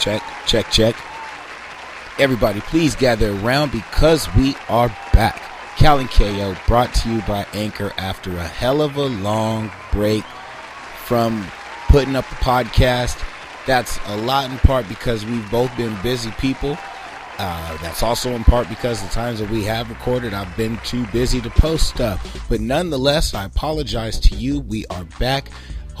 Check, 0.00 0.22
check, 0.46 0.70
check. 0.70 0.96
Everybody, 2.18 2.60
please 2.62 2.96
gather 2.96 3.32
around 3.40 3.70
because 3.70 4.34
we 4.34 4.56
are 4.68 4.88
back. 5.12 5.42
Cal 5.76 5.98
and 5.98 6.10
KO 6.10 6.56
brought 6.66 6.92
to 6.94 7.10
you 7.10 7.22
by 7.22 7.46
Anchor 7.54 7.92
after 7.96 8.30
a 8.36 8.46
hell 8.46 8.82
of 8.82 8.96
a 8.96 9.06
long 9.06 9.70
break 9.92 10.24
from 11.04 11.46
putting 11.88 12.16
up 12.16 12.28
the 12.28 12.34
podcast. 12.36 13.22
That's 13.66 13.98
a 14.06 14.16
lot 14.16 14.50
in 14.50 14.56
part 14.58 14.88
because 14.88 15.24
we've 15.26 15.50
both 15.50 15.74
been 15.76 15.96
busy 16.02 16.30
people. 16.32 16.78
Uh, 17.38 17.76
that's 17.78 18.02
also 18.02 18.32
in 18.32 18.44
part 18.44 18.68
because 18.68 19.02
the 19.02 19.08
times 19.08 19.38
that 19.38 19.48
we 19.48 19.64
have 19.64 19.88
recorded, 19.88 20.34
I've 20.34 20.54
been 20.56 20.76
too 20.84 21.06
busy 21.06 21.40
to 21.40 21.50
post 21.50 21.88
stuff. 21.88 22.46
But 22.48 22.60
nonetheless, 22.60 23.32
I 23.32 23.44
apologize 23.44 24.20
to 24.20 24.34
you. 24.34 24.60
We 24.60 24.86
are 24.86 25.04
back. 25.18 25.50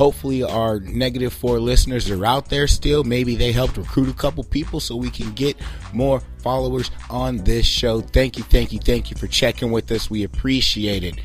Hopefully, 0.00 0.42
our 0.42 0.80
negative 0.80 1.30
four 1.30 1.60
listeners 1.60 2.08
are 2.08 2.24
out 2.24 2.48
there 2.48 2.66
still. 2.66 3.04
Maybe 3.04 3.36
they 3.36 3.52
helped 3.52 3.76
recruit 3.76 4.08
a 4.08 4.14
couple 4.14 4.42
people 4.44 4.80
so 4.80 4.96
we 4.96 5.10
can 5.10 5.30
get 5.32 5.58
more 5.92 6.22
followers 6.38 6.90
on 7.10 7.36
this 7.44 7.66
show. 7.66 8.00
Thank 8.00 8.38
you, 8.38 8.44
thank 8.44 8.72
you, 8.72 8.78
thank 8.78 9.10
you 9.10 9.18
for 9.18 9.26
checking 9.26 9.72
with 9.72 9.92
us. 9.92 10.08
We 10.08 10.24
appreciate 10.24 11.04
it. 11.04 11.20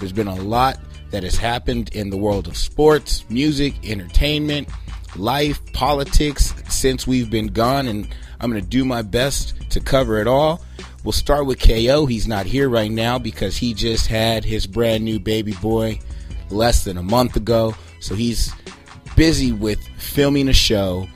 There's 0.00 0.14
been 0.14 0.26
a 0.26 0.36
lot 0.36 0.78
that 1.10 1.22
has 1.22 1.36
happened 1.36 1.90
in 1.94 2.08
the 2.08 2.16
world 2.16 2.48
of 2.48 2.56
sports, 2.56 3.26
music, 3.28 3.74
entertainment, 3.86 4.70
life, 5.16 5.60
politics 5.74 6.54
since 6.70 7.06
we've 7.06 7.28
been 7.28 7.48
gone, 7.48 7.88
and 7.88 8.08
I'm 8.40 8.50
going 8.50 8.62
to 8.62 8.66
do 8.66 8.86
my 8.86 9.02
best 9.02 9.54
to 9.72 9.80
cover 9.80 10.18
it 10.18 10.26
all. 10.26 10.64
We'll 11.04 11.12
start 11.12 11.44
with 11.44 11.60
KO. 11.60 12.06
He's 12.06 12.26
not 12.26 12.46
here 12.46 12.70
right 12.70 12.90
now 12.90 13.18
because 13.18 13.58
he 13.58 13.74
just 13.74 14.06
had 14.06 14.46
his 14.46 14.66
brand 14.66 15.04
new 15.04 15.20
baby 15.20 15.52
boy 15.60 16.00
less 16.48 16.84
than 16.84 16.96
a 16.96 17.02
month 17.02 17.36
ago. 17.36 17.74
So 18.04 18.14
he's 18.14 18.52
busy 19.16 19.50
with 19.50 19.82
filming 19.96 20.48
a 20.48 20.52
show, 20.52 21.08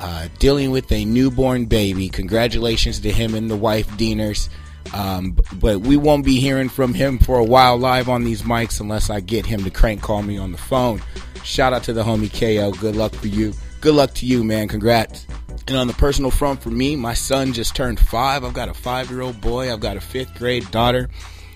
uh, 0.00 0.28
dealing 0.38 0.70
with 0.70 0.92
a 0.92 1.02
newborn 1.06 1.64
baby. 1.64 2.10
Congratulations 2.10 3.00
to 3.00 3.10
him 3.10 3.34
and 3.34 3.50
the 3.50 3.56
wife, 3.56 3.88
Deaners. 3.92 4.50
Um, 4.92 5.38
but 5.54 5.80
we 5.80 5.96
won't 5.96 6.26
be 6.26 6.38
hearing 6.38 6.68
from 6.68 6.92
him 6.92 7.18
for 7.18 7.38
a 7.38 7.44
while 7.44 7.78
live 7.78 8.10
on 8.10 8.22
these 8.22 8.42
mics 8.42 8.80
unless 8.80 9.08
I 9.08 9.20
get 9.20 9.46
him 9.46 9.64
to 9.64 9.70
crank 9.70 10.02
call 10.02 10.22
me 10.22 10.36
on 10.36 10.52
the 10.52 10.58
phone. 10.58 11.00
Shout 11.42 11.72
out 11.72 11.84
to 11.84 11.94
the 11.94 12.04
homie 12.04 12.30
KO. 12.30 12.70
Good 12.72 12.96
luck 12.96 13.14
for 13.14 13.28
you. 13.28 13.54
Good 13.80 13.94
luck 13.94 14.12
to 14.14 14.26
you, 14.26 14.44
man. 14.44 14.68
Congrats. 14.68 15.26
And 15.68 15.76
on 15.78 15.86
the 15.86 15.94
personal 15.94 16.30
front 16.30 16.62
for 16.62 16.70
me, 16.70 16.96
my 16.96 17.14
son 17.14 17.54
just 17.54 17.74
turned 17.74 17.98
five. 17.98 18.44
I've 18.44 18.52
got 18.52 18.68
a 18.68 18.74
five 18.74 19.10
year 19.10 19.22
old 19.22 19.40
boy. 19.40 19.72
I've 19.72 19.80
got 19.80 19.96
a 19.96 20.02
fifth 20.02 20.34
grade 20.34 20.70
daughter. 20.70 21.08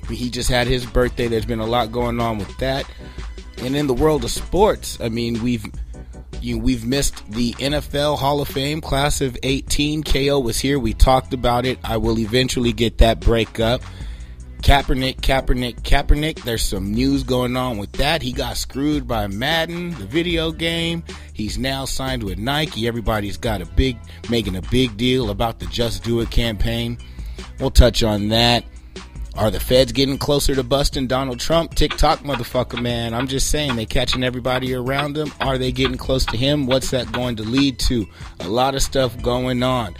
He 0.09 0.31
just 0.31 0.49
had 0.49 0.67
his 0.67 0.87
birthday. 0.87 1.29
There's 1.29 1.45
been 1.45 1.61
a 1.61 1.67
lot 1.67 1.93
going 1.93 2.19
on 2.19 2.39
with 2.39 2.57
that. 2.59 2.87
And 3.63 3.77
in 3.77 3.87
the 3.87 3.95
world 3.95 4.25
of 4.25 4.31
sports, 4.31 4.99
I 5.01 5.09
mean, 5.09 5.43
we've 5.43 5.67
you, 6.41 6.59
we've 6.59 6.87
missed 6.87 7.31
the 7.31 7.53
NFL 7.55 8.19
Hall 8.19 8.41
of 8.41 8.49
Fame 8.49 8.81
class 8.81 9.21
of 9.21 9.37
18. 9.43 10.03
KO 10.03 10.41
was 10.41 10.59
here. 10.59 10.79
We 10.79 10.95
talked 10.95 11.35
about 11.35 11.67
it. 11.67 11.79
I 11.85 11.99
will 11.99 12.19
eventually 12.19 12.73
get 12.73 12.99
that 12.99 13.21
break 13.21 13.61
up. 13.61 13.83
Kaepernick, 14.63 15.17
Kaepernick, 15.21 15.81
Kaepernick. 15.83 16.43
There's 16.43 16.63
some 16.63 16.93
news 16.93 17.23
going 17.23 17.57
on 17.57 17.79
with 17.79 17.93
that. 17.93 18.23
He 18.23 18.33
got 18.33 18.57
screwed 18.57 19.07
by 19.07 19.27
Madden, 19.27 19.91
the 19.93 20.07
video 20.07 20.53
game. 20.53 21.03
He's 21.33 21.59
now 21.59 21.87
signed 21.87 22.23
with 22.23 22.39
Nike. 22.39 22.87
Everybody's 22.87 23.39
got 23.39 23.63
a 23.63 23.67
big, 23.67 23.97
making 24.29 24.57
a 24.57 24.63
big 24.63 24.97
deal 24.97 25.31
about 25.31 25.61
the 25.61 25.67
Just 25.67 26.05
Do 26.05 26.21
It 26.21 26.31
campaign. 26.31 26.99
We'll 27.59 27.71
touch 27.71 28.03
on 28.03 28.29
that. 28.29 28.65
Are 29.41 29.51
the 29.51 29.59
feds 29.59 29.93
getting 29.93 30.19
closer 30.19 30.55
to 30.55 30.63
busting 30.63 31.07
Donald 31.07 31.41
Trump? 31.41 31.75
TikTok 31.75 32.21
motherfucker, 32.21 32.79
man. 32.79 33.15
I'm 33.15 33.27
just 33.27 33.51
saying, 33.51 33.75
they 33.75 33.87
catching 33.87 34.23
everybody 34.23 34.75
around 34.75 35.15
them. 35.15 35.33
Are 35.41 35.57
they 35.57 35.73
getting 35.73 35.97
close 35.97 36.27
to 36.27 36.37
him? 36.37 36.67
What's 36.67 36.91
that 36.91 37.11
going 37.11 37.37
to 37.37 37.43
lead 37.43 37.79
to? 37.79 38.07
A 38.41 38.49
lot 38.49 38.75
of 38.75 38.83
stuff 38.83 39.21
going 39.23 39.63
on. 39.63 39.97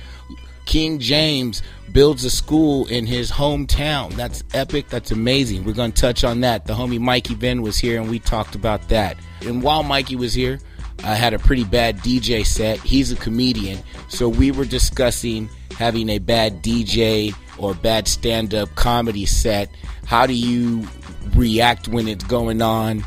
King 0.67 0.99
James 0.99 1.63
builds 1.91 2.23
a 2.27 2.29
school 2.29 2.87
in 2.89 3.07
his 3.07 3.31
hometown. 3.31 4.13
That's 4.13 4.45
epic. 4.53 4.91
That's 4.91 5.11
amazing. 5.11 5.65
We're 5.65 5.73
going 5.73 5.93
to 5.93 6.01
touch 6.01 6.23
on 6.23 6.43
that. 6.43 6.67
The 6.67 6.75
homie 6.75 7.01
Mikey 7.01 7.35
Ben 7.35 7.63
was 7.63 7.79
here 7.79 7.99
and 7.99 8.11
we 8.11 8.19
talked 8.19 8.55
about 8.55 8.91
that. 8.91 9.17
And 9.41 9.63
while 9.63 9.83
Mikey 9.83 10.17
was 10.17 10.35
here, 10.35 10.61
I 11.03 11.15
had 11.15 11.35
a 11.35 11.39
pretty 11.39 11.65
bad 11.65 11.99
DJ 11.99 12.45
set. 12.45 12.79
He's 12.81 13.11
a 13.13 13.17
comedian. 13.17 13.79
So 14.09 14.29
we 14.29 14.51
were 14.51 14.65
discussing 14.65 15.49
having 15.79 16.09
a 16.11 16.19
bad 16.19 16.63
DJ 16.63 17.35
or 17.59 17.75
bad 17.75 18.07
stand 18.07 18.55
up 18.55 18.75
comedy 18.75 19.27
set. 19.27 19.71
How 20.07 20.27
do 20.27 20.35
you 20.35 20.87
react 21.35 21.89
when 21.89 22.09
it's 22.09 22.25
going 22.25 22.61
on? 22.63 23.05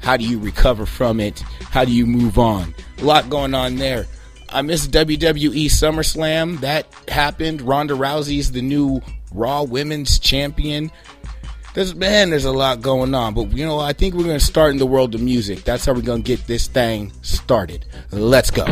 How 0.00 0.16
do 0.16 0.24
you 0.24 0.38
recover 0.38 0.86
from 0.86 1.20
it? 1.20 1.40
How 1.70 1.84
do 1.84 1.92
you 1.92 2.06
move 2.06 2.38
on? 2.38 2.74
A 2.98 3.04
lot 3.04 3.28
going 3.28 3.54
on 3.54 3.76
there. 3.76 4.06
I 4.48 4.62
missed 4.62 4.90
WWE 4.92 5.66
SummerSlam. 5.66 6.60
That 6.60 6.86
happened. 7.08 7.60
Ronda 7.62 7.94
Rousey's 7.94 8.52
the 8.52 8.62
new 8.62 9.00
Raw 9.32 9.64
Women's 9.64 10.18
Champion. 10.18 10.90
There's 11.76 11.94
man, 11.94 12.30
there's 12.30 12.46
a 12.46 12.52
lot 12.52 12.80
going 12.80 13.14
on, 13.14 13.34
but 13.34 13.52
you 13.52 13.66
know, 13.66 13.78
I 13.78 13.92
think 13.92 14.14
we're 14.14 14.24
gonna 14.24 14.40
start 14.40 14.70
in 14.70 14.78
the 14.78 14.86
world 14.86 15.14
of 15.14 15.20
music. 15.20 15.62
That's 15.64 15.84
how 15.84 15.92
we're 15.92 16.00
gonna 16.00 16.22
get 16.22 16.46
this 16.46 16.68
thing 16.68 17.12
started. 17.20 17.84
Let's 18.10 18.50
go. 18.50 18.64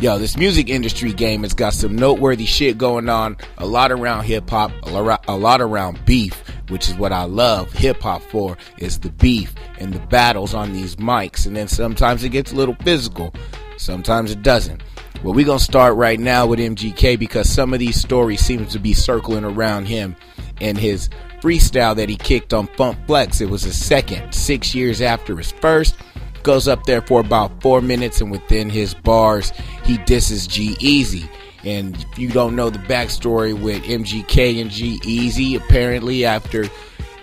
Yo, 0.00 0.16
this 0.16 0.38
music 0.38 0.70
industry 0.70 1.12
game 1.12 1.42
has 1.42 1.52
got 1.52 1.74
some 1.74 1.94
noteworthy 1.94 2.46
shit 2.46 2.78
going 2.78 3.10
on. 3.10 3.36
A 3.58 3.66
lot 3.66 3.92
around 3.92 4.24
hip 4.24 4.48
hop, 4.48 4.72
a 4.84 5.36
lot 5.36 5.60
around 5.60 6.02
beef, 6.06 6.42
which 6.70 6.88
is 6.88 6.94
what 6.94 7.12
I 7.12 7.24
love 7.24 7.70
hip 7.70 8.00
hop 8.00 8.22
for, 8.22 8.56
is 8.78 8.98
the 8.98 9.10
beef 9.10 9.54
and 9.78 9.92
the 9.92 10.00
battles 10.06 10.54
on 10.54 10.72
these 10.72 10.96
mics. 10.96 11.44
And 11.44 11.54
then 11.54 11.68
sometimes 11.68 12.24
it 12.24 12.30
gets 12.30 12.52
a 12.52 12.56
little 12.56 12.76
physical, 12.76 13.34
sometimes 13.76 14.30
it 14.30 14.42
doesn't. 14.42 14.82
Well, 15.22 15.34
we're 15.34 15.44
going 15.44 15.58
to 15.58 15.64
start 15.64 15.96
right 15.96 16.20
now 16.20 16.46
with 16.46 16.60
MGK 16.60 17.18
because 17.18 17.50
some 17.50 17.74
of 17.74 17.80
these 17.80 18.00
stories 18.00 18.40
seem 18.40 18.64
to 18.66 18.78
be 18.78 18.94
circling 18.94 19.44
around 19.44 19.86
him 19.86 20.14
and 20.60 20.78
his 20.78 21.08
freestyle 21.40 21.94
that 21.96 22.08
he 22.08 22.16
kicked 22.16 22.52
on 22.52 22.66
Funk 22.68 22.98
Flex. 23.06 23.40
It 23.40 23.48
was 23.48 23.62
his 23.62 23.82
second, 23.82 24.32
six 24.32 24.74
years 24.74 25.00
after 25.00 25.36
his 25.36 25.52
first 25.52 25.96
goes 26.42 26.68
up 26.68 26.84
there 26.84 27.02
for 27.02 27.20
about 27.20 27.60
four 27.60 27.80
minutes, 27.80 28.20
and 28.20 28.30
within 28.30 28.70
his 28.70 28.94
bars, 28.94 29.52
he 29.84 29.98
disses 29.98 30.46
G-Eazy. 30.46 31.28
And 31.64 31.96
if 31.96 32.18
you 32.18 32.28
don't 32.28 32.56
know 32.56 32.70
the 32.70 32.78
backstory 32.78 33.60
with 33.60 33.82
MGK 33.82 34.60
and 34.60 34.70
G-Eazy, 34.70 35.56
apparently 35.56 36.24
after 36.24 36.64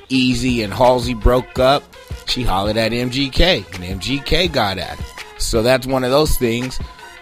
Eazy 0.10 0.64
and 0.64 0.74
Halsey 0.74 1.14
broke 1.14 1.58
up, 1.58 1.84
she 2.28 2.44
hollered 2.44 2.78
at 2.78 2.92
MGK, 2.92 3.66
and 3.76 4.02
MGK 4.02 4.52
got 4.52 4.78
at 4.78 5.00
her. 5.00 5.24
So 5.40 5.64
that's 5.64 5.88
one 5.88 6.04
of 6.04 6.12
those 6.12 6.38
things. 6.38 6.80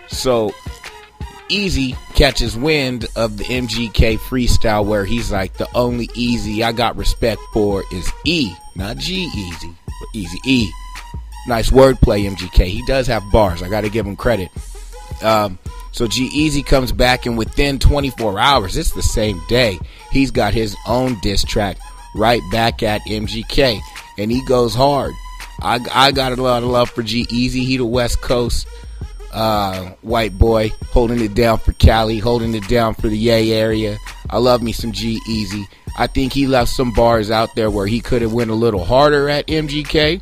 So 0.08 0.54
Eazy 1.50 1.96
catches 2.16 2.56
wind 2.56 3.06
of 3.16 3.38
the 3.38 3.44
MGK 3.46 4.18
freestyle 4.18 4.86
where 4.86 5.06
he's 5.06 5.32
like, 5.32 5.54
the 5.54 5.68
only 5.76 6.08
Eazy 6.10 6.64
I 6.64 6.72
got 6.72 6.96
respect 6.96 7.42
for 7.54 7.84
is 7.92 8.12
E, 8.26 8.54
not 8.76 8.98
G-Eazy, 8.98 9.76
but 9.86 10.10
Easy 10.14 10.40
E. 10.46 10.72
Nice 11.48 11.70
wordplay, 11.72 12.30
MGK. 12.30 12.66
He 12.68 12.86
does 12.86 13.08
have 13.08 13.24
bars. 13.32 13.62
I 13.62 13.70
got 13.70 13.82
to 13.82 13.90
give 13.90 14.06
him 14.06 14.16
credit. 14.16 14.50
Um, 15.22 15.60
so 15.92 16.08
G-Eazy 16.08 16.66
comes 16.66 16.92
back, 16.92 17.26
and 17.26 17.38
within 17.38 17.80
24 17.80 18.40
hours, 18.40 18.78
it's 18.78 18.92
the 18.92 19.02
same 19.02 19.42
day, 19.48 19.80
he's 20.12 20.32
got 20.32 20.54
his 20.54 20.76
own 20.88 21.20
diss 21.22 21.44
track 21.44 21.78
right 22.16 22.42
back 22.52 22.82
at 22.82 23.02
MGK, 23.02 23.80
and 24.18 24.32
he 24.32 24.44
goes 24.46 24.74
hard. 24.74 25.14
I, 25.62 25.80
I 25.94 26.12
got 26.12 26.32
a 26.38 26.42
lot 26.42 26.64
of 26.64 26.70
love 26.70 26.90
for 26.90 27.04
G-Eazy. 27.04 27.64
He 27.64 27.78
the 27.78 27.86
West 27.86 28.22
Coast 28.22 28.68
uh, 29.34 29.90
white 30.02 30.38
boy, 30.38 30.72
holding 30.92 31.22
it 31.22 31.34
down 31.34 31.58
for 31.58 31.74
Cali, 31.74 32.20
holding 32.20 32.54
it 32.54 32.68
down 32.68 32.94
for 32.94 33.08
the 33.08 33.18
Yay 33.18 33.52
area. 33.52 33.98
I 34.30 34.38
love 34.38 34.62
me 34.62 34.72
some 34.72 34.92
G-Eazy. 34.92 35.66
I 35.98 36.08
think 36.08 36.34
he 36.34 36.48
left 36.48 36.72
some 36.72 36.92
bars 36.94 37.30
out 37.30 37.56
there 37.56 37.70
where 37.70 37.88
he 37.88 38.00
could 38.00 38.22
have 38.22 38.34
went 38.34 38.50
a 38.50 38.56
little 38.56 38.84
harder 38.84 39.30
at 39.30 39.48
MGK 39.48 40.22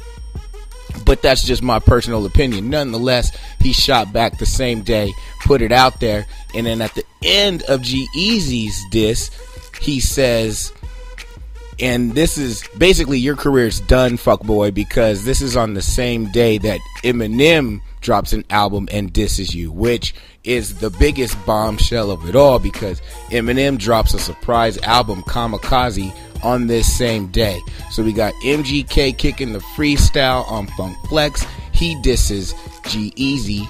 but 1.05 1.22
that's 1.22 1.44
just 1.44 1.63
my 1.63 1.79
personal 1.79 2.25
opinion. 2.25 2.69
Nonetheless, 2.69 3.35
he 3.59 3.73
shot 3.73 4.13
back 4.13 4.37
the 4.37 4.46
same 4.46 4.81
day, 4.81 5.13
put 5.46 5.61
it 5.61 5.72
out 5.72 5.99
there, 5.99 6.25
and 6.53 6.66
then 6.66 6.81
at 6.81 6.93
the 6.96 7.03
end 7.23 7.63
of 7.63 7.81
G-Eazy's 7.81 8.85
diss, 8.91 9.31
he 9.81 9.99
says, 9.99 10.72
and 11.79 12.13
this 12.13 12.37
is 12.37 12.63
basically 12.78 13.19
your 13.19 13.35
career's 13.35 13.79
done, 13.81 14.17
fuckboy, 14.17 14.73
because 14.73 15.25
this 15.25 15.41
is 15.41 15.58
on 15.58 15.73
the 15.73 15.81
same 15.81 16.31
day 16.31 16.58
that 16.59 16.79
Eminem 17.03 17.81
drops 18.01 18.33
an 18.33 18.43
album 18.49 18.89
and 18.91 19.13
disses 19.13 19.55
you, 19.55 19.71
which 19.71 20.13
is 20.43 20.79
the 20.79 20.89
biggest 20.89 21.37
bombshell 21.45 22.11
of 22.11 22.27
it 22.27 22.35
all 22.35 22.59
because 22.59 23.01
Eminem 23.29 23.77
drops 23.77 24.13
a 24.13 24.19
surprise 24.19 24.77
album, 24.79 25.21
Kamikaze, 25.23 26.13
on 26.43 26.67
this 26.67 26.91
same 26.91 27.27
day. 27.27 27.59
So 27.91 28.03
we 28.03 28.13
got 28.13 28.33
MGK 28.43 29.17
kicking 29.17 29.53
the 29.53 29.59
freestyle 29.59 30.49
on 30.51 30.67
Funk 30.67 30.97
Flex. 31.07 31.45
He 31.71 31.99
disses 32.01 32.53
G-Eazy. 32.87 33.65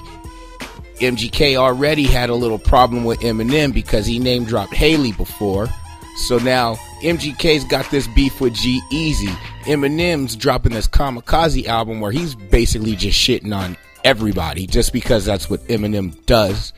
MGK 0.98 1.56
already 1.56 2.04
had 2.04 2.30
a 2.30 2.34
little 2.34 2.58
problem 2.58 3.04
with 3.04 3.20
Eminem 3.20 3.74
because 3.74 4.06
he 4.06 4.18
name 4.18 4.44
dropped 4.44 4.74
Hailie 4.74 5.12
before. 5.12 5.68
So 6.16 6.38
now 6.38 6.76
MGK's 7.02 7.64
got 7.64 7.90
this 7.90 8.06
beef 8.08 8.40
with 8.40 8.54
G 8.54 8.80
Easy. 8.90 9.32
Eminem's 9.64 10.36
dropping 10.36 10.72
this 10.72 10.86
Kamikaze 10.86 11.66
album 11.66 12.00
where 12.00 12.12
he's 12.12 12.34
basically 12.34 12.94
just 12.96 13.18
shitting 13.18 13.56
on 13.56 13.76
everybody 14.04 14.66
just 14.66 14.92
because 14.92 15.24
that's 15.24 15.48
what 15.48 15.60
Eminem 15.68 16.24
does. 16.26 16.72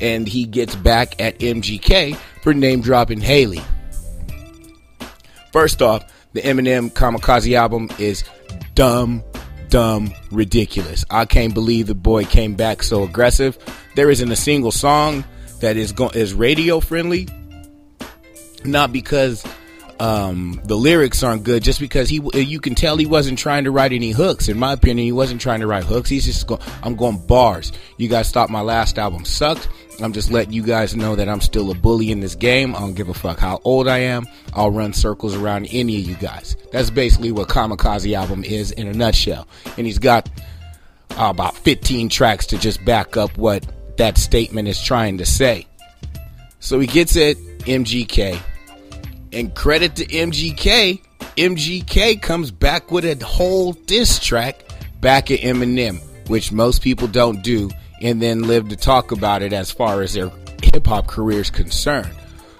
And 0.00 0.28
he 0.28 0.44
gets 0.44 0.74
back 0.74 1.20
at 1.20 1.38
MGK 1.38 2.16
for 2.42 2.52
name 2.54 2.80
dropping 2.80 3.20
Hailie. 3.20 3.62
First 5.52 5.80
off, 5.80 6.04
the 6.32 6.42
Eminem 6.42 6.92
Kamikaze 6.92 7.56
album 7.56 7.88
is 7.98 8.24
dumb, 8.74 9.22
dumb, 9.68 10.12
ridiculous. 10.30 11.04
I 11.10 11.24
can't 11.24 11.54
believe 11.54 11.86
the 11.86 11.94
boy 11.94 12.24
came 12.24 12.54
back 12.54 12.82
so 12.82 13.04
aggressive. 13.04 13.56
There 13.94 14.10
isn't 14.10 14.30
a 14.30 14.36
single 14.36 14.72
song 14.72 15.24
that 15.60 15.76
is 15.76 15.92
go- 15.92 16.10
is 16.10 16.34
radio 16.34 16.80
friendly. 16.80 17.28
Not 18.64 18.92
because 18.92 19.44
um, 19.98 20.60
the 20.64 20.76
lyrics 20.76 21.22
aren't 21.22 21.44
good, 21.44 21.62
just 21.62 21.80
because 21.80 22.08
he 22.08 22.20
you 22.34 22.60
can 22.60 22.74
tell 22.74 22.96
he 22.96 23.06
wasn't 23.06 23.38
trying 23.38 23.64
to 23.64 23.70
write 23.70 23.92
any 23.92 24.10
hooks. 24.10 24.48
In 24.48 24.58
my 24.58 24.72
opinion, 24.72 25.04
he 25.04 25.12
wasn't 25.12 25.40
trying 25.40 25.60
to 25.60 25.66
write 25.66 25.84
hooks. 25.84 26.10
He's 26.10 26.24
just 26.24 26.46
going. 26.46 26.60
I'm 26.82 26.96
going 26.96 27.18
bars. 27.26 27.72
You 27.96 28.08
guys 28.08 28.30
thought 28.30 28.50
my 28.50 28.60
last 28.60 28.98
album 28.98 29.24
sucked. 29.24 29.68
I'm 30.02 30.12
just 30.12 30.30
letting 30.30 30.52
you 30.52 30.62
guys 30.62 30.94
know 30.94 31.16
that 31.16 31.28
I'm 31.28 31.40
still 31.40 31.70
a 31.70 31.74
bully 31.74 32.10
in 32.10 32.20
this 32.20 32.34
game. 32.34 32.76
I 32.76 32.80
don't 32.80 32.94
give 32.94 33.08
a 33.08 33.14
fuck 33.14 33.38
how 33.38 33.60
old 33.64 33.88
I 33.88 33.98
am. 33.98 34.26
I'll 34.52 34.70
run 34.70 34.92
circles 34.92 35.34
around 35.34 35.68
any 35.70 35.98
of 35.98 36.04
you 36.06 36.16
guys. 36.16 36.56
That's 36.70 36.90
basically 36.90 37.32
what 37.32 37.48
Kamikaze 37.48 38.14
album 38.14 38.44
is 38.44 38.72
in 38.72 38.88
a 38.88 38.92
nutshell. 38.92 39.48
And 39.78 39.86
he's 39.86 39.98
got 39.98 40.28
uh, 41.12 41.28
about 41.30 41.56
15 41.56 42.10
tracks 42.10 42.46
to 42.46 42.58
just 42.58 42.84
back 42.84 43.16
up 43.16 43.36
what 43.38 43.66
that 43.96 44.18
statement 44.18 44.68
is 44.68 44.82
trying 44.82 45.16
to 45.18 45.24
say. 45.24 45.66
So 46.60 46.78
he 46.78 46.86
gets 46.86 47.16
it, 47.16 47.38
MGK. 47.60 48.38
And 49.36 49.54
credit 49.54 49.96
to 49.96 50.06
MGK, 50.06 50.98
MGK 51.36 52.22
comes 52.22 52.50
back 52.50 52.90
with 52.90 53.04
a 53.04 53.22
whole 53.22 53.74
diss 53.74 54.18
track 54.18 54.64
back 55.02 55.30
at 55.30 55.40
Eminem, 55.40 56.00
which 56.30 56.52
most 56.52 56.80
people 56.80 57.06
don't 57.06 57.42
do, 57.42 57.70
and 58.00 58.22
then 58.22 58.44
live 58.44 58.70
to 58.70 58.76
talk 58.76 59.12
about 59.12 59.42
it 59.42 59.52
as 59.52 59.70
far 59.70 60.00
as 60.00 60.14
their 60.14 60.30
hip 60.62 60.86
hop 60.86 61.06
career 61.06 61.38
is 61.38 61.50
concerned. 61.50 62.10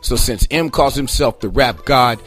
So 0.03 0.17
since 0.17 0.47
M 0.51 0.69
calls 0.69 0.95
himself 0.95 1.41
the 1.41 1.49
rap 1.49 1.87
god, 1.87 2.21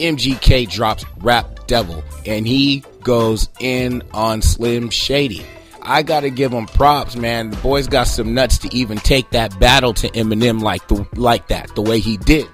MGK 0.00 0.68
drops 0.68 1.04
Rap 1.18 1.68
Devil, 1.68 2.02
and 2.26 2.44
he 2.44 2.82
goes 3.04 3.48
in 3.60 4.02
on 4.12 4.42
Slim 4.42 4.90
Shady. 4.90 5.46
I 5.80 6.02
gotta 6.02 6.30
give 6.30 6.50
him 6.50 6.66
props, 6.66 7.14
man. 7.14 7.50
The 7.50 7.56
boy's 7.58 7.86
got 7.86 8.08
some 8.08 8.34
nuts 8.34 8.58
to 8.58 8.74
even 8.74 8.98
take 8.98 9.30
that 9.30 9.56
battle 9.60 9.94
to 9.94 10.08
Eminem 10.08 10.60
like 10.60 10.88
the 10.88 11.06
like 11.14 11.46
that, 11.48 11.72
the 11.76 11.82
way 11.82 12.00
he 12.00 12.16
did. 12.16 12.48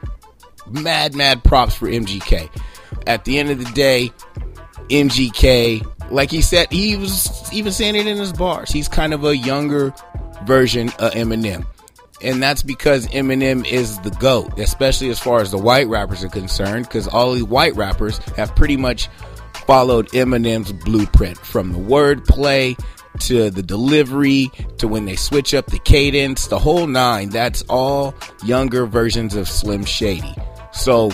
Mad, 0.70 1.14
mad 1.14 1.44
props 1.44 1.74
for 1.74 1.86
MGK. 1.86 2.48
At 3.06 3.24
the 3.24 3.38
end 3.38 3.50
of 3.50 3.58
the 3.58 3.70
day, 3.72 4.12
MGK, 4.88 6.10
like 6.10 6.30
he 6.30 6.42
said, 6.42 6.70
he 6.72 6.96
was 6.96 7.52
even 7.52 7.72
saying 7.72 7.96
it 7.96 8.06
in 8.06 8.16
his 8.16 8.32
bars. 8.32 8.70
He's 8.70 8.88
kind 8.88 9.12
of 9.12 9.24
a 9.24 9.36
younger 9.36 9.94
version 10.44 10.88
of 10.98 11.12
Eminem. 11.12 11.66
And 12.20 12.42
that's 12.42 12.62
because 12.62 13.06
Eminem 13.08 13.64
is 13.66 13.98
the 14.00 14.10
GOAT, 14.10 14.58
especially 14.58 15.08
as 15.10 15.20
far 15.20 15.40
as 15.40 15.50
the 15.52 15.58
white 15.58 15.86
rappers 15.86 16.24
are 16.24 16.28
concerned, 16.28 16.86
because 16.86 17.06
all 17.06 17.34
the 17.34 17.42
white 17.42 17.76
rappers 17.76 18.18
have 18.36 18.54
pretty 18.56 18.76
much 18.76 19.08
followed 19.66 20.08
Eminem's 20.08 20.72
blueprint 20.72 21.38
from 21.38 21.72
the 21.72 21.78
wordplay 21.78 22.76
to 23.20 23.50
the 23.50 23.62
delivery 23.62 24.50
to 24.78 24.88
when 24.88 25.04
they 25.04 25.16
switch 25.16 25.54
up 25.54 25.66
the 25.66 25.78
cadence, 25.80 26.46
the 26.46 26.58
whole 26.58 26.86
nine. 26.86 27.28
That's 27.30 27.62
all 27.68 28.14
younger 28.44 28.86
versions 28.86 29.34
of 29.34 29.48
Slim 29.48 29.84
Shady. 29.84 30.34
So, 30.72 31.10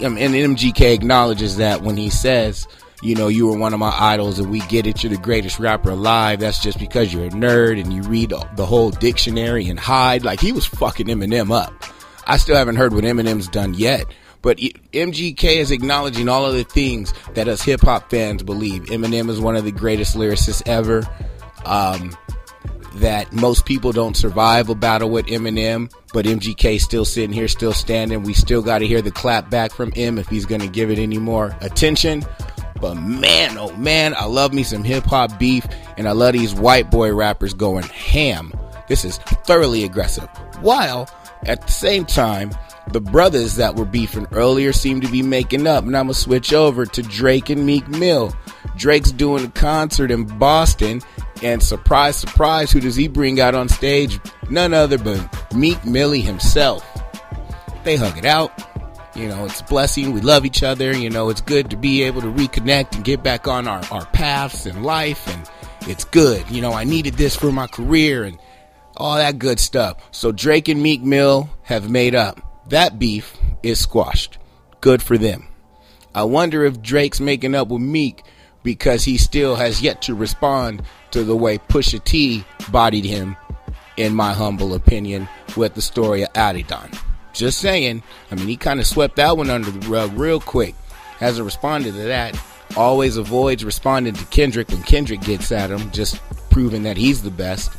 and 0.00 0.16
MGK 0.16 0.94
acknowledges 0.94 1.56
that 1.56 1.82
when 1.82 1.96
he 1.96 2.10
says, 2.10 2.66
you 3.02 3.14
know, 3.14 3.28
you 3.28 3.46
were 3.46 3.56
one 3.56 3.72
of 3.72 3.80
my 3.80 3.94
idols 3.98 4.38
and 4.38 4.50
we 4.50 4.60
get 4.60 4.86
it, 4.86 5.02
you're 5.02 5.10
the 5.10 5.18
greatest 5.18 5.58
rapper 5.58 5.90
alive. 5.90 6.40
That's 6.40 6.62
just 6.62 6.78
because 6.78 7.12
you're 7.12 7.26
a 7.26 7.30
nerd 7.30 7.80
and 7.80 7.92
you 7.92 8.02
read 8.02 8.32
the 8.56 8.66
whole 8.66 8.90
dictionary 8.90 9.68
and 9.68 9.80
hide. 9.80 10.24
Like, 10.24 10.40
he 10.40 10.52
was 10.52 10.66
fucking 10.66 11.06
Eminem 11.06 11.50
up. 11.50 11.72
I 12.26 12.36
still 12.36 12.56
haven't 12.56 12.76
heard 12.76 12.92
what 12.92 13.04
Eminem's 13.04 13.48
done 13.48 13.74
yet. 13.74 14.06
But 14.42 14.58
MGK 14.58 15.56
is 15.56 15.70
acknowledging 15.70 16.28
all 16.28 16.46
of 16.46 16.54
the 16.54 16.64
things 16.64 17.12
that 17.34 17.48
us 17.48 17.62
hip 17.62 17.82
hop 17.82 18.10
fans 18.10 18.42
believe. 18.42 18.84
Eminem 18.84 19.28
is 19.28 19.40
one 19.40 19.56
of 19.56 19.64
the 19.64 19.72
greatest 19.72 20.16
lyricists 20.16 20.62
ever. 20.66 21.06
Um, 21.64 22.16
that 22.94 23.32
most 23.32 23.64
people 23.64 23.92
don't 23.92 24.16
survive 24.16 24.68
a 24.68 24.74
battle 24.74 25.10
with 25.10 25.26
Eminem, 25.26 25.92
but 26.12 26.26
MGK 26.26 26.80
still 26.80 27.04
sitting 27.04 27.32
here, 27.32 27.48
still 27.48 27.72
standing. 27.72 28.22
We 28.22 28.34
still 28.34 28.62
got 28.62 28.78
to 28.78 28.86
hear 28.86 29.02
the 29.02 29.10
clap 29.10 29.50
back 29.50 29.72
from 29.72 29.92
him 29.92 30.18
if 30.18 30.28
he's 30.28 30.46
going 30.46 30.60
to 30.60 30.68
give 30.68 30.90
it 30.90 30.98
any 30.98 31.18
more 31.18 31.56
attention. 31.60 32.24
But 32.80 32.94
man, 32.94 33.58
oh 33.58 33.74
man, 33.76 34.14
I 34.14 34.24
love 34.24 34.54
me 34.54 34.62
some 34.62 34.84
hip 34.84 35.04
hop 35.04 35.38
beef, 35.38 35.66
and 35.96 36.08
I 36.08 36.12
love 36.12 36.32
these 36.32 36.54
white 36.54 36.90
boy 36.90 37.12
rappers 37.12 37.54
going 37.54 37.84
ham. 37.84 38.52
This 38.88 39.04
is 39.04 39.18
thoroughly 39.18 39.84
aggressive. 39.84 40.28
While 40.60 41.08
at 41.44 41.66
the 41.66 41.72
same 41.72 42.04
time, 42.04 42.50
the 42.92 43.00
brothers 43.00 43.56
that 43.56 43.76
were 43.76 43.84
beefing 43.84 44.26
earlier 44.32 44.72
seem 44.72 45.00
to 45.00 45.08
be 45.08 45.22
making 45.22 45.66
up. 45.66 45.84
And 45.84 45.96
I'm 45.96 46.08
to 46.08 46.14
switch 46.14 46.52
over 46.52 46.86
to 46.86 47.02
Drake 47.02 47.50
and 47.50 47.64
Meek 47.64 47.86
Mill. 47.88 48.34
Drake's 48.76 49.12
doing 49.12 49.44
a 49.44 49.50
concert 49.50 50.10
in 50.10 50.24
Boston. 50.24 51.02
And 51.42 51.62
surprise, 51.62 52.16
surprise, 52.16 52.70
who 52.70 52.80
does 52.80 52.96
he 52.96 53.08
bring 53.08 53.40
out 53.40 53.54
on 53.54 53.68
stage? 53.68 54.20
None 54.50 54.74
other 54.74 54.98
but 54.98 55.54
Meek 55.54 55.84
Millie 55.84 56.20
himself. 56.20 56.86
They 57.84 57.96
hug 57.96 58.18
it 58.18 58.26
out. 58.26 58.52
You 59.14 59.28
know, 59.28 59.44
it's 59.44 59.60
a 59.60 59.64
blessing. 59.64 60.12
We 60.12 60.20
love 60.20 60.44
each 60.44 60.62
other. 60.62 60.96
You 60.96 61.10
know, 61.10 61.30
it's 61.30 61.40
good 61.40 61.70
to 61.70 61.76
be 61.76 62.02
able 62.02 62.20
to 62.20 62.28
reconnect 62.28 62.94
and 62.94 63.04
get 63.04 63.22
back 63.22 63.48
on 63.48 63.66
our, 63.66 63.82
our 63.90 64.06
paths 64.06 64.66
in 64.66 64.82
life. 64.82 65.26
And 65.28 65.50
it's 65.88 66.04
good. 66.04 66.48
You 66.50 66.60
know, 66.60 66.72
I 66.72 66.84
needed 66.84 67.14
this 67.14 67.34
for 67.34 67.50
my 67.50 67.66
career 67.66 68.24
and 68.24 68.38
all 68.96 69.16
that 69.16 69.38
good 69.38 69.58
stuff. 69.58 69.96
So 70.10 70.30
Drake 70.30 70.68
and 70.68 70.82
Meek 70.82 71.02
Mill 71.02 71.50
have 71.62 71.90
made 71.90 72.14
up. 72.14 72.68
That 72.68 72.98
beef 72.98 73.36
is 73.62 73.80
squashed. 73.80 74.38
Good 74.80 75.02
for 75.02 75.18
them. 75.18 75.48
I 76.14 76.24
wonder 76.24 76.64
if 76.64 76.82
Drake's 76.82 77.20
making 77.20 77.54
up 77.54 77.68
with 77.68 77.82
Meek 77.82 78.22
because 78.62 79.04
he 79.04 79.16
still 79.16 79.56
has 79.56 79.82
yet 79.82 80.02
to 80.02 80.14
respond 80.14 80.82
to 81.12 81.24
the 81.24 81.36
way 81.36 81.58
Pusha 81.58 82.02
T 82.04 82.44
bodied 82.70 83.04
him, 83.04 83.36
in 83.96 84.14
my 84.14 84.32
humble 84.32 84.74
opinion, 84.74 85.28
with 85.56 85.74
the 85.74 85.82
story 85.82 86.22
of 86.22 86.32
Adidon. 86.34 86.96
Just 87.32 87.58
saying. 87.58 88.02
I 88.30 88.34
mean, 88.34 88.48
he 88.48 88.56
kind 88.56 88.80
of 88.80 88.86
swept 88.86 89.16
that 89.16 89.36
one 89.36 89.50
under 89.50 89.70
the 89.70 89.88
rug 89.88 90.12
real 90.14 90.40
quick. 90.40 90.74
Hasn't 91.18 91.44
responded 91.44 91.92
to 91.92 92.02
that. 92.04 92.38
Always 92.76 93.16
avoids 93.16 93.64
responding 93.64 94.14
to 94.14 94.24
Kendrick 94.26 94.68
when 94.68 94.82
Kendrick 94.82 95.20
gets 95.22 95.50
at 95.52 95.70
him, 95.70 95.90
just 95.90 96.20
proving 96.50 96.84
that 96.84 96.96
he's 96.96 97.22
the 97.22 97.30
best. 97.30 97.72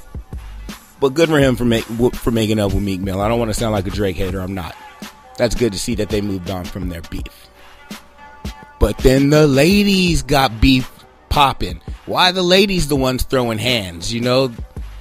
But 0.99 1.13
good 1.15 1.29
for 1.29 1.39
him 1.39 1.55
for, 1.55 1.65
make, 1.65 1.85
for 1.85 2.31
making 2.31 2.59
up 2.59 2.73
with 2.73 2.83
Meek 2.83 3.01
Mill. 3.01 3.21
I 3.21 3.27
don't 3.27 3.39
want 3.39 3.49
to 3.49 3.59
sound 3.59 3.71
like 3.71 3.87
a 3.87 3.89
Drake 3.89 4.17
hater. 4.17 4.39
I'm 4.39 4.53
not. 4.53 4.75
That's 5.37 5.55
good 5.55 5.73
to 5.73 5.79
see 5.79 5.95
that 5.95 6.09
they 6.09 6.21
moved 6.21 6.49
on 6.49 6.65
from 6.65 6.89
their 6.89 7.01
beef. 7.01 7.50
But 8.81 8.97
then 8.97 9.29
the 9.29 9.45
ladies 9.45 10.23
got 10.23 10.59
beef 10.59 10.91
popping. 11.29 11.79
Why 12.07 12.31
the 12.31 12.41
ladies 12.41 12.87
the 12.87 12.95
ones 12.95 13.21
throwing 13.21 13.59
hands? 13.59 14.11
You 14.11 14.21
know, 14.21 14.51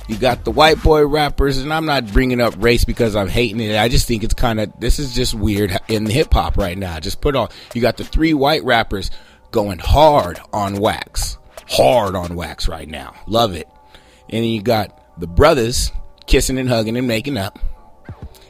you 0.07 0.19
got 0.19 0.45
the 0.45 0.51
white 0.51 0.83
boy 0.83 1.07
rappers, 1.07 1.57
and 1.57 1.73
I'm 1.73 1.87
not 1.87 2.13
bringing 2.13 2.43
up 2.43 2.53
race 2.59 2.85
because 2.85 3.17
I'm 3.17 3.29
hating 3.29 3.59
it. 3.59 3.79
I 3.79 3.89
just 3.89 4.07
think 4.07 4.23
it's 4.23 4.35
kind 4.35 4.61
of 4.61 4.71
this 4.79 4.99
is 4.99 5.15
just 5.15 5.33
weird 5.33 5.75
in 5.89 6.05
hip 6.05 6.35
hop 6.35 6.59
right 6.59 6.77
now. 6.77 7.01
Just 7.01 7.23
put 7.23 7.35
on. 7.35 7.49
You 7.73 7.81
got 7.81 7.97
the 7.97 8.05
three 8.05 8.35
white 8.35 8.63
rappers 8.65 9.11
going 9.51 9.79
hard 9.79 10.39
on 10.53 10.77
wax, 10.77 11.39
hard 11.67 12.15
on 12.15 12.37
wax 12.37 12.69
right 12.69 12.87
now. 12.87 13.15
Love 13.27 13.55
it. 13.55 13.67
And 14.29 14.45
then 14.45 14.51
you 14.51 14.61
got 14.61 15.19
the 15.19 15.27
brothers 15.27 15.91
kissing 16.27 16.59
and 16.59 16.69
hugging 16.69 16.99
and 16.99 17.09
making 17.09 17.39
up. 17.39 17.59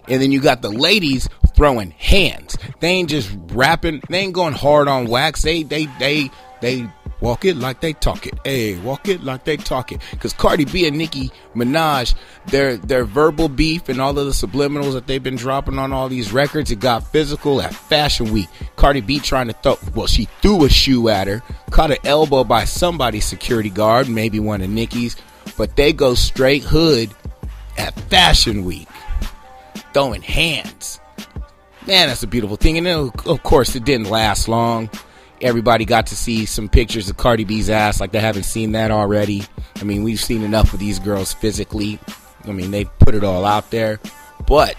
And 0.08 0.20
then 0.20 0.32
you 0.32 0.40
got 0.40 0.60
the 0.60 0.70
ladies 0.70 1.28
throwing 1.54 1.92
hands. 1.92 2.49
They 2.80 2.88
ain't 2.88 3.10
just 3.10 3.30
rapping. 3.52 4.02
They 4.08 4.20
ain't 4.20 4.32
going 4.32 4.54
hard 4.54 4.88
on 4.88 5.06
wax. 5.06 5.42
They 5.42 5.62
they 5.62 5.86
they 5.98 6.30
they 6.60 6.90
walk 7.20 7.44
it 7.44 7.56
like 7.56 7.80
they 7.80 7.92
talk 7.92 8.26
it. 8.26 8.34
Hey, 8.44 8.78
walk 8.78 9.08
it 9.08 9.22
like 9.22 9.44
they 9.44 9.56
talk 9.58 9.92
it. 9.92 10.00
Cause 10.18 10.32
Cardi 10.32 10.64
B 10.64 10.86
and 10.86 10.96
Nicki 10.96 11.30
Minaj, 11.54 12.14
their 12.46 12.76
their 12.76 13.04
verbal 13.04 13.48
beef 13.48 13.88
and 13.88 14.00
all 14.00 14.18
of 14.18 14.24
the 14.24 14.32
subliminals 14.32 14.94
that 14.94 15.06
they've 15.06 15.22
been 15.22 15.36
dropping 15.36 15.78
on 15.78 15.92
all 15.92 16.08
these 16.08 16.32
records, 16.32 16.70
it 16.70 16.80
got 16.80 17.06
physical 17.06 17.60
at 17.60 17.74
Fashion 17.74 18.32
Week. 18.32 18.48
Cardi 18.76 19.02
B 19.02 19.18
trying 19.18 19.48
to 19.48 19.52
throw 19.54 19.78
well, 19.94 20.06
she 20.06 20.26
threw 20.40 20.64
a 20.64 20.70
shoe 20.70 21.08
at 21.08 21.26
her, 21.28 21.42
caught 21.70 21.90
an 21.90 21.98
elbow 22.04 22.44
by 22.44 22.64
somebody's 22.64 23.26
security 23.26 23.70
guard, 23.70 24.08
maybe 24.08 24.40
one 24.40 24.62
of 24.62 24.70
Nicki's 24.70 25.16
but 25.56 25.76
they 25.76 25.92
go 25.92 26.14
straight 26.14 26.62
hood 26.62 27.10
at 27.76 27.98
Fashion 28.08 28.64
Week, 28.64 28.88
throwing 29.92 30.22
hands. 30.22 31.00
Man, 31.90 32.06
that's 32.06 32.22
a 32.22 32.28
beautiful 32.28 32.56
thing. 32.56 32.78
And 32.78 32.86
then, 32.86 33.10
of 33.26 33.42
course, 33.42 33.74
it 33.74 33.84
didn't 33.84 34.10
last 34.10 34.46
long. 34.46 34.88
Everybody 35.40 35.84
got 35.84 36.06
to 36.06 36.16
see 36.16 36.46
some 36.46 36.68
pictures 36.68 37.10
of 37.10 37.16
Cardi 37.16 37.42
B's 37.42 37.68
ass 37.68 38.00
like 38.00 38.12
they 38.12 38.20
haven't 38.20 38.44
seen 38.44 38.70
that 38.72 38.92
already. 38.92 39.42
I 39.80 39.82
mean, 39.82 40.04
we've 40.04 40.20
seen 40.20 40.42
enough 40.42 40.72
of 40.72 40.78
these 40.78 41.00
girls 41.00 41.32
physically. 41.32 41.98
I 42.44 42.52
mean, 42.52 42.70
they 42.70 42.84
put 42.84 43.16
it 43.16 43.24
all 43.24 43.44
out 43.44 43.72
there. 43.72 43.98
But 44.46 44.76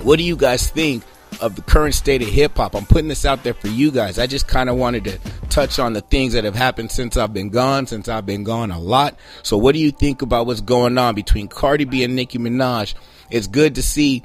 what 0.00 0.16
do 0.16 0.22
you 0.22 0.34
guys 0.34 0.70
think 0.70 1.04
of 1.42 1.54
the 1.54 1.60
current 1.60 1.94
state 1.94 2.22
of 2.22 2.28
hip 2.28 2.56
hop? 2.56 2.74
I'm 2.74 2.86
putting 2.86 3.08
this 3.08 3.26
out 3.26 3.44
there 3.44 3.52
for 3.52 3.68
you 3.68 3.90
guys. 3.90 4.18
I 4.18 4.26
just 4.26 4.48
kind 4.48 4.70
of 4.70 4.76
wanted 4.76 5.04
to 5.04 5.18
touch 5.50 5.78
on 5.78 5.92
the 5.92 6.00
things 6.00 6.32
that 6.32 6.44
have 6.44 6.56
happened 6.56 6.90
since 6.90 7.18
I've 7.18 7.34
been 7.34 7.50
gone, 7.50 7.86
since 7.86 8.08
I've 8.08 8.24
been 8.24 8.42
gone 8.42 8.70
a 8.70 8.80
lot. 8.80 9.18
So, 9.42 9.58
what 9.58 9.74
do 9.74 9.80
you 9.80 9.90
think 9.90 10.22
about 10.22 10.46
what's 10.46 10.62
going 10.62 10.96
on 10.96 11.14
between 11.14 11.48
Cardi 11.48 11.84
B 11.84 12.02
and 12.04 12.16
Nicki 12.16 12.38
Minaj? 12.38 12.94
It's 13.28 13.48
good 13.48 13.74
to 13.74 13.82
see, 13.82 14.22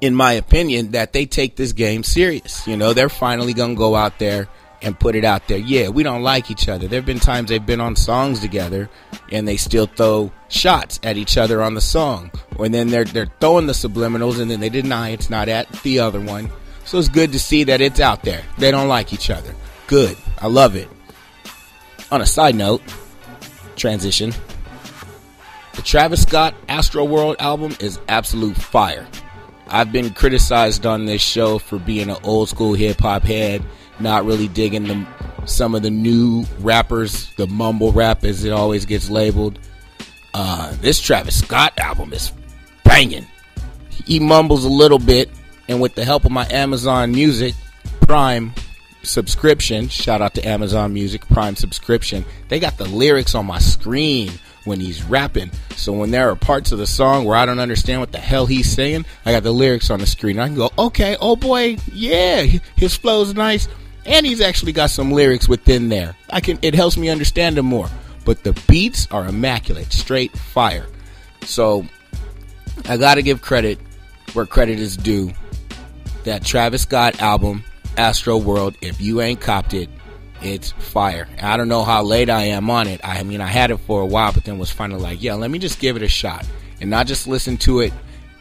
in 0.00 0.14
my 0.14 0.32
opinion, 0.32 0.92
that 0.92 1.12
they 1.12 1.26
take 1.26 1.56
this 1.56 1.72
game 1.72 2.02
serious. 2.02 2.66
You 2.66 2.76
know, 2.76 2.92
they're 2.92 3.08
finally 3.08 3.54
going 3.54 3.74
to 3.74 3.78
go 3.78 3.94
out 3.94 4.18
there 4.18 4.48
and 4.82 4.98
put 4.98 5.16
it 5.16 5.24
out 5.24 5.48
there. 5.48 5.58
Yeah, 5.58 5.88
we 5.88 6.02
don't 6.02 6.22
like 6.22 6.50
each 6.50 6.68
other. 6.68 6.86
There 6.86 6.98
have 7.00 7.06
been 7.06 7.18
times 7.20 7.48
they've 7.48 7.64
been 7.64 7.80
on 7.80 7.96
songs 7.96 8.40
together 8.40 8.90
and 9.32 9.48
they 9.48 9.56
still 9.56 9.86
throw 9.86 10.30
shots 10.48 11.00
at 11.02 11.16
each 11.16 11.38
other 11.38 11.62
on 11.62 11.74
the 11.74 11.80
song. 11.80 12.30
And 12.58 12.72
then 12.72 12.88
they're 12.88 13.04
they're 13.04 13.32
throwing 13.40 13.66
the 13.66 13.72
subliminals 13.72 14.40
and 14.40 14.50
then 14.50 14.60
they 14.60 14.68
deny 14.68 15.10
it's 15.10 15.30
not 15.30 15.48
at 15.48 15.70
the 15.82 15.98
other 15.98 16.20
one. 16.20 16.50
So 16.84 16.98
it's 16.98 17.08
good 17.08 17.32
to 17.32 17.40
see 17.40 17.64
that 17.64 17.80
it's 17.80 18.00
out 18.00 18.22
there. 18.22 18.42
They 18.58 18.70
don't 18.70 18.88
like 18.88 19.12
each 19.12 19.30
other. 19.30 19.54
Good. 19.86 20.16
I 20.38 20.46
love 20.46 20.76
it. 20.76 20.88
On 22.12 22.20
a 22.20 22.26
side 22.26 22.54
note, 22.54 22.82
transition. 23.74 24.32
The 25.74 25.82
Travis 25.82 26.22
Scott 26.22 26.54
Astroworld 26.68 27.36
album 27.40 27.76
is 27.80 27.98
absolute 28.08 28.56
fire. 28.56 29.06
I've 29.68 29.92
been 29.92 30.12
criticized 30.14 30.86
on 30.86 31.06
this 31.06 31.22
show 31.22 31.58
for 31.58 31.78
being 31.78 32.10
an 32.10 32.16
old 32.22 32.48
school 32.48 32.74
hip 32.74 33.00
hop 33.00 33.22
head 33.22 33.62
not 33.98 34.24
really 34.24 34.48
digging 34.48 34.84
the, 34.84 35.06
some 35.46 35.74
of 35.74 35.82
the 35.82 35.90
new 35.90 36.44
rappers, 36.60 37.32
the 37.36 37.46
mumble 37.46 37.92
rap 37.92 38.24
as 38.24 38.44
it 38.44 38.52
always 38.52 38.84
gets 38.84 39.10
labeled. 39.10 39.58
Uh, 40.34 40.74
this 40.80 41.00
Travis 41.00 41.38
Scott 41.38 41.72
album 41.78 42.12
is 42.12 42.32
banging. 42.84 43.26
He 44.04 44.20
mumbles 44.20 44.64
a 44.64 44.68
little 44.68 44.98
bit, 44.98 45.30
and 45.68 45.80
with 45.80 45.94
the 45.94 46.04
help 46.04 46.24
of 46.24 46.30
my 46.30 46.46
Amazon 46.50 47.12
Music 47.12 47.54
Prime 48.02 48.52
subscription, 49.02 49.88
shout 49.88 50.20
out 50.20 50.34
to 50.34 50.46
Amazon 50.46 50.92
Music 50.92 51.26
Prime 51.28 51.56
subscription, 51.56 52.24
they 52.48 52.60
got 52.60 52.76
the 52.76 52.86
lyrics 52.86 53.34
on 53.34 53.46
my 53.46 53.58
screen 53.58 54.30
when 54.66 54.80
he's 54.80 55.02
rapping. 55.02 55.50
So 55.76 55.92
when 55.92 56.10
there 56.10 56.30
are 56.30 56.36
parts 56.36 56.72
of 56.72 56.78
the 56.78 56.86
song 56.86 57.24
where 57.24 57.36
I 57.36 57.46
don't 57.46 57.60
understand 57.60 58.00
what 58.00 58.12
the 58.12 58.18
hell 58.18 58.46
he's 58.46 58.70
saying, 58.70 59.06
I 59.24 59.32
got 59.32 59.42
the 59.42 59.52
lyrics 59.52 59.90
on 59.90 60.00
the 60.00 60.06
screen. 60.06 60.38
I 60.38 60.46
can 60.46 60.56
go, 60.56 60.70
okay, 60.78 61.16
oh 61.20 61.36
boy, 61.36 61.78
yeah, 61.92 62.42
his 62.76 62.96
flow's 62.96 63.34
nice 63.34 63.68
and 64.06 64.24
he's 64.24 64.40
actually 64.40 64.72
got 64.72 64.90
some 64.90 65.10
lyrics 65.10 65.48
within 65.48 65.88
there. 65.88 66.16
I 66.30 66.40
can 66.40 66.58
it 66.62 66.74
helps 66.74 66.96
me 66.96 67.08
understand 67.08 67.58
him 67.58 67.66
more. 67.66 67.88
But 68.24 68.42
the 68.42 68.60
beats 68.68 69.06
are 69.10 69.26
immaculate, 69.26 69.92
straight 69.92 70.36
fire. 70.36 70.86
So 71.42 71.86
I 72.88 72.96
gotta 72.96 73.22
give 73.22 73.42
credit 73.42 73.78
where 74.32 74.46
credit 74.46 74.78
is 74.78 74.96
due. 74.96 75.32
That 76.24 76.44
Travis 76.44 76.82
Scott 76.82 77.20
album, 77.20 77.62
Astroworld, 77.96 78.76
if 78.80 79.00
you 79.00 79.20
ain't 79.20 79.40
copped 79.40 79.74
it, 79.74 79.88
it's 80.42 80.72
fire. 80.72 81.28
I 81.40 81.56
don't 81.56 81.68
know 81.68 81.84
how 81.84 82.02
late 82.02 82.30
I 82.30 82.42
am 82.44 82.70
on 82.70 82.86
it. 82.86 83.00
I 83.02 83.22
mean, 83.22 83.40
I 83.40 83.46
had 83.46 83.70
it 83.70 83.78
for 83.78 84.00
a 84.00 84.06
while, 84.06 84.32
but 84.32 84.44
then 84.44 84.58
was 84.58 84.70
finally 84.70 85.00
like, 85.00 85.22
yeah, 85.22 85.34
let 85.34 85.50
me 85.50 85.58
just 85.58 85.80
give 85.80 85.96
it 85.96 86.02
a 86.02 86.08
shot 86.08 86.46
and 86.80 86.90
not 86.90 87.06
just 87.06 87.26
listen 87.26 87.56
to 87.58 87.80
it 87.80 87.92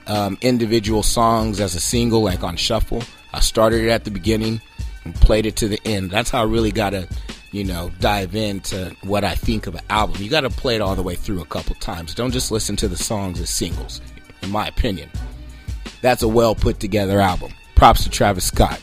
um, 0.08 0.38
individual 0.42 1.04
songs 1.04 1.60
as 1.60 1.76
a 1.76 1.80
single, 1.80 2.24
like 2.24 2.44
on 2.44 2.56
shuffle. 2.56 3.04
I 3.34 3.40
started 3.40 3.84
it 3.84 3.90
at 3.90 4.04
the 4.04 4.12
beginning 4.12 4.62
and 5.04 5.16
played 5.16 5.46
it 5.46 5.56
to 5.58 5.68
the 5.68 5.80
end. 5.86 6.12
That's 6.12 6.30
how 6.30 6.42
I 6.42 6.46
really 6.46 6.72
got 6.72 6.92
to, 6.92 7.08
you 7.52 7.64
know, 7.64 7.92
dive 8.00 8.36
into 8.36 8.96
what 9.04 9.24
I 9.24 9.36
think 9.36 9.68
of 9.68 9.76
an 9.76 9.82
album. 9.90 10.22
You 10.22 10.30
got 10.30 10.42
to 10.42 10.50
play 10.50 10.76
it 10.76 10.82
all 10.82 10.96
the 10.96 11.04
way 11.04 11.16
through 11.16 11.42
a 11.42 11.46
couple 11.46 11.76
times. 11.76 12.14
Don't 12.14 12.32
just 12.32 12.52
listen 12.52 12.76
to 12.78 12.88
the 12.88 12.98
songs 12.98 13.40
as 13.40 13.50
singles, 13.50 14.02
in 14.42 14.52
my 14.52 14.68
opinion. 14.68 15.10
That's 16.02 16.24
a 16.24 16.28
well 16.28 16.56
put 16.56 16.80
together 16.80 17.20
album. 17.20 17.52
Props 17.76 18.04
to 18.04 18.10
Travis 18.10 18.46
Scott. 18.46 18.82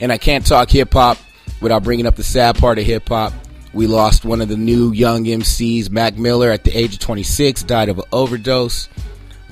And 0.00 0.10
I 0.10 0.18
can't 0.18 0.46
talk 0.46 0.70
hip 0.70 0.94
hop 0.94 1.18
without 1.60 1.82
bringing 1.82 2.06
up 2.06 2.16
the 2.16 2.24
sad 2.24 2.56
part 2.56 2.78
of 2.78 2.84
hip 2.84 3.08
hop. 3.08 3.32
We 3.72 3.86
lost 3.86 4.24
one 4.24 4.40
of 4.40 4.48
the 4.48 4.56
new 4.56 4.92
young 4.92 5.24
MCs, 5.24 5.90
Mac 5.90 6.16
Miller, 6.16 6.50
at 6.50 6.64
the 6.64 6.76
age 6.76 6.94
of 6.94 7.00
26, 7.00 7.62
died 7.62 7.88
of 7.88 7.98
an 7.98 8.04
overdose. 8.12 8.88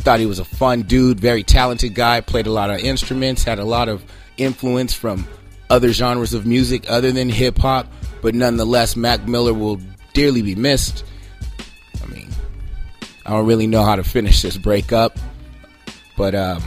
Thought 0.00 0.20
he 0.20 0.26
was 0.26 0.38
a 0.38 0.44
fun 0.44 0.82
dude, 0.82 1.20
very 1.20 1.42
talented 1.42 1.94
guy, 1.94 2.20
played 2.20 2.46
a 2.46 2.52
lot 2.52 2.70
of 2.70 2.80
instruments, 2.80 3.44
had 3.44 3.58
a 3.58 3.64
lot 3.64 3.88
of 3.88 4.04
influence 4.36 4.92
from 4.94 5.26
other 5.70 5.92
genres 5.92 6.34
of 6.34 6.46
music 6.46 6.84
other 6.88 7.12
than 7.12 7.28
hip 7.28 7.58
hop, 7.58 7.86
but 8.22 8.34
nonetheless, 8.34 8.96
Mac 8.96 9.26
Miller 9.28 9.52
will 9.52 9.80
dearly 10.14 10.42
be 10.42 10.54
missed. 10.54 11.04
I 12.02 12.06
mean, 12.06 12.28
I 13.26 13.30
don't 13.30 13.46
really 13.46 13.66
know 13.66 13.84
how 13.84 13.96
to 13.96 14.02
finish 14.02 14.42
this 14.42 14.56
breakup, 14.56 15.18
but 16.16 16.34
um, 16.34 16.62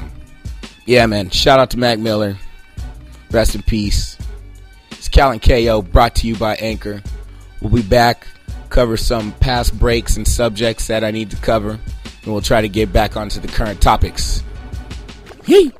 yeah, 0.86 1.05
man. 1.05 1.29
Shout 1.29 1.60
out 1.60 1.69
to 1.71 1.79
Mac 1.79 2.00
Miller. 2.00 2.38
Rest 3.31 3.55
in 3.55 3.62
peace. 3.63 4.17
It's 5.01 5.10
Cal 5.10 5.31
and 5.31 5.41
KO 5.41 5.81
brought 5.81 6.13
to 6.17 6.27
you 6.27 6.36
by 6.36 6.58
Anchor. 6.58 7.01
We'll 7.60 7.72
be 7.72 7.81
back, 7.81 8.27
cover 8.70 8.98
some 8.98 9.31
past 9.31 9.79
breaks 9.79 10.15
and 10.15 10.27
subjects 10.27 10.86
that 10.89 11.03
I 11.03 11.10
need 11.10 11.31
to 11.31 11.38
cover, 11.38 11.72
and 11.72 12.31
we'll 12.31 12.41
try 12.41 12.62
to 12.62 12.70
get 12.70 12.93
back 12.93 13.17
onto 13.17 13.39
the 13.39 13.48
current 13.48 13.81
topics. 13.81 14.43
Yee! 15.48 15.74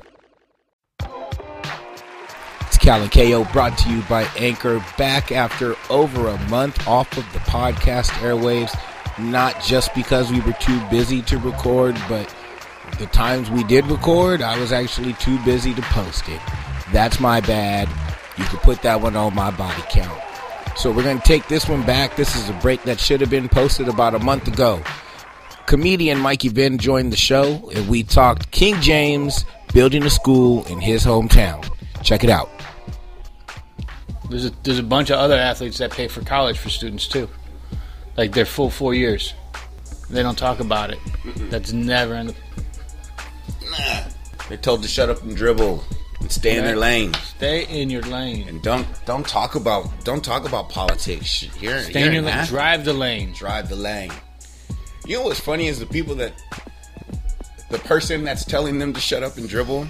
Cal 2.80 3.00
and 3.00 3.12
KO 3.12 3.44
brought 3.52 3.78
to 3.78 3.90
you 3.90 4.02
by 4.08 4.24
Anchor 4.36 4.84
back 4.98 5.30
after 5.30 5.76
over 5.88 6.26
a 6.26 6.38
month 6.48 6.88
off 6.88 7.16
of 7.16 7.32
the 7.32 7.38
podcast 7.38 8.10
airwaves. 8.24 8.76
Not 9.20 9.62
just 9.62 9.94
because 9.94 10.32
we 10.32 10.40
were 10.40 10.54
too 10.54 10.84
busy 10.90 11.22
to 11.22 11.38
record, 11.38 11.96
but 12.08 12.34
the 12.98 13.06
times 13.06 13.52
we 13.52 13.62
did 13.62 13.86
record, 13.86 14.42
I 14.42 14.58
was 14.58 14.72
actually 14.72 15.12
too 15.12 15.38
busy 15.44 15.74
to 15.74 15.82
post 15.82 16.28
it. 16.28 16.40
That's 16.90 17.20
my 17.20 17.40
bad. 17.40 17.88
You 18.38 18.44
can 18.44 18.58
put 18.60 18.82
that 18.82 19.00
one 19.00 19.16
on 19.16 19.34
my 19.34 19.50
body 19.50 19.82
count. 19.90 20.20
So 20.76 20.90
we're 20.90 21.02
going 21.02 21.18
to 21.18 21.24
take 21.24 21.48
this 21.48 21.68
one 21.68 21.84
back. 21.84 22.16
This 22.16 22.34
is 22.34 22.48
a 22.48 22.54
break 22.54 22.82
that 22.84 22.98
should 22.98 23.20
have 23.20 23.30
been 23.30 23.48
posted 23.48 23.88
about 23.88 24.14
a 24.14 24.18
month 24.18 24.48
ago. 24.48 24.82
Comedian 25.66 26.18
Mikey 26.18 26.48
Venn 26.48 26.78
joined 26.78 27.12
the 27.12 27.16
show, 27.16 27.70
and 27.74 27.88
we 27.88 28.02
talked 28.02 28.50
King 28.50 28.80
James 28.80 29.44
building 29.72 30.02
a 30.02 30.10
school 30.10 30.64
in 30.66 30.80
his 30.80 31.04
hometown. 31.04 31.68
Check 32.02 32.24
it 32.24 32.30
out. 32.30 32.50
There's 34.28 34.46
a 34.46 34.50
there's 34.62 34.78
a 34.78 34.82
bunch 34.82 35.10
of 35.10 35.18
other 35.18 35.36
athletes 35.36 35.78
that 35.78 35.90
pay 35.90 36.08
for 36.08 36.22
college 36.22 36.58
for 36.58 36.70
students 36.70 37.06
too, 37.06 37.28
like 38.16 38.32
their 38.32 38.46
full 38.46 38.70
four 38.70 38.94
years. 38.94 39.34
They 40.08 40.22
don't 40.22 40.38
talk 40.38 40.60
about 40.60 40.90
it. 40.90 40.98
That's 41.50 41.72
never 41.72 42.14
in 42.14 42.28
the. 42.28 42.34
Nah. 43.70 44.08
They're 44.48 44.58
told 44.58 44.82
to 44.82 44.88
shut 44.88 45.10
up 45.10 45.22
and 45.22 45.36
dribble 45.36 45.84
and 46.22 46.32
stay 46.32 46.56
in 46.56 46.64
their 46.64 46.76
lane. 46.76 47.12
Stay 47.14 47.66
in 47.66 47.90
your 47.90 48.02
lane 48.02 48.48
and 48.48 48.62
don't 48.62 48.86
don't 49.04 49.26
talk 49.26 49.54
about 49.54 50.04
don't 50.04 50.24
talk 50.24 50.46
about 50.46 50.68
politics. 50.68 51.42
You're, 51.60 51.80
stay 51.80 52.06
in 52.06 52.12
your 52.12 52.22
lane. 52.22 52.46
Drive 52.46 52.84
the 52.84 52.92
lane. 52.92 53.32
Drive 53.32 53.68
the 53.68 53.76
lane. 53.76 54.12
You 55.06 55.18
know 55.18 55.24
what's 55.24 55.40
funny 55.40 55.66
is 55.66 55.78
the 55.78 55.86
people 55.86 56.14
that 56.16 56.32
the 57.70 57.78
person 57.78 58.24
that's 58.24 58.44
telling 58.44 58.78
them 58.78 58.92
to 58.92 59.00
shut 59.00 59.22
up 59.22 59.36
and 59.36 59.48
dribble 59.48 59.86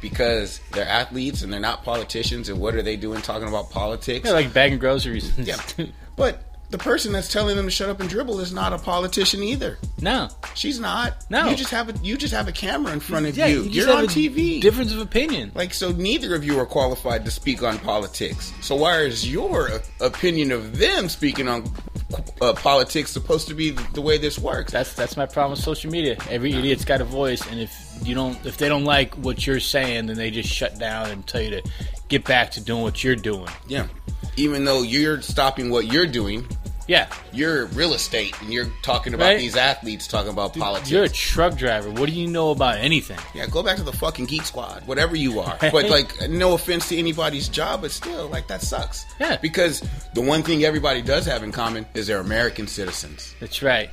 because 0.00 0.60
they're 0.72 0.86
athletes 0.86 1.42
and 1.42 1.52
they're 1.52 1.60
not 1.60 1.84
politicians. 1.84 2.48
And 2.48 2.60
what 2.60 2.74
are 2.74 2.82
they 2.82 2.96
doing 2.96 3.20
talking 3.20 3.48
about 3.48 3.70
politics? 3.70 4.26
Yeah, 4.26 4.32
like 4.32 4.52
bagging 4.52 4.78
groceries. 4.78 5.36
yeah, 5.38 5.56
but 6.16 6.42
the 6.70 6.78
person 6.78 7.12
that's 7.12 7.32
telling 7.32 7.56
them 7.56 7.64
to 7.64 7.70
shut 7.70 7.88
up 7.88 8.00
and 8.00 8.10
dribble 8.10 8.40
is 8.40 8.52
not 8.52 8.72
a 8.72 8.78
politician 8.78 9.42
either. 9.42 9.78
No, 10.00 10.28
she's 10.54 10.78
not. 10.78 11.24
No, 11.30 11.48
you 11.48 11.56
just 11.56 11.70
have 11.70 11.88
a 11.88 11.98
you 12.02 12.16
just 12.16 12.34
have 12.34 12.46
a 12.46 12.52
camera 12.52 12.92
in 12.92 13.00
front 13.00 13.26
of 13.26 13.36
yeah, 13.36 13.46
you. 13.46 13.62
you 13.62 13.88
are 13.88 13.98
on 13.98 14.04
TV. 14.04 14.60
Difference 14.60 14.92
of 14.92 15.00
opinion. 15.00 15.52
Like 15.54 15.72
so, 15.72 15.92
neither 15.92 16.34
of 16.34 16.44
you 16.44 16.58
are 16.58 16.66
qualified 16.66 17.24
to 17.24 17.30
speak 17.30 17.62
on 17.62 17.78
politics. 17.78 18.52
So 18.60 18.76
why 18.76 19.00
is 19.00 19.30
your 19.30 19.70
opinion 20.00 20.52
of 20.52 20.78
them 20.78 21.08
speaking 21.08 21.48
on 21.48 21.64
uh, 22.40 22.52
politics 22.52 23.10
supposed 23.10 23.48
to 23.48 23.54
be 23.54 23.70
the 23.70 24.02
way 24.02 24.18
this 24.18 24.38
works? 24.38 24.72
That's 24.72 24.92
that's 24.92 25.16
my 25.16 25.26
problem 25.26 25.52
with 25.52 25.60
social 25.60 25.90
media. 25.90 26.18
Every 26.28 26.52
idiot's 26.52 26.84
got 26.84 27.00
a 27.00 27.04
voice, 27.04 27.46
and 27.50 27.58
if 27.58 27.74
you 28.04 28.14
don't, 28.14 28.44
if 28.44 28.58
they 28.58 28.68
don't 28.68 28.84
like 28.84 29.14
what 29.14 29.46
you're 29.46 29.60
saying, 29.60 30.06
then 30.06 30.16
they 30.16 30.30
just 30.30 30.50
shut 30.50 30.78
down 30.78 31.10
and 31.10 31.26
tell 31.26 31.40
you 31.40 31.50
to 31.50 31.70
get 32.08 32.24
back 32.24 32.50
to 32.52 32.60
doing 32.60 32.82
what 32.82 33.02
you're 33.02 33.16
doing. 33.16 33.48
Yeah 33.66 33.86
even 34.38 34.64
though 34.64 34.82
you're 34.82 35.20
stopping 35.20 35.70
what 35.70 35.86
you're 35.86 36.06
doing. 36.06 36.46
Yeah, 36.88 37.12
you're 37.32 37.66
real 37.66 37.92
estate, 37.92 38.34
and 38.40 38.50
you're 38.50 38.70
talking 38.82 39.12
about 39.12 39.26
right? 39.26 39.38
these 39.38 39.56
athletes 39.56 40.06
talking 40.06 40.32
about 40.32 40.54
Dude, 40.54 40.62
politics. 40.62 40.90
You're 40.90 41.04
a 41.04 41.08
truck 41.08 41.54
driver. 41.54 41.90
What 41.90 42.08
do 42.08 42.12
you 42.12 42.26
know 42.26 42.50
about 42.50 42.78
anything? 42.78 43.18
Yeah, 43.34 43.46
go 43.46 43.62
back 43.62 43.76
to 43.76 43.82
the 43.82 43.92
fucking 43.92 44.24
geek 44.24 44.42
squad, 44.42 44.86
whatever 44.86 45.14
you 45.14 45.38
are. 45.40 45.58
Right? 45.62 45.72
But 45.78 45.90
like, 45.90 46.28
no 46.30 46.54
offense 46.54 46.88
to 46.88 46.96
anybody's 46.96 47.48
job, 47.48 47.82
but 47.82 47.90
still, 47.90 48.28
like 48.28 48.48
that 48.48 48.62
sucks. 48.62 49.04
Yeah, 49.20 49.36
because 49.36 49.86
the 50.14 50.22
one 50.22 50.42
thing 50.42 50.64
everybody 50.64 51.02
does 51.02 51.26
have 51.26 51.42
in 51.42 51.52
common 51.52 51.86
is 51.94 52.06
they're 52.06 52.20
American 52.20 52.66
citizens. 52.66 53.34
That's 53.38 53.62
right. 53.62 53.90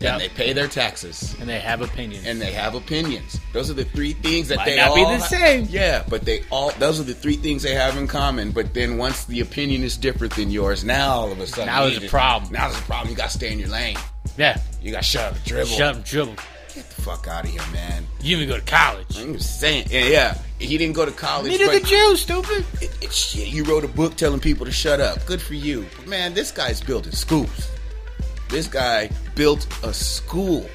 Yep. 0.00 0.12
And 0.12 0.20
they 0.22 0.28
pay 0.30 0.54
their 0.54 0.66
taxes. 0.66 1.36
And 1.40 1.48
they 1.48 1.60
have 1.60 1.82
opinions. 1.82 2.26
And 2.26 2.40
they 2.40 2.52
have 2.52 2.74
opinions. 2.74 3.38
Those 3.52 3.68
are 3.68 3.74
the 3.74 3.84
three 3.84 4.14
things 4.14 4.48
that 4.48 4.56
Might 4.56 4.64
they 4.64 4.76
not 4.76 4.90
all 4.90 4.94
be 4.96 5.04
the 5.04 5.18
same. 5.20 5.66
Yeah, 5.68 6.04
but 6.08 6.24
they 6.24 6.42
all 6.50 6.70
those 6.78 6.98
are 6.98 7.02
the 7.04 7.14
three 7.14 7.36
things 7.36 7.62
they 7.62 7.74
have 7.74 7.98
in 7.98 8.06
common. 8.06 8.50
But 8.50 8.72
then 8.72 8.96
once 8.96 9.26
the 9.26 9.40
opinion 9.40 9.82
is 9.82 9.98
different 9.98 10.34
than 10.34 10.50
yours, 10.50 10.84
now 10.84 11.10
all 11.10 11.30
of 11.30 11.38
a 11.38 11.46
sudden 11.46 11.66
now 11.66 11.84
there's 11.84 12.02
a 12.02 12.08
problem. 12.08 12.50
Now 12.50 12.68
there's 12.68 12.80
a 12.80 12.84
problem. 12.84 13.10
You 13.10 13.16
got 13.16 13.30
to 13.30 13.36
stay 13.36 13.52
in 13.52 13.58
your 13.58 13.68
lane. 13.68 13.98
Yeah, 14.38 14.58
you 14.80 14.90
got 14.90 15.02
to 15.02 15.08
shut 15.08 15.24
up 15.24 15.36
and 15.36 15.44
dribble. 15.44 15.68
Shut 15.68 15.88
up 15.88 15.96
and 15.96 16.04
dribble. 16.04 16.34
Get 16.74 16.88
the 16.88 17.02
fuck 17.02 17.28
out 17.28 17.44
of 17.44 17.50
here, 17.50 17.60
man. 17.72 18.06
You 18.22 18.36
didn't 18.36 18.42
even 18.44 18.48
go 18.48 18.56
to 18.56 18.70
college. 18.70 19.18
I'm 19.18 19.34
just 19.34 19.60
saying. 19.60 19.88
Yeah, 19.90 20.04
yeah. 20.04 20.38
He 20.58 20.78
didn't 20.78 20.94
go 20.94 21.04
to 21.04 21.10
college. 21.10 21.50
Neither 21.50 21.66
did 21.72 21.90
you, 21.90 22.16
stupid. 22.16 22.64
It, 22.80 22.90
it, 23.02 23.12
shit, 23.12 23.48
you 23.48 23.64
wrote 23.64 23.84
a 23.84 23.88
book 23.88 24.14
telling 24.16 24.40
people 24.40 24.64
to 24.66 24.72
shut 24.72 25.00
up. 25.00 25.26
Good 25.26 25.42
for 25.42 25.54
you. 25.54 25.84
But 25.96 26.06
man, 26.06 26.32
this 26.32 26.52
guy's 26.52 26.80
building 26.80 27.12
schools. 27.12 27.70
This 28.50 28.66
guy 28.66 29.10
built 29.34 29.66
a 29.84 29.92
school. 29.94 30.68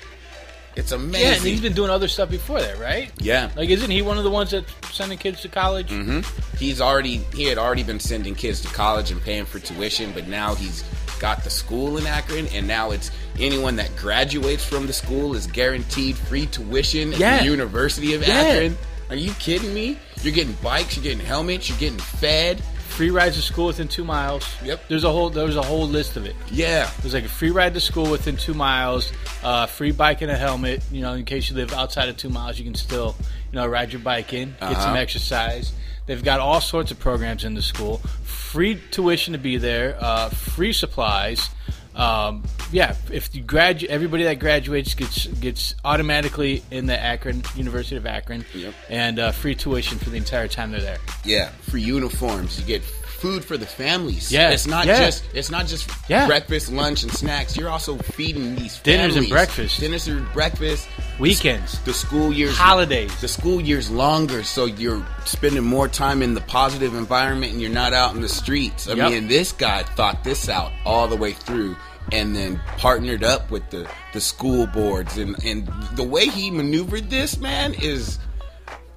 It's 0.75 0.91
amazing. 0.91 1.22
Yeah, 1.27 1.34
and 1.36 1.41
he's 1.44 1.62
been 1.62 1.74
doing 1.74 1.89
other 1.89 2.08
stuff 2.10 2.29
before 2.29 2.60
that, 2.60 2.77
right? 2.79 3.10
Yeah. 3.20 3.50
Like, 3.55 3.70
isn't 3.70 3.89
he 3.89 4.01
one 4.01 4.17
of 4.17 4.25
the 4.25 4.29
ones 4.29 4.51
that's 4.51 4.70
sending 4.94 5.17
kids 5.17 5.41
to 5.44 5.48
college? 5.50 5.89
hmm 5.89 6.20
He's 6.58 6.82
already 6.82 7.17
he 7.34 7.46
had 7.46 7.58
already 7.58 7.84
been 7.84 8.00
sending 8.00 8.36
kids 8.36 8.62
to 8.62 8.67
college 8.70 9.12
and 9.12 9.22
paying 9.22 9.46
for 9.46 9.60
tuition, 9.60 10.12
but 10.13 10.27
now 10.27 10.53
he's 10.55 10.84
got 11.20 11.44
the 11.46 11.50
school 11.50 11.98
in 11.98 12.05
Akron, 12.05 12.48
and 12.48 12.67
now 12.67 12.91
it's 12.91 13.10
anyone 13.39 13.77
that 13.77 13.96
graduates 13.96 14.65
from 14.65 14.86
the 14.88 14.91
school 14.94 15.34
is 15.34 15.48
guaranteed 15.48 16.17
free 16.17 16.46
tuition 16.46 17.13
at 17.13 17.20
Yeah. 17.20 17.39
the 17.39 17.46
University 17.46 18.13
of 18.13 18.25
Yeah. 18.27 18.34
Akron. 18.36 18.77
Are 19.10 19.15
you 19.15 19.32
kidding 19.39 19.74
me? 19.74 19.98
You're 20.24 20.34
getting 20.34 20.53
bikes, 20.63 20.98
you're 20.98 21.03
getting 21.03 21.25
helmets, 21.25 21.70
you're 21.70 21.77
getting 21.77 22.00
fed. 22.00 22.62
Free 22.95 23.09
rides 23.09 23.35
to 23.35 23.41
school 23.41 23.67
within 23.67 23.89
two 23.89 24.05
miles. 24.05 24.45
Yep. 24.63 24.87
There's 24.87 25.03
a 25.03 25.11
whole 25.11 25.29
there's 25.29 25.57
a 25.57 25.61
whole 25.61 25.85
list 25.85 26.15
of 26.15 26.25
it. 26.25 26.33
Yeah, 26.49 26.89
There's 27.01 27.13
like 27.13 27.25
a 27.25 27.29
free 27.29 27.51
ride 27.51 27.73
to 27.73 27.81
school 27.81 28.09
within 28.09 28.37
two 28.37 28.53
miles, 28.53 29.11
uh, 29.43 29.65
free 29.65 29.91
bike 29.91 30.21
and 30.21 30.31
a 30.31 30.37
helmet. 30.37 30.81
You 30.91 31.01
know, 31.01 31.13
in 31.13 31.25
case 31.25 31.49
you 31.49 31.57
live 31.57 31.73
outside 31.73 32.07
of 32.07 32.15
two 32.15 32.29
miles, 32.29 32.57
you 32.57 32.63
can 32.63 32.73
still, 32.75 33.15
you 33.51 33.57
know, 33.59 33.67
ride 33.67 33.91
your 33.91 34.01
bike 34.01 34.31
in, 34.31 34.51
get 34.61 34.73
some 34.81 34.91
Uh-huh. 34.91 34.95
exercise. 34.95 35.73
They've 36.05 36.23
got 36.23 36.39
all 36.39 36.61
sorts 36.61 36.91
of 36.91 36.99
programs 36.99 37.43
in 37.43 37.53
the 37.53 37.61
school. 37.61 37.97
Free 38.23 38.79
tuition 38.91 39.33
to 39.33 39.39
be 39.39 39.57
there, 39.57 39.97
uh, 39.99 40.29
free 40.29 40.71
supplies. 40.71 41.49
Um, 41.95 42.43
yeah, 42.71 42.95
if 43.11 43.33
you 43.33 43.41
graduate, 43.41 43.89
everybody 43.89 44.23
that 44.25 44.39
graduates 44.39 44.93
gets 44.95 45.27
gets 45.27 45.75
automatically 45.85 46.61
in 46.69 46.87
the 46.87 46.99
Akron 46.99 47.41
University 47.55 47.95
of 47.95 48.05
Akron, 48.05 48.43
Yep. 48.53 48.73
and 48.89 49.19
uh, 49.19 49.31
free 49.31 49.55
tuition 49.55 49.97
for 49.97 50.09
the 50.09 50.17
entire 50.17 50.47
time 50.49 50.71
they're 50.71 50.81
there. 50.81 50.97
yeah. 51.23 51.49
Free 51.69 51.81
uniforms. 51.81 52.59
You 52.59 52.65
get 52.65 52.83
food 53.25 53.44
for 53.44 53.58
the 53.58 53.65
families. 53.65 54.32
Yeah, 54.32 54.51
it's 54.51 54.67
not 54.67 54.86
yeah. 54.86 55.05
just 55.05 55.24
it's 55.34 55.50
not 55.50 55.65
just 55.65 55.89
Yeah. 56.08 56.27
breakfast, 56.27 56.72
lunch, 56.72 57.01
and 57.03 57.12
snacks. 57.12 57.58
You're 57.58 57.70
also 57.70 57.98
feeding 57.98 58.55
these 58.55 58.77
Dinners 58.79 59.15
and 59.15 59.27
breakfast. 59.29 59.79
dinners 59.79 60.08
and 60.08 60.32
breakfast. 60.32 60.88
Weekends, 61.20 61.79
The 61.86 61.94
school 61.94 62.32
years, 62.32 62.55
holidays. 62.55 63.12
the 63.22 63.27
school 63.27 63.60
year's 63.62 63.89
longer, 63.89 64.44
so 64.44 64.65
you're 64.65 65.03
spending 65.25 65.63
more 65.63 65.88
time 65.88 66.22
in 66.22 66.34
the 66.36 66.41
positive 66.41 66.94
environment 66.94 67.53
and 67.53 67.62
you're 67.62 67.72
not 67.84 67.94
out 67.94 68.13
in 68.15 68.22
the 68.22 68.29
streets. 68.29 68.88
I 68.88 68.94
Yep. 68.94 69.12
mean, 69.12 69.27
this 69.27 69.51
guy 69.53 69.84
thought 69.84 70.24
this 70.24 70.48
out 70.50 70.72
all 70.86 71.08
the 71.08 71.15
way 71.15 71.32
through 71.32 71.75
and 72.12 72.36
then 72.36 72.62
partnered 72.77 73.24
up 73.24 73.50
with 73.50 73.67
the, 73.72 73.88
the 74.13 74.22
school 74.22 74.67
boards. 74.67 75.17
And, 75.17 75.36
and 75.44 75.67
the 75.96 76.03
way 76.03 76.27
he 76.27 76.51
maneuvered 76.51 77.10
this, 77.10 77.38
man, 77.39 77.74
is 77.75 78.20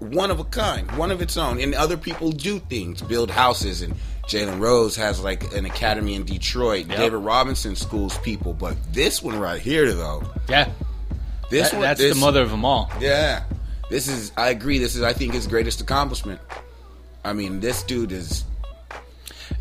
one 0.00 0.30
of 0.30 0.38
a 0.40 0.44
kind, 0.44 0.90
one 0.99 1.11
of 1.11 1.23
its 1.23 1.37
own. 1.37 1.61
And 1.61 1.75
other 1.75 1.97
people 1.97 2.30
do 2.32 2.58
things, 2.58 3.00
build 3.00 3.30
houses. 3.30 3.80
And 3.82 3.94
Jalen 4.28 4.61
Rose 4.61 4.94
has 4.97 5.20
like 5.23 5.52
an 5.54 5.64
academy 5.64 6.14
in 6.14 6.25
Detroit. 6.25 6.87
Yep. 6.87 6.97
David 6.99 7.16
Robinson 7.18 7.75
schools 7.76 8.16
people. 8.18 8.52
But 8.52 8.76
this 8.92 9.23
one 9.23 9.38
right 9.38 9.61
here, 9.61 9.92
though, 9.92 10.23
Yeah, 10.49 10.68
this 11.50 11.70
that- 11.70 11.76
one, 11.76 11.82
that's 11.82 12.00
this, 12.00 12.14
the 12.14 12.20
mother 12.20 12.42
of 12.42 12.50
them 12.50 12.64
all. 12.64 12.90
yeah. 13.00 13.44
This 13.90 14.06
is 14.06 14.32
I 14.37 14.50
agree, 14.50 14.78
this 14.78 14.94
is 14.97 15.02
I 15.02 15.14
think 15.14 15.32
his 15.32 15.47
greatest 15.47 15.80
accomplishment. 15.80 16.40
I 17.25 17.32
mean, 17.32 17.61
this 17.61 17.82
dude 17.82 18.12
is 18.12 18.44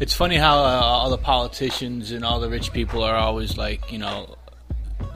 It's 0.01 0.13
funny 0.13 0.35
how 0.35 0.57
uh, 0.59 0.81
all 0.83 1.09
the 1.09 1.17
politicians 1.17 2.11
and 2.11 2.25
all 2.25 2.39
the 2.41 2.49
rich 2.49 2.73
people 2.73 3.03
are 3.03 3.15
always 3.15 3.57
like, 3.57 3.89
you 3.91 3.97
know, 3.99 4.35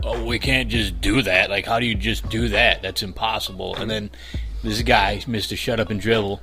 oh, 0.04 0.24
we 0.26 0.40
can't 0.40 0.70
just 0.70 1.02
do 1.02 1.22
that. 1.24 1.50
Like, 1.50 1.66
how 1.66 1.80
do 1.80 1.86
you 1.86 1.94
just 1.96 2.30
do 2.30 2.48
that? 2.50 2.82
That's 2.82 3.04
impossible. 3.04 3.76
And 3.76 3.92
then 3.92 4.10
this 4.64 4.82
guy, 4.82 5.22
Mister 5.28 5.58
Shut 5.58 5.82
Up 5.82 5.90
and 5.90 6.00
Dribble, 6.00 6.40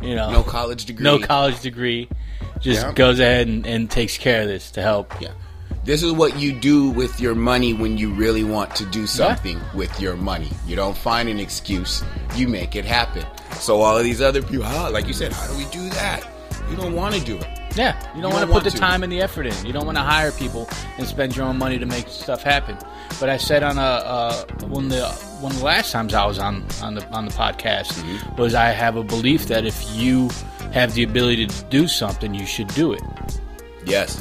you 0.00 0.14
know, 0.14 0.30
no 0.30 0.42
college 0.42 0.86
degree. 0.86 1.04
no 1.04 1.18
college 1.18 1.60
degree, 1.60 2.08
just 2.60 2.82
Yeah. 2.82 2.92
goes 2.92 3.18
ahead 3.20 3.48
and, 3.48 3.66
and 3.66 3.90
takes 3.90 4.18
care 4.18 4.42
of 4.42 4.48
this 4.48 4.70
to 4.72 4.82
help. 4.82 5.12
Yeah. 5.20 5.30
This 5.84 6.02
is 6.02 6.12
what 6.12 6.38
you 6.38 6.52
do 6.52 6.90
with 6.90 7.18
your 7.20 7.34
money 7.34 7.72
when 7.72 7.96
you 7.96 8.10
really 8.12 8.44
want 8.44 8.74
to 8.76 8.84
do 8.86 9.06
something 9.06 9.58
with 9.74 9.98
your 10.00 10.16
money. 10.16 10.50
You 10.66 10.76
don't 10.76 10.96
find 10.96 11.28
an 11.28 11.40
excuse, 11.40 12.02
you 12.34 12.46
make 12.48 12.76
it 12.76 12.84
happen. 12.84 13.24
So 13.54 13.80
all 13.80 13.96
of 13.96 14.04
these 14.04 14.20
other 14.20 14.42
people, 14.42 14.66
like 14.92 15.06
you 15.06 15.14
said, 15.14 15.32
how 15.32 15.46
do 15.46 15.56
we 15.56 15.64
do 15.66 15.88
that? 15.90 16.26
You 16.70 16.76
don't 16.76 16.94
want 16.94 17.14
to 17.14 17.20
do 17.24 17.38
it. 17.38 17.57
Yeah, 17.78 17.96
you 18.16 18.20
don't 18.20 18.32
You 18.32 18.36
want 18.36 18.40
to 18.42 18.46
put 18.46 18.52
want 18.54 18.64
the 18.64 18.70
to. 18.72 18.76
time 18.76 19.02
and 19.04 19.12
the 19.12 19.20
effort 19.22 19.46
in. 19.46 19.64
You 19.66 19.72
don't 19.72 19.86
want 19.86 19.96
to 19.96 20.02
hire 20.02 20.32
people 20.32 20.68
and 20.98 21.06
spend 21.06 21.36
your 21.36 21.46
own 21.46 21.56
money 21.58 21.78
to 21.78 21.86
make 21.86 22.08
stuff 22.08 22.42
happen. 22.42 22.76
But 23.20 23.30
I 23.30 23.36
said 23.36 23.62
on 23.62 23.78
a 23.78 23.80
uh, 23.80 24.44
one 24.66 24.84
of 24.86 24.90
the 24.90 25.06
one 25.40 25.52
of 25.52 25.58
the 25.58 25.64
last 25.64 25.92
times 25.92 26.12
I 26.12 26.26
was 26.26 26.38
on 26.40 26.64
on 26.82 26.94
the 26.96 27.06
on 27.10 27.24
the 27.24 27.30
podcast 27.30 27.92
Mm-hmm. 27.92 28.36
was 28.36 28.54
I 28.54 28.70
have 28.70 28.96
a 28.96 29.04
belief 29.04 29.46
that 29.46 29.64
if 29.64 29.78
you 29.94 30.28
have 30.72 30.92
the 30.94 31.04
ability 31.04 31.46
to 31.46 31.64
do 31.70 31.86
something, 31.88 32.34
you 32.34 32.44
should 32.46 32.68
do 32.74 32.92
it. 32.92 33.00
Yes, 33.86 34.20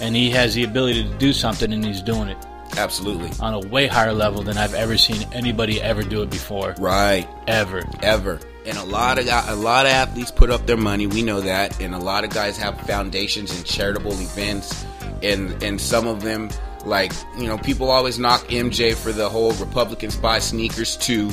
And 0.00 0.16
he 0.16 0.30
has 0.30 0.54
the 0.54 0.64
ability 0.64 1.02
to 1.04 1.18
do 1.18 1.32
something, 1.34 1.70
and 1.72 1.84
he's 1.84 2.00
doing 2.00 2.28
it 2.28 2.38
absolutely. 2.78 3.30
on 3.40 3.52
a 3.52 3.58
way 3.68 3.86
higher 3.86 4.14
level 4.14 4.42
than 4.42 4.56
I've 4.56 4.72
ever 4.74 4.96
seen 4.96 5.26
anybody 5.32 5.82
ever 5.82 6.02
do 6.02 6.22
it 6.22 6.30
before, 6.30 6.74
Right. 6.78 7.28
ever. 7.46 7.82
ever. 8.02 8.40
And 8.64 8.78
a 8.78 8.84
lot 8.84 9.18
of 9.18 9.26
a 9.26 9.56
lot 9.56 9.86
of 9.86 9.92
athletes 9.92 10.30
put 10.30 10.48
up 10.50 10.66
their 10.66 10.76
money. 10.76 11.06
We 11.08 11.22
know 11.22 11.40
that, 11.40 11.80
and 11.80 11.94
a 11.94 11.98
lot 11.98 12.22
of 12.24 12.30
guys 12.30 12.56
have 12.58 12.80
foundations 12.82 13.50
and 13.54 13.64
charitable 13.64 14.12
events, 14.12 14.84
and 15.22 15.60
and 15.62 15.80
some 15.80 16.06
of 16.06 16.22
them, 16.22 16.48
like 16.84 17.12
you 17.36 17.46
know, 17.48 17.58
people 17.58 17.90
always 17.90 18.18
knock 18.20 18.42
MJ 18.48 18.94
for 18.94 19.10
the 19.12 19.28
whole 19.28 19.52
Republicans 19.54 20.14
buy 20.16 20.38
sneakers 20.38 20.96
too, 20.96 21.30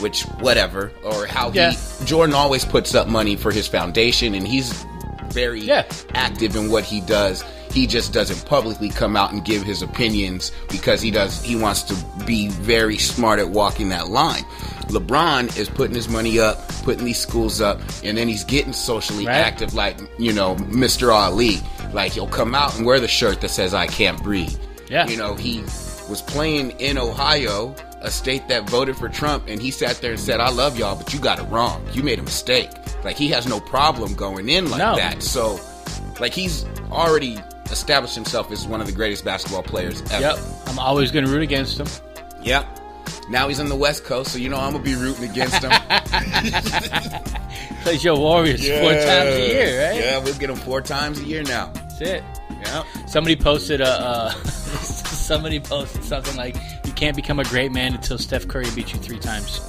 which 0.00 0.22
whatever, 0.40 0.90
or 1.04 1.26
how 1.26 1.50
Yeah. 1.52 1.72
he 1.72 2.04
Jordan 2.06 2.34
always 2.34 2.64
puts 2.64 2.94
up 2.94 3.08
money 3.08 3.36
for 3.36 3.52
his 3.52 3.68
foundation, 3.68 4.34
and 4.34 4.48
he's 4.48 4.86
very 5.34 5.60
Yeah. 5.60 5.84
active 6.14 6.56
in 6.56 6.70
what 6.70 6.84
he 6.84 7.00
does. 7.02 7.44
He 7.72 7.86
just 7.88 8.12
doesn't 8.12 8.44
publicly 8.46 8.88
come 8.88 9.16
out 9.16 9.32
and 9.32 9.44
give 9.44 9.62
his 9.64 9.82
opinions 9.82 10.52
because 10.70 11.02
he 11.02 11.10
does. 11.10 11.42
He 11.42 11.56
wants 11.56 11.82
to 11.82 11.94
be 12.24 12.48
very 12.48 12.96
smart 12.98 13.40
at 13.40 13.48
walking 13.50 13.88
that 13.88 14.08
line. 14.08 14.44
LeBron 14.88 15.56
is 15.56 15.68
putting 15.68 15.94
his 15.96 16.08
money 16.08 16.38
up, 16.38 16.68
putting 16.84 17.04
these 17.04 17.18
schools 17.18 17.60
up, 17.60 17.80
and 18.04 18.16
then 18.16 18.28
he's 18.28 18.44
getting 18.44 18.72
socially 18.72 19.26
Right. 19.26 19.34
active, 19.36 19.74
like 19.74 19.96
you 20.18 20.32
know, 20.32 20.54
Mr. 20.70 21.12
Ali. 21.12 21.60
Like 21.92 22.12
he'll 22.12 22.26
come 22.28 22.54
out 22.54 22.76
and 22.76 22.86
wear 22.86 23.00
the 23.00 23.08
shirt 23.08 23.40
that 23.40 23.50
says 23.50 23.74
"I 23.74 23.86
can't 23.86 24.22
breathe." 24.22 24.54
Yeah. 24.88 25.06
You 25.08 25.16
know, 25.16 25.34
he 25.34 25.62
was 26.08 26.20
playing 26.22 26.72
in 26.78 26.98
Ohio, 26.98 27.74
a 28.02 28.10
state 28.10 28.46
that 28.48 28.68
voted 28.68 28.96
for 28.96 29.08
Trump, 29.08 29.44
and 29.48 29.60
he 29.60 29.70
sat 29.70 30.00
there 30.00 30.12
and 30.12 30.20
said, 30.20 30.38
"I 30.38 30.50
love 30.50 30.78
y'all, 30.78 30.94
but 30.96 31.12
you 31.14 31.18
got 31.18 31.38
it 31.38 31.44
wrong. 31.50 31.82
You 31.92 32.02
made 32.02 32.18
a 32.18 32.22
mistake." 32.22 32.68
Like 33.04 33.16
he 33.16 33.28
has 33.28 33.46
no 33.46 33.60
problem 33.60 34.14
going 34.14 34.48
in 34.48 34.70
like 34.70 34.78
No. 34.78 34.96
that. 34.96 35.22
So, 35.22 35.60
like 36.20 36.32
he's 36.32 36.64
already 36.90 37.38
established 37.70 38.14
himself 38.14 38.50
as 38.50 38.66
one 38.66 38.80
of 38.80 38.86
the 38.86 38.92
greatest 38.92 39.24
basketball 39.24 39.62
players 39.62 40.00
ever. 40.10 40.20
Yep, 40.20 40.38
I'm 40.66 40.78
always 40.78 41.10
going 41.10 41.24
to 41.26 41.30
root 41.30 41.42
against 41.42 41.78
him. 41.78 41.86
Yep. 42.42 42.80
Now 43.28 43.48
he's 43.48 43.60
on 43.60 43.68
the 43.68 43.76
West 43.76 44.04
Coast, 44.04 44.32
so 44.32 44.38
you 44.38 44.48
know 44.48 44.58
I'm 44.58 44.72
gonna 44.72 44.82
be 44.84 44.94
rooting 44.94 45.28
against 45.28 45.62
him. 45.62 45.70
Plays 47.82 48.02
your 48.04 48.16
Warriors 48.18 48.66
four 48.66 48.92
times 48.92 49.34
a 49.34 49.48
year, 49.48 49.88
right? 49.90 50.00
Yeah, 50.00 50.18
we'll 50.18 50.34
get 50.38 50.48
him 50.50 50.56
four 50.56 50.80
times 50.80 51.20
a 51.20 51.24
year 51.24 51.42
now. 51.42 51.66
That's 51.74 52.00
it. 52.00 52.24
Yep. 52.66 52.86
Somebody 53.08 53.36
posted 53.36 53.80
a 53.82 53.88
uh, 53.88 54.30
somebody 54.30 55.60
posted 55.60 56.02
something 56.04 56.36
like 56.36 56.56
you 56.86 56.92
can't 56.92 57.16
become 57.16 57.38
a 57.40 57.44
great 57.44 57.72
man 57.72 57.94
until 57.94 58.16
Steph 58.18 58.48
Curry 58.48 58.66
beats 58.74 58.92
you 58.94 58.98
three 59.00 59.18
times. 59.18 59.60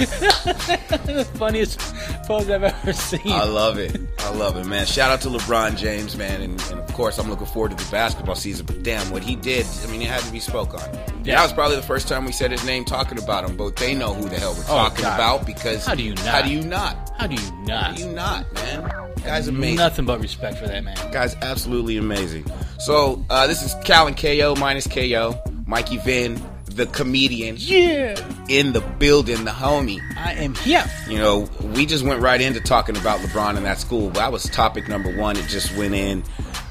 The 0.00 1.26
funniest 1.34 1.78
pose 2.26 2.48
I've 2.48 2.62
ever 2.62 2.92
seen. 2.92 3.20
I 3.32 3.44
love 3.44 3.78
it. 3.78 3.98
I 4.20 4.30
love 4.34 4.56
it, 4.56 4.66
man. 4.66 4.86
Shout 4.86 5.10
out 5.10 5.20
to 5.22 5.28
LeBron 5.28 5.76
James, 5.76 6.16
man, 6.16 6.40
and, 6.42 6.60
and 6.70 6.80
of 6.80 6.92
course 6.94 7.18
I'm 7.18 7.28
looking 7.28 7.46
forward 7.46 7.76
to 7.76 7.84
the 7.84 7.90
basketball 7.90 8.34
season. 8.34 8.66
But 8.66 8.82
damn, 8.82 9.10
what 9.10 9.22
he 9.22 9.36
did, 9.36 9.66
I 9.84 9.86
mean, 9.90 10.02
it 10.02 10.08
had 10.08 10.22
to 10.22 10.32
be 10.32 10.40
spoke 10.40 10.74
on. 10.74 10.80
Yeah. 11.24 11.36
That 11.36 11.42
was 11.44 11.52
probably 11.52 11.76
the 11.76 11.82
first 11.82 12.08
time 12.08 12.24
we 12.24 12.32
said 12.32 12.50
his 12.50 12.64
name 12.64 12.84
talking 12.84 13.18
about 13.18 13.48
him, 13.48 13.56
but 13.56 13.76
they 13.76 13.94
know 13.94 14.14
who 14.14 14.28
the 14.28 14.38
hell 14.38 14.54
we're 14.54 14.62
Oh, 14.64 14.66
talking 14.88 15.02
God. 15.04 15.14
about 15.14 15.46
because 15.46 15.84
How 15.86 15.94
do 15.94 16.02
you 16.02 16.14
not? 16.14 16.24
How 16.26 16.42
do 16.42 16.50
you 16.50 16.62
not? 16.62 17.12
How 17.18 17.26
do 17.26 17.34
you 17.34 17.52
not? 17.66 17.82
How 17.84 17.92
do 17.92 18.02
you 18.02 18.12
not, 18.12 18.52
man? 18.54 18.90
Guy's 19.22 19.48
amazing. 19.48 19.76
Nothing 19.76 20.06
but 20.06 20.20
respect 20.20 20.56
for 20.58 20.66
that 20.66 20.82
man. 20.82 20.96
Guy's 21.12 21.34
absolutely 21.42 21.98
amazing. 21.98 22.46
So 22.78 23.22
uh, 23.28 23.46
this 23.46 23.62
is 23.62 23.74
Cal 23.84 24.06
and 24.06 24.16
KO 24.16 24.54
minus 24.58 24.86
KO. 24.86 25.38
Mikey 25.70 25.98
Vin, 25.98 26.42
the 26.64 26.86
comedian, 26.86 27.54
Yeah, 27.56 28.16
in 28.48 28.72
the 28.72 28.80
building, 28.80 29.44
the 29.44 29.52
homie. 29.52 30.00
I 30.16 30.32
am 30.32 30.56
here. 30.56 30.84
You 31.08 31.18
know, 31.18 31.48
we 31.76 31.86
just 31.86 32.02
went 32.04 32.20
right 32.20 32.40
into 32.40 32.60
talking 32.60 32.96
about 32.96 33.20
LeBron 33.20 33.56
and 33.56 33.64
that 33.64 33.78
school. 33.78 34.10
That 34.10 34.32
was 34.32 34.42
topic 34.42 34.88
number 34.88 35.16
one. 35.16 35.36
It 35.36 35.46
just 35.46 35.72
went 35.76 35.94
in. 35.94 36.24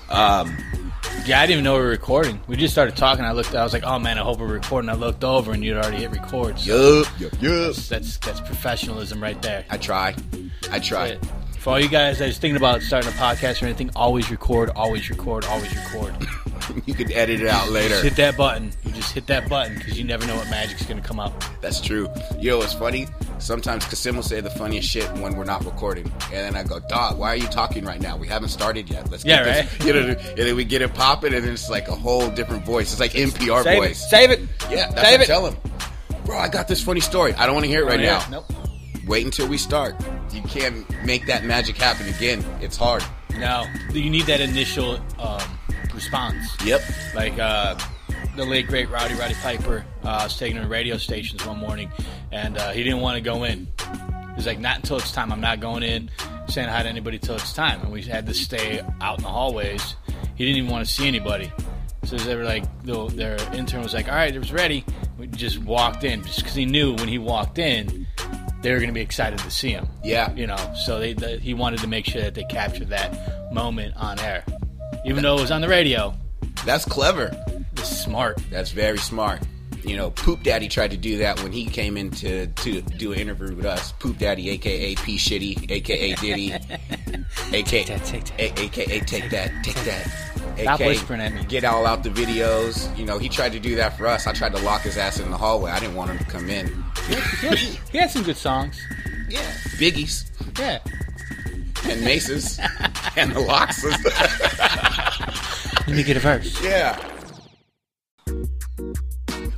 Um, 0.09 0.53
Yeah, 1.25 1.39
I 1.39 1.45
didn't 1.45 1.51
even 1.51 1.63
know 1.63 1.75
we 1.75 1.79
were 1.79 1.87
recording. 1.87 2.41
We 2.47 2.57
just 2.57 2.73
started 2.73 2.97
talking. 2.97 3.23
I 3.23 3.31
looked. 3.31 3.55
I 3.55 3.63
was 3.63 3.71
like, 3.71 3.83
"Oh 3.85 3.99
man, 3.99 4.17
I 4.17 4.23
hope 4.23 4.39
we're 4.39 4.47
recording." 4.47 4.89
I 4.89 4.95
looked 4.95 5.23
over, 5.23 5.53
and 5.53 5.63
you'd 5.63 5.77
already 5.77 5.97
hit 5.97 6.11
record. 6.11 6.59
So 6.59 6.99
yup, 6.99 7.19
yup, 7.19 7.41
yup. 7.41 7.75
that's 7.75 8.17
that's 8.17 8.41
professionalism 8.41 9.23
right 9.23 9.41
there. 9.41 9.63
I 9.69 9.77
try. 9.77 10.13
I 10.71 10.79
try. 10.79 11.17
For 11.59 11.71
all 11.71 11.79
you 11.79 11.89
guys 11.89 12.19
that's 12.19 12.37
thinking 12.37 12.55
about 12.55 12.81
starting 12.81 13.09
a 13.11 13.13
podcast 13.15 13.61
or 13.61 13.65
anything, 13.65 13.91
always 13.95 14.31
record, 14.31 14.69
always 14.77 15.09
record, 15.09 15.43
always 15.45 15.75
record. 15.75 16.15
you 16.85 16.93
could 16.93 17.11
edit 17.11 17.41
it 17.41 17.47
out 17.47 17.69
later. 17.69 17.89
Just 17.89 18.03
hit 18.03 18.15
that 18.15 18.37
button. 18.37 18.71
You 18.85 18.91
just 18.93 19.11
hit 19.13 19.27
that 19.27 19.49
button 19.49 19.75
because 19.75 19.97
you 19.97 20.05
never 20.05 20.25
know 20.25 20.37
what 20.37 20.49
magic's 20.49 20.85
going 20.85 21.01
to 21.01 21.05
come 21.07 21.19
out. 21.19 21.33
That's 21.61 21.81
true. 21.81 22.07
Yo, 22.39 22.61
it's 22.61 22.73
funny. 22.73 23.07
Sometimes 23.39 23.85
Kasim 23.85 24.15
will 24.15 24.23
say 24.23 24.39
the 24.39 24.49
funniest 24.49 24.87
shit 24.89 25.09
when 25.17 25.35
we're 25.35 25.43
not 25.43 25.65
recording, 25.65 26.05
and 26.25 26.31
then 26.31 26.55
I 26.55 26.63
go, 26.63 26.79
"Dog, 26.79 27.17
why 27.17 27.29
are 27.33 27.35
you 27.37 27.47
talking 27.47 27.83
right 27.85 27.99
now? 28.01 28.15
We 28.17 28.27
haven't 28.27 28.49
started 28.49 28.89
yet. 28.89 29.09
Let's 29.11 29.23
get 29.23 29.45
Yeah, 29.45 29.61
this." 29.63 29.85
You 29.85 29.93
know, 29.95 29.99
and 30.09 30.37
then 30.37 30.55
we 30.55 30.63
get 30.63 30.81
it 30.81 30.93
popping, 30.93 31.33
and 31.33 31.43
then 31.43 31.53
it's 31.53 31.69
like 31.69 31.87
a 31.89 31.95
whole 31.95 32.29
different 32.29 32.65
voice. 32.65 32.91
It's 32.91 32.99
like 33.01 33.11
NPR 33.11 33.63
Save 33.63 33.77
voice. 33.79 34.01
it. 34.03 34.09
Save 34.09 34.31
it. 34.31 34.39
Yeah, 34.69 34.89
that's 34.91 35.01
Save 35.01 35.19
what 35.19 35.21
it. 35.21 35.27
Tell 35.27 35.45
him. 35.47 35.57
Bro, 36.25 36.37
I 36.37 36.47
got 36.47 36.67
this 36.69 36.81
funny 36.81 36.99
story. 37.01 37.33
I 37.33 37.45
don't 37.45 37.55
want 37.55 37.65
to 37.65 37.69
hear 37.71 37.81
it 37.81 37.85
right 37.85 37.99
now. 37.99 38.23
Nope. 38.29 38.45
Wait 39.07 39.25
until 39.25 39.47
we 39.47 39.57
start. 39.57 39.95
You 40.31 40.41
can't 40.43 40.85
make 41.05 41.25
that 41.27 41.43
magic 41.43 41.77
happen 41.77 42.07
again. 42.07 42.43
It's 42.61 42.77
hard. 42.77 43.03
No. 43.37 43.65
You 43.91 44.09
need 44.09 44.25
that 44.25 44.41
initial 44.41 44.99
um, 45.19 45.41
response. 45.93 46.55
Yep. 46.65 46.81
Like 47.15 47.37
uh, 47.39 47.77
the 48.35 48.45
late 48.45 48.67
great 48.67 48.89
Rowdy 48.89 49.15
Roddy 49.15 49.35
Piper 49.35 49.85
uh, 50.03 50.21
was 50.23 50.37
taking 50.37 50.61
to 50.61 50.67
radio 50.67 50.97
stations 50.97 51.45
one 51.45 51.57
morning, 51.57 51.91
and 52.31 52.57
uh, 52.57 52.71
he 52.71 52.83
didn't 52.83 53.01
want 53.01 53.15
to 53.15 53.21
go 53.21 53.43
in. 53.43 53.67
He's 54.35 54.45
like, 54.45 54.59
"Not 54.59 54.77
until 54.77 54.97
it's 54.97 55.11
time. 55.11 55.31
I'm 55.31 55.41
not 55.41 55.59
going 55.59 55.83
in, 55.83 56.09
saying 56.47 56.69
hi 56.69 56.83
to 56.83 56.89
anybody 56.89 57.19
till 57.19 57.35
it's 57.35 57.53
time." 57.53 57.81
And 57.81 57.91
we 57.91 58.01
had 58.01 58.25
to 58.27 58.33
stay 58.33 58.81
out 59.01 59.17
in 59.17 59.23
the 59.23 59.29
hallways. 59.29 59.95
He 60.35 60.45
didn't 60.45 60.57
even 60.57 60.69
want 60.69 60.85
to 60.85 60.91
see 60.91 61.07
anybody. 61.07 61.51
So 62.05 62.15
they 62.15 62.35
were 62.35 62.45
like, 62.45 62.63
the, 62.83 63.07
their 63.07 63.37
intern 63.53 63.83
was 63.83 63.93
like, 63.93 64.07
"All 64.07 64.15
right, 64.15 64.33
it 64.33 64.39
was 64.39 64.53
ready." 64.53 64.85
We 65.17 65.27
just 65.27 65.59
walked 65.59 66.05
in, 66.05 66.23
just 66.23 66.39
because 66.39 66.55
he 66.55 66.65
knew 66.65 66.95
when 66.95 67.09
he 67.09 67.17
walked 67.17 67.59
in, 67.59 68.07
they 68.61 68.71
were 68.71 68.77
going 68.77 68.89
to 68.89 68.93
be 68.93 69.01
excited 69.01 69.39
to 69.39 69.51
see 69.51 69.69
him. 69.69 69.87
Yeah. 70.03 70.33
You 70.33 70.47
know, 70.47 70.73
so 70.75 70.99
they, 70.99 71.13
the, 71.13 71.37
he 71.37 71.53
wanted 71.53 71.79
to 71.81 71.87
make 71.87 72.05
sure 72.05 72.21
that 72.21 72.35
they 72.35 72.43
captured 72.43 72.89
that 72.89 73.53
moment 73.53 73.95
on 73.95 74.19
air, 74.19 74.43
even 75.05 75.23
though 75.23 75.37
it 75.37 75.41
was 75.41 75.51
on 75.51 75.61
the 75.61 75.69
radio. 75.69 76.13
That's 76.65 76.85
clever. 76.85 77.31
It's 77.73 77.89
smart. 77.89 78.41
That's 78.51 78.71
very 78.71 78.97
smart. 78.97 79.41
You 79.83 79.95
know, 79.95 80.11
Poop 80.11 80.43
Daddy 80.43 80.67
tried 80.67 80.91
to 80.91 80.97
do 80.97 81.19
that 81.19 81.41
when 81.41 81.53
he 81.53 81.65
came 81.65 81.95
in 81.95 82.11
to, 82.11 82.47
to 82.47 82.81
do 82.81 83.13
an 83.13 83.19
interview 83.19 83.55
with 83.55 83.65
us. 83.65 83.93
Poop 83.93 84.17
Daddy, 84.17 84.49
aka 84.49 84.95
P 84.95 85.15
Shitty, 85.15 85.71
aka 85.71 86.15
Diddy, 86.15 86.53
aka 87.53 87.63
Take 87.63 87.87
that, 87.87 88.05
take 88.05 88.25
that. 88.25 88.59
Aka 88.59 88.99
Take 88.99 89.29
That, 89.29 89.63
Take 89.63 89.75
That. 89.85 90.28
Stop 90.61 90.75
aka 90.79 90.87
whispering 90.87 91.21
at 91.21 91.33
me. 91.33 91.43
Get 91.45 91.63
all 91.63 91.85
out 91.85 92.03
the 92.03 92.09
videos. 92.09 92.95
You 92.97 93.05
know, 93.05 93.17
he 93.17 93.29
tried 93.29 93.51
to 93.53 93.59
do 93.59 93.75
that 93.75 93.97
for 93.97 94.07
us. 94.07 94.27
I 94.27 94.33
tried 94.33 94.53
to 94.55 94.61
lock 94.63 94.81
his 94.81 94.97
ass 94.97 95.19
in 95.19 95.29
the 95.31 95.37
hallway. 95.37 95.71
I 95.71 95.79
didn't 95.79 95.95
want 95.95 96.11
him 96.11 96.17
to 96.19 96.25
come 96.25 96.49
in. 96.49 96.67
He 97.07 97.47
had, 97.47 97.57
he 97.57 97.97
had 97.97 98.11
some 98.11 98.23
good 98.23 98.37
songs. 98.37 98.79
Yeah, 99.29 99.39
Biggies 99.77 100.25
Yeah. 100.59 100.79
and 101.89 102.01
Maces 102.03 102.59
and 103.15 103.31
the 103.31 103.39
Lox. 103.39 103.83
Let 105.87 105.95
me 105.95 106.03
get 106.03 106.17
a 106.17 106.19
verse. 106.19 106.61
Yeah. 106.63 106.99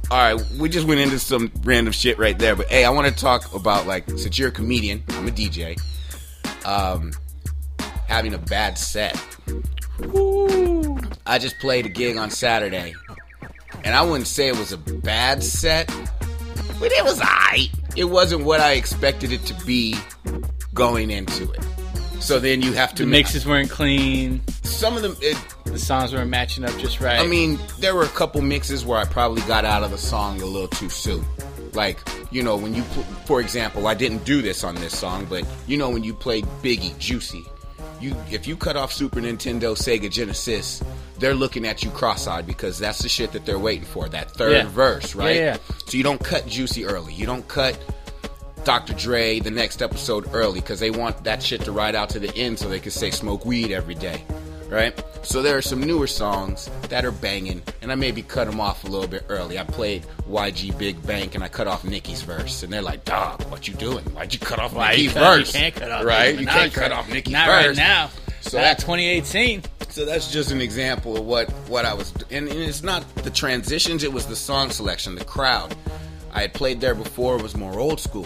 All 0.10 0.18
right, 0.18 0.42
we 0.60 0.68
just 0.68 0.86
went 0.88 1.00
into 1.00 1.18
some 1.20 1.50
random 1.64 1.94
shit 1.94 2.18
right 2.18 2.38
there, 2.38 2.54
but 2.56 2.68
hey, 2.68 2.84
I 2.84 2.90
want 2.90 3.08
to 3.08 3.14
talk 3.16 3.54
about 3.56 3.88
like 3.88 4.10
since 4.10 4.38
you're 4.38 4.50
a 4.50 4.52
comedian, 4.52 5.04
I'm 5.12 5.26
a 5.28 5.32
DJ, 5.32 5.80
um, 6.66 7.14
having 8.08 8.34
a 8.34 8.38
bad 8.38 8.78
set. 8.78 9.16
I 11.26 11.38
just 11.40 11.60
played 11.60 11.86
a 11.86 11.90
gig 11.90 12.18
on 12.18 12.30
Saturday, 12.30 12.94
and 13.84 13.96
I 13.96 14.02
wouldn't 14.02 14.28
say 14.28 14.48
it 14.48 14.58
was 14.58 14.72
a 14.72 14.78
bad 14.78 15.44
set, 15.44 15.88
but 16.80 16.92
it 16.92 17.04
was 17.04 17.20
alright. 17.22 17.70
It 17.96 18.06
wasn't 18.06 18.44
what 18.44 18.60
I 18.60 18.74
expected 18.74 19.32
it 19.32 19.46
to 19.46 19.66
be 19.66 19.96
going 20.74 21.12
into 21.12 21.52
it. 21.52 21.64
So 22.20 22.40
then 22.40 22.62
you 22.62 22.74
have 22.74 22.94
to 22.96 23.04
The 23.04 23.10
mixes 23.10 23.46
weren't 23.48 23.70
clean. 23.70 24.42
Some 24.64 24.96
of 24.96 25.02
them, 25.02 25.16
it, 25.22 25.38
The 25.66 25.80
songs 25.80 26.14
weren't 26.14 26.30
matching 26.30 26.64
up 26.64 26.78
just 26.78 27.02
right. 27.02 27.20
I 27.20 27.26
mean, 27.26 27.60
there 27.80 27.96
were 27.96 28.04
a 28.04 28.10
couple 28.10 28.42
mixes 28.42 28.86
where 28.86 29.00
I 29.00 29.06
probably 29.06 29.42
got 29.44 29.66
out 29.66 29.84
of 29.84 29.92
the 29.92 29.98
song 29.98 30.42
a 30.42 30.46
little 30.46 30.68
too 30.68 30.90
soon. 30.90 31.26
Like, 31.74 32.00
you 32.32 32.44
know, 32.44 32.58
when 32.58 32.76
you, 32.76 32.84
pl- 32.84 33.04
for 33.26 33.42
example, 33.42 33.88
I 33.88 33.94
didn't 33.96 34.24
do 34.24 34.42
this 34.42 34.64
on 34.64 34.76
this 34.76 34.98
song, 34.98 35.26
but 35.30 35.46
you 35.68 35.78
know, 35.78 35.90
when 35.90 36.04
you 36.04 36.14
played 36.14 36.46
Biggie, 36.62 36.98
Juicy, 37.00 37.46
you 38.02 38.16
if 38.32 38.48
you 38.48 38.56
cut 38.58 38.76
off 38.76 38.92
Super 38.94 39.20
Nintendo, 39.22 39.76
Sega 39.76 40.10
Genesis, 40.12 40.82
they're 41.20 41.36
looking 41.36 41.66
at 41.68 41.84
you 41.84 41.90
cross-eyed 41.92 42.46
because 42.48 42.78
that's 42.80 43.00
the 43.00 43.10
shit 43.10 43.32
that 43.34 43.46
they're 43.46 43.60
waiting 43.60 43.86
for, 43.86 44.10
that 44.10 44.32
third 44.32 44.54
Yeah. 44.54 44.68
verse, 44.68 45.14
right? 45.16 45.36
Yeah, 45.36 45.42
yeah. 45.70 45.76
So 45.86 45.98
you 45.98 46.04
don't 46.04 46.24
cut 46.24 46.48
Juicy 46.48 46.86
early. 46.86 47.14
You 47.14 47.26
don't 47.26 47.48
cut 47.48 47.78
Dr. 48.64 48.94
Dre 48.94 49.40
the 49.40 49.52
next 49.52 49.82
episode 49.82 50.28
early 50.34 50.60
because 50.62 50.80
they 50.80 50.92
want 50.92 51.24
that 51.24 51.42
shit 51.42 51.62
to 51.62 51.72
ride 51.72 51.96
out 51.96 52.10
to 52.12 52.20
the 52.20 52.34
end 52.36 52.60
so 52.60 52.70
they 52.70 52.80
can 52.80 52.92
say 52.92 53.10
smoke 53.12 53.46
weed 53.46 53.72
every 53.72 53.96
day, 53.96 54.24
right? 54.72 55.04
So 55.24 55.44
there 55.44 55.56
are 55.56 55.62
some 55.62 55.82
newer 55.84 56.08
songs 56.08 56.70
that 56.90 57.06
are 57.06 57.12
banging, 57.12 57.62
and 57.84 57.92
I 57.92 57.96
maybe 57.96 58.24
cut 58.24 58.50
them 58.50 58.60
off 58.60 58.84
a 58.84 58.88
little 58.88 59.08
bit 59.08 59.26
early. 59.30 59.60
I 59.60 59.64
played 59.64 60.04
YG 60.28 60.76
Big 60.80 61.06
Bank 61.06 61.36
and 61.36 61.44
I 61.44 61.48
cut 61.48 61.68
off 61.68 61.84
Nicki's 61.84 62.24
verse, 62.24 62.64
and 62.64 62.74
they're 62.74 62.82
like, 62.82 63.06
"Dog, 63.06 63.44
what 63.52 63.68
you 63.68 63.76
doing? 63.76 64.04
Why'd 64.06 64.34
you 64.34 64.40
cut 64.40 64.58
off 64.58 64.74
Why 64.74 64.92
Nicki's 64.96 65.12
verse? 65.14 65.54
You 65.54 65.60
can't 65.60 65.76
cut 65.76 65.92
off 65.92 66.06
right? 66.06 66.40
You 66.40 66.48
can't 66.48 66.74
cut 66.74 66.92
off 66.92 67.08
Nicki's 67.10 67.34
Not 67.34 67.48
verse 67.48 67.68
right 67.68 67.78
now. 67.78 68.10
So 68.42 68.50
So 68.52 68.58
that- 68.58 68.64
that's 68.64 68.84
2018. 68.84 69.64
so 69.90 70.04
that's 70.06 70.32
just 70.32 70.50
an 70.52 70.62
example 70.62 71.16
of 71.18 71.26
what 71.26 71.50
what 71.68 71.86
I 71.86 71.94
was, 71.94 72.12
and, 72.32 72.48
and 72.48 72.60
it's 72.60 72.82
not 72.82 73.04
the 73.18 73.30
transitions; 73.30 74.04
it 74.04 74.12
was 74.12 74.26
the 74.26 74.36
song 74.36 74.72
selection, 74.72 75.14
the 75.16 75.26
crowd. 75.26 75.76
I 76.34 76.42
had 76.42 76.54
played 76.54 76.82
there 76.82 76.96
before; 76.96 77.36
it 77.36 77.44
was 77.44 77.56
more 77.56 77.78
old 77.78 78.00
school. 78.00 78.26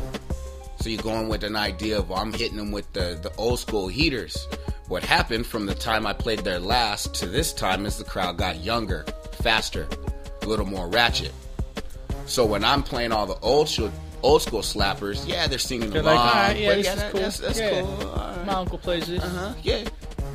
So 0.79 0.89
you're 0.89 1.01
going 1.01 1.29
with 1.29 1.43
an 1.43 1.55
idea 1.55 1.97
of 1.97 2.11
I'm 2.11 2.31
hitting 2.33 2.57
them 2.57 2.71
with 2.71 2.91
the 2.93 3.17
the 3.21 3.31
old 3.37 3.59
school 3.59 3.87
heaters. 3.87 4.47
What 4.87 5.03
happened 5.03 5.47
from 5.47 5.65
the 5.65 5.73
time 5.75 6.05
I 6.05 6.13
played 6.13 6.39
there 6.39 6.59
last 6.59 7.15
to 7.15 7.25
this 7.27 7.53
time 7.53 7.85
is 7.85 7.97
the 7.97 8.03
crowd 8.03 8.37
got 8.37 8.57
younger, 8.63 9.03
faster, 9.41 9.87
a 10.43 10.45
little 10.45 10.65
more 10.65 10.87
ratchet. 10.87 11.31
So 12.27 12.45
when 12.45 12.63
I'm 12.63 12.83
playing 12.83 13.11
all 13.11 13.25
the 13.25 13.37
old 13.41 13.67
school 13.69 13.91
old 14.21 14.41
school 14.41 14.61
slappers, 14.61 15.27
yeah, 15.27 15.47
they're 15.47 15.59
singing 15.59 15.89
They're 15.91 16.01
along. 16.01 16.15
like, 16.17 16.33
right, 16.33 16.57
yeah, 16.57 16.69
but 16.69 16.75
this 16.77 16.85
yeah, 16.85 16.93
is 16.93 16.99
that- 16.99 17.11
cool. 17.11 17.21
That's, 17.21 17.37
that's 17.39 17.59
Yeah. 17.59 17.81
cool. 17.81 17.95
right. 18.15 18.45
My 18.45 18.53
uncle 18.53 18.77
plays 18.77 19.07
this. 19.07 19.23
Uh-huh. 19.23 19.53
Yeah. 19.63 19.83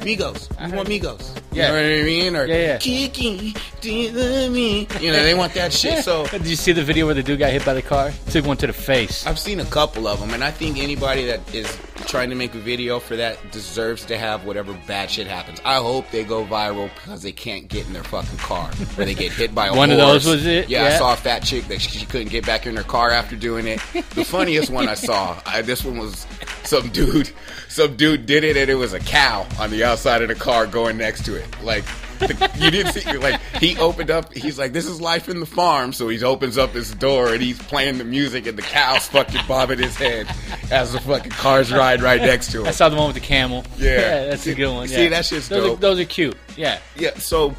Migos. 0.03 0.49
We 0.71 0.77
want 0.77 0.89
Migos. 0.89 1.37
Yeah. 1.53 1.67
You 1.67 1.69
know 1.69 1.75
what 1.75 2.01
I 2.01 2.05
mean? 2.05 2.37
Or 2.37 2.47
Yeah, 2.47 2.57
yeah. 2.57 2.79
Kiki, 2.79 3.55
me. 3.83 4.87
You 5.01 5.13
know, 5.13 5.23
they 5.23 5.35
want 5.35 5.55
that 5.55 5.73
shit. 5.73 6.05
So 6.05 6.27
Did 6.31 6.47
you 6.47 6.57
see 6.57 6.73
the 6.73 6.83
video 6.83 7.07
where 7.07 7.15
the 7.15 7.23
dude 7.23 7.39
got 7.39 7.51
hit 7.51 7.65
by 7.65 7.75
the 7.75 7.83
car? 7.83 8.13
Took 8.31 8.47
one 8.47 8.57
to 8.59 8.67
the 8.67 8.73
face. 8.73 9.27
I've 9.27 9.39
seen 9.39 9.61
a 9.61 9.65
couple 9.65 10.07
of 10.07 10.21
them, 10.21 10.31
and 10.31 10.43
I 10.45 10.51
think 10.51 10.79
anybody 10.79 11.25
that 11.27 11.55
is 11.55 11.67
trying 12.11 12.29
to 12.29 12.35
make 12.35 12.55
a 12.55 12.59
video 12.59 12.99
for 12.99 13.15
that 13.17 13.39
deserves 13.53 14.05
to 14.05 14.19
have 14.19 14.45
whatever 14.45 14.77
bad 14.87 15.11
shit 15.11 15.27
happens. 15.27 15.61
I 15.65 15.77
hope 15.77 16.11
they 16.11 16.25
go 16.25 16.45
viral 16.45 16.91
because 16.95 17.23
they 17.23 17.33
can't 17.33 17.69
get 17.69 17.87
in 17.87 17.93
their 17.93 18.03
fucking 18.03 18.39
car, 18.39 18.71
or 18.99 19.05
they 19.05 19.15
get 19.15 19.33
hit 19.33 19.55
by 19.55 19.69
a 19.69 19.75
One 19.75 19.91
of 19.91 19.97
those 19.97 20.27
was 20.27 20.45
it? 20.45 20.69
Yeah, 20.69 20.87
I 20.87 20.99
saw 20.99 21.13
a 21.13 21.17
fat 21.17 21.41
chick 21.41 21.69
that 21.69 21.81
she 21.81 22.05
couldn't 22.07 22.31
get 22.31 22.45
back 22.45 22.67
in 22.67 22.77
her 22.77 22.83
car 22.83 23.11
after 23.11 23.37
doing 23.37 23.67
it. 23.67 23.81
The 24.15 24.25
funniest 24.25 24.71
one 24.71 24.89
I 24.89 24.95
saw, 24.95 25.41
I, 25.47 25.63
this 25.63 25.85
one 25.85 25.99
was 25.99 26.27
some 26.65 26.89
dude, 26.89 27.31
some 27.69 27.97
dude 27.97 28.27
did 28.27 28.43
it, 28.43 28.57
and 28.57 28.69
it 28.69 28.75
was 28.75 28.93
a 28.93 29.01
cow 29.01 29.47
on 29.61 29.71
the 29.71 29.85
outside 29.85 30.21
of 30.21 30.29
the 30.29 30.35
car 30.35 30.67
going 30.67 30.97
next 30.97 31.25
to 31.27 31.37
it, 31.37 31.47
like. 31.63 31.85
The, 32.21 32.51
you 32.59 32.71
didn't 32.71 32.93
see 32.93 33.13
like 33.19 33.41
he 33.59 33.77
opened 33.79 34.11
up. 34.11 34.33
He's 34.33 34.59
like, 34.59 34.73
"This 34.73 34.87
is 34.87 35.01
life 35.01 35.29
in 35.29 35.41
the 35.41 35.47
farm." 35.47 35.93
So 35.93 36.09
he 36.09 36.23
opens 36.23 36.59
up 36.59 36.71
his 36.71 36.93
door 36.95 37.33
and 37.33 37.43
he's 37.43 37.61
playing 37.61 37.99
the 37.99 38.05
music, 38.05 38.47
and 38.47 38.57
the 38.57 38.63
cow's 38.63 39.09
fucking 39.09 39.41
bobbing 39.49 39.79
his 39.79 39.97
head 39.97 40.27
as 40.71 40.93
the 40.93 41.01
fucking 41.01 41.33
cars 41.33 41.73
ride 41.73 42.03
right 42.03 42.21
next 42.21 42.53
to 42.53 42.61
him. 42.61 42.67
I 42.67 42.71
saw 42.71 42.89
the 42.89 42.97
one 42.97 43.07
with 43.07 43.15
the 43.15 43.21
camel. 43.21 43.65
Yeah. 43.79 44.27
that's 44.29 44.47
a 44.47 44.55
good 44.55 44.73
one. 44.73 44.89
See, 44.89 45.05
yeah. 45.05 45.11
that 45.11 45.25
shit's 45.25 45.49
those 45.49 45.65
dope. 45.65 45.79
Are, 45.79 45.81
those 45.81 45.99
are 45.99 46.05
cute. 46.05 46.37
Yeah. 46.57 46.79
Yeah. 46.97 47.15
So 47.19 47.55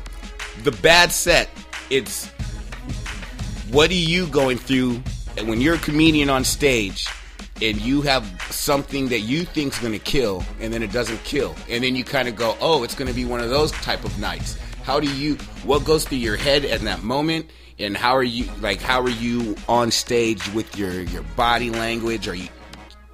the 0.64 0.72
bad 0.72 1.12
set. 1.12 1.50
It's 1.90 2.30
what 3.70 3.90
are 3.90 3.94
you 3.94 4.28
going 4.28 4.58
through 4.58 5.02
when 5.46 5.60
you're 5.60 5.76
a 5.76 5.80
comedian 5.80 6.30
on 6.30 6.44
stage 6.44 7.08
and 7.62 7.80
you 7.82 8.02
have 8.02 8.26
something 8.50 9.10
that 9.10 9.20
you 9.20 9.46
think's 9.46 9.80
going 9.80 9.94
to 9.94 10.00
kill 10.00 10.44
and 10.60 10.74
then 10.74 10.82
it 10.82 10.92
doesn't 10.92 11.24
kill. 11.24 11.56
And 11.70 11.84
then 11.84 11.96
you 11.96 12.04
kind 12.04 12.28
of 12.28 12.36
go 12.36 12.58
oh 12.62 12.84
it's 12.84 12.96
going 12.96 13.08
to 13.08 13.14
be 13.14 13.26
one 13.26 13.40
of 13.40 13.50
those 13.50 13.72
type 13.72 14.04
of 14.04 14.18
nights. 14.20 14.58
How 14.84 15.00
do 15.00 15.14
you 15.14 15.36
what 15.64 15.86
goes 15.86 16.06
through 16.06 16.20
your 16.20 16.38
head 16.38 16.66
at 16.66 16.82
that 16.82 17.04
moment? 17.04 17.50
And 17.80 17.96
how 17.96 18.16
are 18.16 18.24
you 18.24 18.50
like 18.60 18.82
how 18.82 19.02
are 19.02 19.10
you 19.10 19.56
on 19.68 19.92
stage 19.92 20.48
with 20.54 20.78
your 20.78 21.02
your 21.02 21.24
body 21.36 21.70
language? 21.70 22.28
Or 22.28 22.36
you 22.36 22.50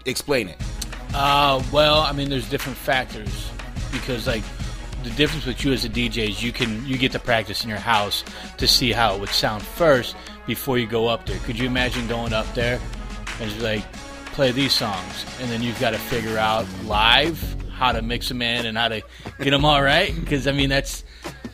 explain 0.06 0.48
it. 0.48 0.58
Uh, 1.14 1.64
well, 1.72 2.02
I 2.02 2.12
mean, 2.12 2.30
there's 2.30 2.50
different 2.50 2.78
factors 2.78 3.50
because, 3.92 4.28
like, 4.28 4.44
the 5.04 5.10
difference 5.12 5.46
with 5.46 5.64
you 5.64 5.72
as 5.72 5.86
a 5.86 5.90
DJ 5.90 6.30
is 6.30 6.44
you 6.44 6.52
can 6.52 6.86
you 6.86 6.98
get 6.98 7.12
to 7.14 7.20
practice 7.20 7.64
in 7.64 7.70
your 7.70 7.78
house 7.78 8.24
to 8.58 8.68
see 8.68 8.92
how 8.92 9.16
it 9.16 9.20
would 9.20 9.30
sound 9.30 9.64
first 9.64 10.16
before 10.46 10.78
you 10.78 10.88
go 10.88 11.08
up 11.08 11.26
there. 11.26 11.40
Could 11.40 11.58
you 11.58 11.66
imagine 11.66 12.08
going 12.08 12.34
up 12.34 12.52
there 12.54 12.80
and 13.40 13.50
just 13.50 13.62
like 13.62 13.84
play 14.38 14.52
these 14.52 14.72
songs, 14.72 15.26
and 15.42 15.50
then 15.50 15.64
you've 15.64 15.80
got 15.80 15.90
to 15.90 15.98
figure 15.98 16.38
out 16.38 16.68
live 16.86 17.56
how 17.72 17.92
to 17.92 18.04
mix 18.04 18.28
them 18.28 18.44
in 18.44 18.68
and 18.68 18.78
how 18.78 18.88
to 18.88 19.02
get 19.40 19.50
them 19.50 19.66
all 19.66 19.82
right? 19.82 20.14
Because 20.14 20.46
I 20.46 20.52
mean, 20.52 20.70
that's 20.70 21.04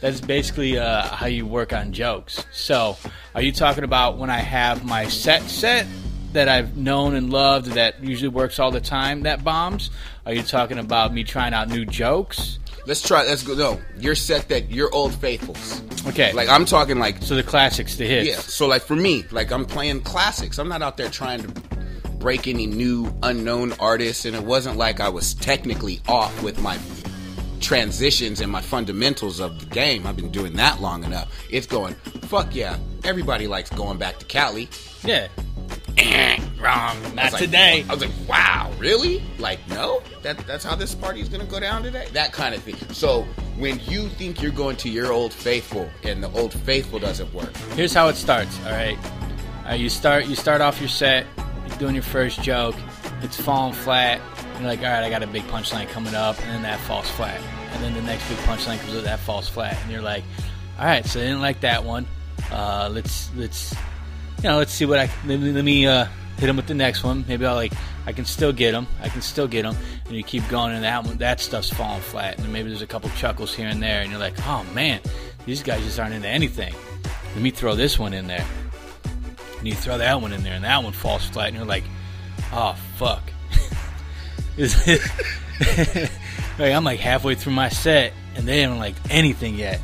that's 0.01 0.19
basically 0.19 0.77
uh, 0.77 1.03
how 1.07 1.27
you 1.27 1.45
work 1.45 1.71
on 1.71 1.93
jokes. 1.93 2.45
So, 2.51 2.97
are 3.35 3.41
you 3.41 3.53
talking 3.53 3.85
about 3.85 4.17
when 4.17 4.29
I 4.29 4.39
have 4.39 4.83
my 4.83 5.07
set 5.07 5.43
set? 5.43 5.87
that 6.33 6.49
I've 6.49 6.75
known 6.75 7.13
and 7.13 7.31
loved 7.31 7.73
that 7.73 8.03
usually 8.03 8.27
works 8.27 8.57
all 8.57 8.71
the 8.71 8.81
time 8.81 9.21
that 9.21 9.43
bombs? 9.43 9.91
Are 10.25 10.33
you 10.33 10.41
talking 10.41 10.79
about 10.79 11.13
me 11.13 11.23
trying 11.23 11.53
out 11.53 11.69
new 11.69 11.85
jokes? 11.85 12.57
Let's 12.87 13.07
try. 13.07 13.23
Let's 13.23 13.43
go. 13.43 13.53
No, 13.53 13.79
you're 13.99 14.15
set 14.15 14.49
that 14.49 14.71
you're 14.71 14.91
old 14.91 15.13
faithfuls. 15.13 15.83
Okay. 16.07 16.33
Like 16.33 16.49
I'm 16.49 16.65
talking 16.65 16.97
like 16.97 17.21
so 17.21 17.35
the 17.35 17.43
classics, 17.43 17.97
the 17.97 18.07
hits. 18.07 18.27
yeah. 18.27 18.37
So 18.37 18.65
like 18.65 18.81
for 18.81 18.95
me, 18.95 19.25
like 19.29 19.51
I'm 19.51 19.63
playing 19.63 20.01
classics. 20.01 20.57
I'm 20.57 20.67
not 20.67 20.81
out 20.81 20.97
there 20.97 21.09
trying 21.09 21.43
to 21.43 21.61
break 22.23 22.47
any 22.47 22.65
new 22.65 23.13
unknown 23.21 23.73
artists, 23.81 24.23
and 24.23 24.33
it 24.33 24.41
wasn't 24.43 24.77
like 24.77 25.01
I 25.01 25.09
was 25.09 25.33
technically 25.33 25.99
off 26.07 26.41
with 26.41 26.57
my 26.61 26.79
transitions 27.59 28.39
and 28.39 28.49
my 28.49 28.61
fundamentals 28.61 29.41
of 29.41 29.59
the 29.59 29.65
game. 29.65 30.07
I've 30.07 30.15
been 30.15 30.31
doing 30.31 30.53
that 30.53 30.79
long 30.79 31.03
enough. 31.03 31.29
It's 31.49 31.67
going. 31.67 31.93
Fuck 32.23 32.55
yeah. 32.55 32.77
Everybody 33.03 33.45
likes 33.47 33.69
going 33.71 33.97
back 33.97 34.19
to 34.19 34.25
Cali. 34.25 34.69
Yeah. 35.03 35.27
Eh, 35.97 36.39
wrong. 36.61 36.95
I 37.05 37.11
Not 37.13 37.33
like- 37.33 37.41
today. 37.41 37.85
I 37.89 37.93
was 37.93 38.01
like, 38.01 38.11
wow, 38.27 38.71
really? 38.79 39.21
Like, 39.37 39.59
no? 39.67 40.01
That 40.21 40.37
that's 40.47 40.63
how 40.63 40.75
this 40.75 40.95
party 40.95 41.19
is 41.19 41.27
gonna 41.27 41.43
go 41.43 41.59
down 41.59 41.83
today? 41.83 42.07
That 42.13 42.31
kind 42.31 42.55
of 42.55 42.63
thing. 42.63 42.77
So 42.93 43.23
when 43.57 43.81
you 43.81 44.07
think 44.07 44.41
you're 44.41 44.53
going 44.53 44.77
to 44.77 44.89
your 44.89 45.11
old 45.11 45.33
faithful 45.33 45.89
and 46.03 46.23
the 46.23 46.31
old 46.31 46.53
faithful 46.53 46.99
doesn't 46.99 47.31
work, 47.33 47.53
Here's 47.75 47.93
how 47.93 48.07
it 48.07 48.15
starts. 48.15 48.57
All 48.65 48.71
right. 48.71 48.97
Uh, 49.69 49.73
you 49.73 49.89
start. 49.89 50.25
You 50.25 50.35
start 50.35 50.61
off 50.61 50.79
your 50.79 50.89
set. 50.89 51.25
Doing 51.83 51.95
your 51.95 52.03
first 52.03 52.41
joke. 52.41 52.77
It's 53.23 53.37
falling 53.37 53.73
flat. 53.73 54.21
You're 54.53 54.69
like, 54.69 54.79
all 54.79 54.85
right, 54.85 55.03
I 55.03 55.09
got 55.09 55.21
a 55.21 55.27
big 55.27 55.43
punchline 55.47 55.89
coming 55.89 56.15
up, 56.15 56.39
and 56.39 56.49
then 56.49 56.61
that 56.61 56.79
falls 56.79 57.09
flat. 57.09 57.37
And 57.73 57.83
then 57.83 57.93
the 57.93 58.01
next 58.03 58.25
big 58.29 58.37
punchline 58.37 58.79
comes 58.79 58.95
up, 58.95 59.03
that 59.03 59.19
falls 59.19 59.49
flat, 59.49 59.77
and 59.81 59.91
you're 59.91 60.01
like, 60.01 60.23
all 60.79 60.85
right, 60.85 61.05
so 61.05 61.19
I 61.19 61.23
didn't 61.23 61.41
like 61.41 61.59
that 61.59 61.83
one. 61.83 62.07
Uh, 62.49 62.89
let's 62.89 63.29
let's 63.35 63.75
you 64.37 64.43
know, 64.43 64.59
let's 64.59 64.71
see 64.71 64.85
what 64.85 64.97
I 64.97 65.09
let 65.25 65.41
me, 65.41 65.51
let 65.51 65.65
me 65.65 65.85
uh, 65.85 66.05
hit 66.37 66.47
him 66.47 66.55
with 66.55 66.67
the 66.67 66.73
next 66.73 67.03
one. 67.03 67.25
Maybe 67.27 67.45
I'll 67.45 67.55
like 67.55 67.73
I 68.05 68.13
can 68.13 68.23
still 68.23 68.53
get 68.53 68.73
him. 68.73 68.87
I 69.01 69.09
can 69.09 69.21
still 69.21 69.49
get 69.49 69.65
him. 69.65 69.75
And 70.05 70.15
you 70.15 70.23
keep 70.23 70.47
going, 70.47 70.73
and 70.73 70.85
that 70.85 71.03
one 71.03 71.17
that 71.17 71.41
stuff's 71.41 71.69
falling 71.69 71.99
flat. 71.99 72.39
And 72.39 72.53
maybe 72.53 72.69
there's 72.69 72.81
a 72.81 72.87
couple 72.87 73.09
chuckles 73.17 73.53
here 73.53 73.67
and 73.67 73.83
there, 73.83 74.03
and 74.03 74.09
you're 74.09 74.21
like, 74.21 74.35
oh 74.47 74.65
man, 74.73 75.01
these 75.45 75.61
guys 75.61 75.83
just 75.83 75.99
aren't 75.99 76.13
into 76.13 76.29
anything. 76.29 76.73
Let 77.33 77.41
me 77.41 77.51
throw 77.51 77.75
this 77.75 77.99
one 77.99 78.13
in 78.13 78.27
there. 78.27 78.45
And 79.63 79.69
you 79.69 79.75
throw 79.75 79.97
that 79.97 80.21
one 80.21 80.33
in 80.33 80.43
there, 80.43 80.53
and 80.53 80.65
that 80.65 80.83
one 80.83 80.91
falls 80.91 81.25
flat, 81.25 81.47
and 81.47 81.55
you're 81.55 81.65
like, 81.65 81.85
oh 82.51 82.75
fuck. 82.97 83.23
Like 86.59 86.71
I'm 86.73 86.83
like 86.83 86.99
halfway 86.99 87.35
through 87.35 87.53
my 87.53 87.69
set, 87.69 88.13
and 88.35 88.47
they 88.47 88.61
haven't 88.61 88.79
like 88.79 88.95
anything 89.09 89.55
yet. 89.55 89.79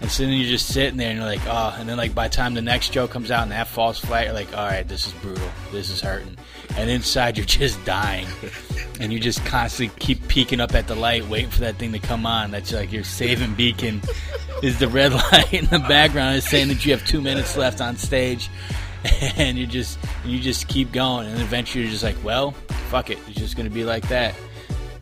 And 0.00 0.10
so 0.10 0.22
then 0.24 0.32
you're 0.32 0.48
just 0.48 0.68
sitting 0.68 0.96
there 0.96 1.10
and 1.10 1.18
you're 1.18 1.26
like, 1.26 1.44
oh, 1.46 1.76
and 1.76 1.88
then 1.88 1.96
like 1.96 2.14
by 2.14 2.28
the 2.28 2.34
time 2.34 2.54
the 2.54 2.62
next 2.62 2.92
joke 2.92 3.10
comes 3.10 3.32
out 3.32 3.42
and 3.42 3.50
that 3.50 3.66
falls 3.66 3.98
flat, 3.98 4.26
you're 4.26 4.32
like, 4.32 4.56
all 4.56 4.64
right, 4.64 4.86
this 4.86 5.08
is 5.08 5.12
brutal. 5.14 5.48
This 5.72 5.90
is 5.90 6.00
hurting. 6.00 6.36
And 6.76 6.88
inside 6.88 7.36
you're 7.36 7.46
just 7.46 7.84
dying. 7.84 8.28
And 9.00 9.12
you 9.12 9.18
just 9.18 9.44
constantly 9.44 9.92
keep 9.98 10.28
peeking 10.28 10.60
up 10.60 10.72
at 10.74 10.86
the 10.86 10.94
light, 10.94 11.26
waiting 11.26 11.50
for 11.50 11.60
that 11.60 11.76
thing 11.76 11.92
to 11.92 11.98
come 11.98 12.26
on. 12.26 12.52
That's 12.52 12.72
like 12.72 12.92
your 12.92 13.02
saving 13.02 13.54
beacon 13.54 14.02
is 14.62 14.78
the 14.78 14.86
red 14.86 15.12
light 15.12 15.52
in 15.52 15.66
the 15.66 15.80
background 15.80 16.36
is 16.36 16.48
saying 16.48 16.68
that 16.68 16.86
you 16.86 16.92
have 16.92 17.04
two 17.04 17.20
minutes 17.20 17.56
left 17.56 17.80
on 17.80 17.96
stage. 17.96 18.50
And 19.36 19.56
you 19.56 19.66
just 19.66 19.98
you 20.24 20.40
just 20.40 20.68
keep 20.68 20.92
going 20.92 21.28
and 21.28 21.40
eventually 21.40 21.82
you're 21.82 21.90
just 21.90 22.02
like, 22.02 22.16
well, 22.24 22.52
fuck 22.90 23.10
it. 23.10 23.18
It's 23.28 23.38
just 23.38 23.56
gonna 23.56 23.70
be 23.70 23.84
like 23.84 24.08
that. 24.08 24.34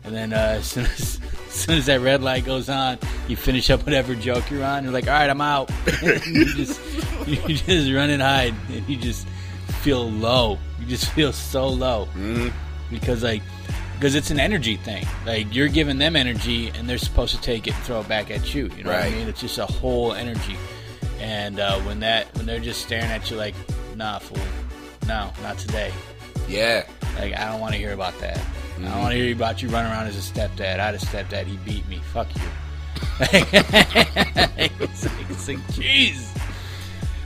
And 0.03 0.15
then 0.15 0.33
uh, 0.33 0.35
as, 0.59 0.65
soon 0.65 0.85
as, 0.85 1.19
as 1.47 1.53
soon 1.53 1.77
as 1.77 1.85
that 1.87 2.01
red 2.01 2.21
light 2.21 2.45
goes 2.45 2.69
on, 2.69 2.97
you 3.27 3.35
finish 3.35 3.69
up 3.69 3.83
whatever 3.85 4.15
joke 4.15 4.49
you're 4.49 4.63
on. 4.63 4.83
You're 4.83 4.93
like, 4.93 5.07
all 5.07 5.13
right, 5.13 5.29
I'm 5.29 5.41
out. 5.41 5.69
you 6.01 6.45
just 6.53 6.79
you 7.27 7.37
just 7.55 7.91
run 7.91 8.09
and 8.09 8.21
hide, 8.21 8.53
and 8.69 8.87
you 8.87 8.97
just 8.97 9.27
feel 9.81 10.09
low. 10.09 10.57
You 10.79 10.85
just 10.85 11.09
feel 11.11 11.33
so 11.33 11.67
low 11.67 12.07
because 12.89 13.23
like 13.23 13.41
because 13.95 14.15
it's 14.15 14.31
an 14.31 14.39
energy 14.39 14.77
thing. 14.77 15.05
Like 15.25 15.53
you're 15.53 15.67
giving 15.67 15.97
them 15.97 16.15
energy, 16.15 16.69
and 16.69 16.87
they're 16.87 16.97
supposed 16.97 17.35
to 17.35 17.41
take 17.41 17.67
it 17.67 17.73
and 17.73 17.83
throw 17.83 18.01
it 18.01 18.07
back 18.07 18.31
at 18.31 18.53
you. 18.53 18.69
You 18.77 18.83
know 18.83 18.91
what 18.91 19.03
I 19.03 19.09
mean? 19.09 19.27
It's 19.27 19.41
just 19.41 19.57
a 19.57 19.65
whole 19.65 20.13
energy. 20.13 20.55
And 21.19 21.59
uh, 21.59 21.79
when 21.79 21.99
that 22.01 22.33
when 22.35 22.45
they're 22.45 22.59
just 22.59 22.81
staring 22.81 23.05
at 23.05 23.29
you 23.29 23.37
like, 23.37 23.55
nah, 23.97 24.19
fool, 24.19 24.37
no, 25.07 25.31
not 25.41 25.57
today. 25.57 25.91
yeah. 26.47 26.85
Like 27.17 27.35
I 27.35 27.49
don't 27.51 27.59
want 27.59 27.73
to 27.73 27.79
hear 27.79 27.93
about 27.93 28.17
that. 28.19 28.37
I 28.37 28.41
don't 28.79 28.89
mm-hmm. 28.89 28.99
want 28.99 29.11
to 29.13 29.17
hear 29.17 29.33
about 29.33 29.63
you 29.63 29.69
running 29.69 29.91
around 29.91 30.05
as 30.05 30.15
a 30.15 30.31
stepdad. 30.31 30.79
I 30.79 30.85
had 30.85 30.95
a 30.95 30.99
stepdad. 30.99 31.45
He 31.45 31.57
beat 31.57 31.87
me. 31.87 31.99
Fuck 32.13 32.27
you. 32.35 32.41
it's 33.19 35.03
like, 35.05 35.29
it's 35.29 35.47
like, 35.47 35.57
jeez. 35.73 36.36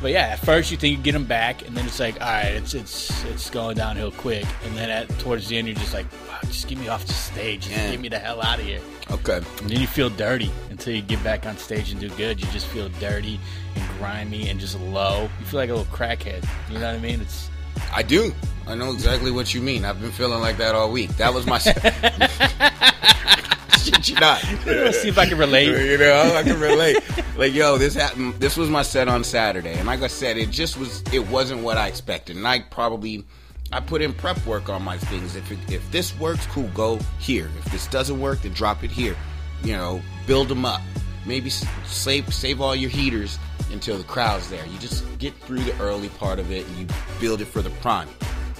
But 0.01 0.11
yeah, 0.11 0.27
at 0.29 0.39
first 0.39 0.71
you 0.71 0.77
think 0.77 0.97
you 0.97 1.03
get 1.03 1.13
him 1.13 1.25
back, 1.25 1.65
and 1.67 1.77
then 1.77 1.85
it's 1.85 1.99
like, 1.99 2.15
all 2.19 2.27
right, 2.27 2.45
it's 2.53 2.73
it's 2.73 3.23
it's 3.25 3.49
going 3.51 3.77
downhill 3.77 4.11
quick. 4.11 4.45
And 4.65 4.75
then 4.75 4.89
at 4.89 5.07
towards 5.19 5.47
the 5.47 5.57
end, 5.57 5.67
you're 5.67 5.77
just 5.77 5.93
like, 5.93 6.07
wow, 6.27 6.39
just 6.47 6.67
get 6.67 6.79
me 6.79 6.87
off 6.87 7.05
the 7.05 7.13
stage. 7.13 7.61
Just 7.67 7.71
Yeah. 7.77 7.91
get 7.91 7.99
me 7.99 8.09
the 8.09 8.17
hell 8.19 8.41
out 8.41 8.59
of 8.59 8.65
here. 8.65 8.81
Okay. 9.11 9.37
And 9.59 9.69
then 9.69 9.79
you 9.79 9.87
feel 9.87 10.09
dirty 10.09 10.49
until 10.71 10.95
you 10.95 11.01
get 11.03 11.23
back 11.23 11.45
on 11.45 11.55
stage 11.57 11.91
and 11.91 11.99
do 12.01 12.09
good. 12.11 12.41
You 12.41 12.47
just 12.51 12.65
feel 12.67 12.89
dirty 12.99 13.39
and 13.75 13.83
grimy 13.99 14.49
and 14.49 14.59
just 14.59 14.79
low. 14.79 15.29
You 15.39 15.45
feel 15.45 15.59
like 15.59 15.69
a 15.69 15.75
little 15.75 15.93
crackhead. 15.93 16.43
You 16.71 16.79
know 16.79 16.87
what 16.87 16.95
I 16.95 16.99
mean? 16.99 17.21
It's 17.21 17.49
I 17.93 18.01
do. 18.03 18.33
I 18.67 18.73
know 18.75 18.91
exactly 18.93 19.29
what 19.31 19.53
you 19.53 19.61
mean. 19.61 19.85
I've 19.85 20.01
been 20.01 20.11
feeling 20.11 20.39
like 20.39 20.57
that 20.57 20.73
all 20.75 20.91
week. 20.91 21.09
That 21.17 21.33
was 21.33 21.45
my. 21.45 21.59
Shit, 23.81 24.09
you 24.09 24.15
not. 24.15 24.43
let's 24.65 25.01
see 25.01 25.09
if 25.09 25.17
I 25.17 25.25
can 25.25 25.37
relate. 25.37 25.67
You 25.67 25.97
know, 25.97 26.35
I 26.35 26.43
can 26.43 26.59
relate. 26.59 26.97
like, 27.37 27.53
yo, 27.53 27.77
this 27.77 27.95
happened. 27.95 28.35
This 28.35 28.57
was 28.57 28.69
my 28.69 28.83
set 28.83 29.07
on 29.07 29.23
Saturday, 29.23 29.73
and 29.73 29.87
like 29.87 30.01
I 30.01 30.07
said, 30.07 30.37
it 30.37 30.51
just 30.51 30.77
was. 30.77 31.03
It 31.11 31.27
wasn't 31.27 31.61
what 31.61 31.77
I 31.77 31.87
expected, 31.87 32.37
and 32.37 32.47
I 32.47 32.59
probably. 32.59 33.25
I 33.73 33.79
put 33.79 34.01
in 34.01 34.13
prep 34.13 34.45
work 34.45 34.67
on 34.67 34.83
my 34.83 34.97
things. 34.97 35.37
If 35.37 35.49
it, 35.49 35.57
if 35.71 35.91
this 35.91 36.17
works, 36.19 36.45
cool, 36.47 36.69
go 36.73 36.99
here. 37.19 37.49
If 37.59 37.71
this 37.71 37.87
doesn't 37.87 38.19
work, 38.19 38.41
then 38.41 38.51
drop 38.51 38.83
it 38.83 38.91
here. 38.91 39.15
You 39.63 39.77
know, 39.77 40.01
build 40.27 40.49
them 40.49 40.65
up. 40.65 40.81
Maybe 41.25 41.49
save 41.49 42.33
save 42.33 42.59
all 42.59 42.75
your 42.75 42.89
heaters 42.89 43.39
until 43.71 43.97
the 43.97 44.03
crowd's 44.03 44.49
there. 44.49 44.65
You 44.65 44.77
just 44.79 45.05
get 45.19 45.33
through 45.35 45.61
the 45.63 45.77
early 45.79 46.09
part 46.09 46.39
of 46.39 46.51
it, 46.51 46.67
and 46.67 46.77
you 46.77 46.87
build 47.19 47.41
it 47.41 47.45
for 47.45 47.61
the 47.61 47.69
prime, 47.81 48.09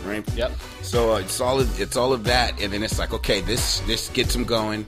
right? 0.05 0.27
Yep. 0.36 0.51
So 0.81 1.13
uh, 1.13 1.19
it's 1.19 1.41
all 1.41 1.60
of, 1.60 1.79
it's 1.79 1.97
all 1.97 2.13
of 2.13 2.23
that, 2.25 2.62
and 2.62 2.71
then 2.71 2.84
it's 2.84 2.97
like, 2.97 3.13
okay, 3.13 3.41
this 3.41 3.79
this 3.81 4.10
gets 4.10 4.34
them 4.34 4.43
going. 4.43 4.86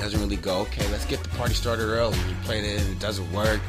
Doesn't 0.00 0.20
really 0.20 0.36
go. 0.36 0.60
Okay, 0.62 0.86
let's 0.90 1.04
get 1.04 1.22
the 1.22 1.28
party 1.30 1.54
started 1.54 1.84
early. 1.84 2.16
You 2.18 2.34
play 2.42 2.58
it, 2.60 2.80
and 2.80 2.90
it 2.90 2.98
doesn't 2.98 3.30
work, 3.32 3.60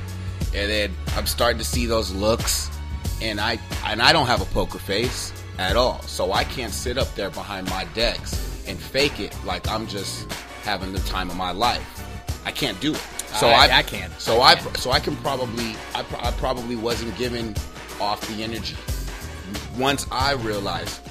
and 0.55 0.71
then 0.71 0.91
I'm 1.15 1.25
starting 1.27 1.59
to 1.59 1.63
see 1.65 1.85
those 1.85 2.11
looks, 2.13 2.69
and 3.21 3.39
I 3.39 3.59
and 3.85 4.01
I 4.01 4.11
don't 4.13 4.27
have 4.27 4.41
a 4.41 4.45
poker 4.45 4.79
face 4.79 5.33
at 5.59 5.75
all, 5.75 6.01
so 6.03 6.31
I 6.31 6.43
can't 6.45 6.73
sit 6.73 6.97
up 6.97 7.13
there 7.15 7.29
behind 7.29 7.69
my 7.69 7.85
decks 7.93 8.63
and 8.67 8.79
fake 8.79 9.19
it 9.19 9.35
like 9.45 9.67
I'm 9.67 9.85
just 9.87 10.31
having 10.63 10.93
the 10.93 10.99
time 11.01 11.29
of 11.29 11.35
my 11.35 11.51
life. 11.51 11.85
I 12.45 12.51
can't 12.51 12.79
do 12.79 12.93
it. 12.93 13.01
So 13.39 13.47
I- 13.47 13.67
I, 13.67 13.77
I 13.79 13.83
can. 13.83 14.09
So 14.17 14.39
I 14.39 14.51
I, 14.53 14.55
so 14.73 14.91
I 14.91 14.99
can 14.99 15.15
probably 15.17 15.75
I, 15.93 16.03
I 16.21 16.31
probably 16.31 16.75
wasn't 16.77 17.15
giving 17.17 17.55
off 17.99 18.21
the 18.27 18.41
energy 18.43 18.75
once 19.77 20.07
I 20.11 20.33
realized, 20.33 21.01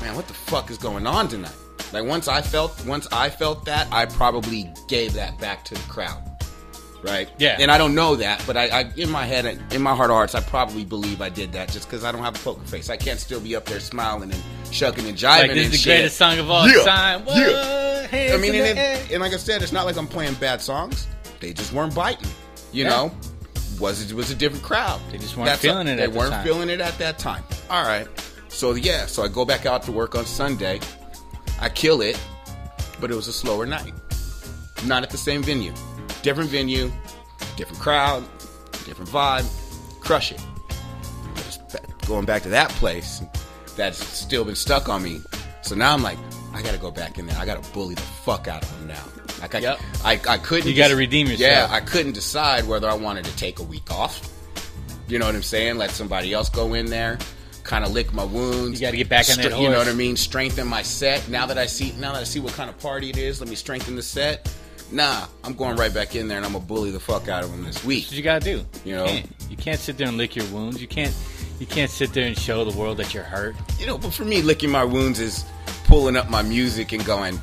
man, 0.00 0.14
what 0.14 0.28
the 0.28 0.34
fuck 0.34 0.70
is 0.70 0.78
going 0.78 1.06
on 1.06 1.28
tonight? 1.28 1.52
Like 1.92 2.04
once 2.04 2.28
I 2.28 2.40
felt 2.42 2.84
once 2.86 3.06
I 3.12 3.28
felt 3.30 3.64
that, 3.64 3.88
I 3.92 4.06
probably 4.06 4.72
gave 4.88 5.12
that 5.14 5.38
back 5.38 5.64
to 5.66 5.74
the 5.74 5.80
crowd. 5.88 6.22
Right? 7.02 7.30
Yeah. 7.38 7.56
And 7.58 7.70
I 7.70 7.78
don't 7.78 7.94
know 7.94 8.14
that, 8.16 8.44
but 8.46 8.58
I, 8.58 8.66
I 8.68 8.92
in 8.96 9.08
my 9.08 9.24
head 9.24 9.58
in 9.72 9.80
my 9.80 9.94
heart 9.94 10.10
of 10.10 10.16
hearts, 10.16 10.34
I 10.34 10.40
probably 10.40 10.84
believe 10.84 11.22
I 11.22 11.30
did 11.30 11.50
that 11.52 11.70
just 11.70 11.88
because 11.88 12.04
I 12.04 12.12
don't 12.12 12.22
have 12.22 12.36
a 12.36 12.38
poker 12.40 12.60
face. 12.66 12.90
I 12.90 12.96
can't 12.98 13.18
still 13.18 13.40
be 13.40 13.56
up 13.56 13.64
there 13.64 13.80
smiling 13.80 14.30
and 14.30 14.42
shucking 14.70 15.06
and 15.06 15.16
jiving 15.16 15.38
Like 15.48 15.50
this 15.50 15.50
and 15.50 15.58
is 15.58 15.70
the 15.70 15.76
shit. 15.78 15.96
greatest 15.96 16.16
song 16.18 16.38
of 16.38 16.50
all 16.50 16.68
Yeah, 16.68 16.82
time. 16.84 17.24
What? 17.24 17.36
yeah. 17.38 18.06
Hands 18.06 18.32
I 18.34 18.36
mean, 18.36 18.54
and, 18.54 18.78
it, 18.78 19.10
and 19.12 19.20
like 19.22 19.32
I 19.32 19.36
said, 19.38 19.62
it's 19.62 19.72
not 19.72 19.86
like 19.86 19.96
I'm 19.96 20.06
playing 20.08 20.34
bad 20.34 20.60
songs. 20.60 21.06
They 21.40 21.52
just 21.54 21.72
weren't 21.72 21.94
biting. 21.94 22.28
You 22.72 22.84
Yeah. 22.84 22.90
know, 22.90 23.12
was 23.78 24.10
it 24.10 24.14
was 24.14 24.30
a 24.30 24.34
different 24.34 24.62
crowd. 24.62 25.00
They 25.10 25.16
just 25.16 25.38
weren't 25.38 25.58
feeling 25.58 25.88
it 25.88 25.96
They 25.96 26.06
the 26.06 26.18
weren't 26.18 26.32
time. 26.32 26.44
feeling 26.44 26.68
it 26.68 26.82
at 26.82 26.98
that 26.98 27.18
time. 27.18 27.44
All 27.70 27.82
right. 27.84 28.06
So 28.48 28.74
yeah, 28.74 29.06
so 29.06 29.22
I 29.22 29.28
go 29.28 29.46
back 29.46 29.64
out 29.64 29.82
to 29.84 29.92
work 29.92 30.14
on 30.16 30.26
Sunday. 30.26 30.80
I 31.60 31.68
kill 31.68 32.00
it, 32.00 32.18
but 33.00 33.10
it 33.10 33.14
was 33.14 33.28
a 33.28 33.32
slower 33.32 33.66
night. 33.66 33.92
Not 34.86 35.02
at 35.02 35.10
the 35.10 35.18
same 35.18 35.42
venue. 35.42 35.72
Different 36.22 36.50
venue, 36.50 36.90
different 37.56 37.80
crowd, 37.80 38.24
different 38.84 39.10
vibe. 39.10 39.46
Crush 40.00 40.32
it. 40.32 40.40
But 41.72 42.06
going 42.06 42.24
back 42.24 42.42
to 42.42 42.48
that 42.50 42.70
place, 42.70 43.22
that's 43.76 43.98
still 44.04 44.44
been 44.44 44.54
stuck 44.56 44.88
on 44.88 45.02
me. 45.02 45.20
So 45.62 45.74
now 45.74 45.92
I'm 45.94 46.02
like, 46.02 46.18
I 46.52 46.62
gotta 46.62 46.78
go 46.78 46.90
back 46.90 47.18
in 47.18 47.26
there. 47.26 47.36
I 47.38 47.44
gotta 47.46 47.66
bully 47.72 47.94
the 47.94 48.00
fuck 48.00 48.48
out 48.48 48.62
of 48.62 48.78
them 48.78 48.88
now. 48.88 49.04
Like 49.40 49.54
I, 49.54 49.58
Yep. 49.58 49.80
I, 50.04 50.20
I 50.28 50.38
couldn't. 50.38 50.68
You 50.68 50.74
gotta 50.74 50.90
just- 50.90 50.98
redeem 50.98 51.26
yourself. 51.28 51.70
Yeah, 51.70 51.74
I 51.74 51.80
couldn't 51.80 52.12
decide 52.12 52.66
whether 52.66 52.88
I 52.88 52.94
wanted 52.94 53.24
to 53.26 53.36
take 53.36 53.58
a 53.58 53.62
week 53.62 53.90
off. 53.90 54.20
You 55.08 55.18
know 55.18 55.26
what 55.26 55.34
I'm 55.34 55.42
saying? 55.42 55.76
Let 55.76 55.90
somebody 55.90 56.32
else 56.32 56.48
go 56.48 56.74
in 56.74 56.86
there, 56.86 57.18
kind 57.64 57.84
of 57.84 57.92
lick 57.92 58.12
my 58.12 58.24
wounds. 58.24 58.80
You 58.80 58.86
gotta 58.86 58.96
get 58.96 59.08
back 59.08 59.28
on 59.30 59.36
that 59.36 59.52
Stre- 59.52 59.62
You 59.62 59.68
know 59.68 59.78
what 59.78 59.88
I 59.88 59.92
mean? 59.92 60.16
Strengthen 60.16 60.66
my 60.66 60.82
set. 60.82 61.28
Now 61.28 61.46
that 61.46 61.58
I 61.58 61.66
see, 61.66 61.92
now 61.98 62.12
that 62.12 62.20
I 62.20 62.24
see 62.24 62.40
what 62.40 62.52
kind 62.54 62.70
of 62.70 62.78
party 62.78 63.10
it 63.10 63.18
is, 63.18 63.40
let 63.40 63.48
me 63.48 63.56
strengthen 63.56 63.96
the 63.96 64.02
set. 64.02 64.52
Nah, 64.92 65.26
I'm 65.44 65.54
going 65.54 65.76
right 65.76 65.92
back 65.94 66.16
in 66.16 66.26
there 66.26 66.38
and 66.38 66.46
I'm 66.46 66.52
gonna 66.52 66.64
bully 66.64 66.90
the 66.90 66.98
fuck 67.00 67.28
out 67.28 67.44
of 67.44 67.50
them 67.50 67.64
this 67.64 67.84
week. 67.84 68.04
That's 68.04 68.12
what 68.12 68.16
you 68.16 68.22
gotta 68.22 68.44
do. 68.44 68.66
You 68.84 68.96
know? 68.96 69.06
can't, 69.06 69.26
you 69.48 69.56
can't 69.56 69.78
sit 69.78 69.98
there 69.98 70.08
and 70.08 70.16
lick 70.16 70.34
your 70.34 70.46
wounds. 70.46 70.80
You 70.80 70.88
can't 70.88 71.14
You 71.60 71.66
can't 71.66 71.90
sit 71.90 72.12
there 72.14 72.26
and 72.26 72.36
show 72.36 72.64
the 72.64 72.76
world 72.76 72.96
that 72.96 73.12
you're 73.12 73.22
hurt. 73.22 73.54
You 73.78 73.86
know, 73.86 73.98
but 73.98 74.14
for 74.14 74.24
me, 74.24 74.40
licking 74.42 74.70
my 74.70 74.84
wounds 74.84 75.20
is 75.20 75.44
pulling 75.84 76.16
up 76.16 76.30
my 76.30 76.42
music 76.42 76.92
and 76.92 77.04
going, 77.04 77.38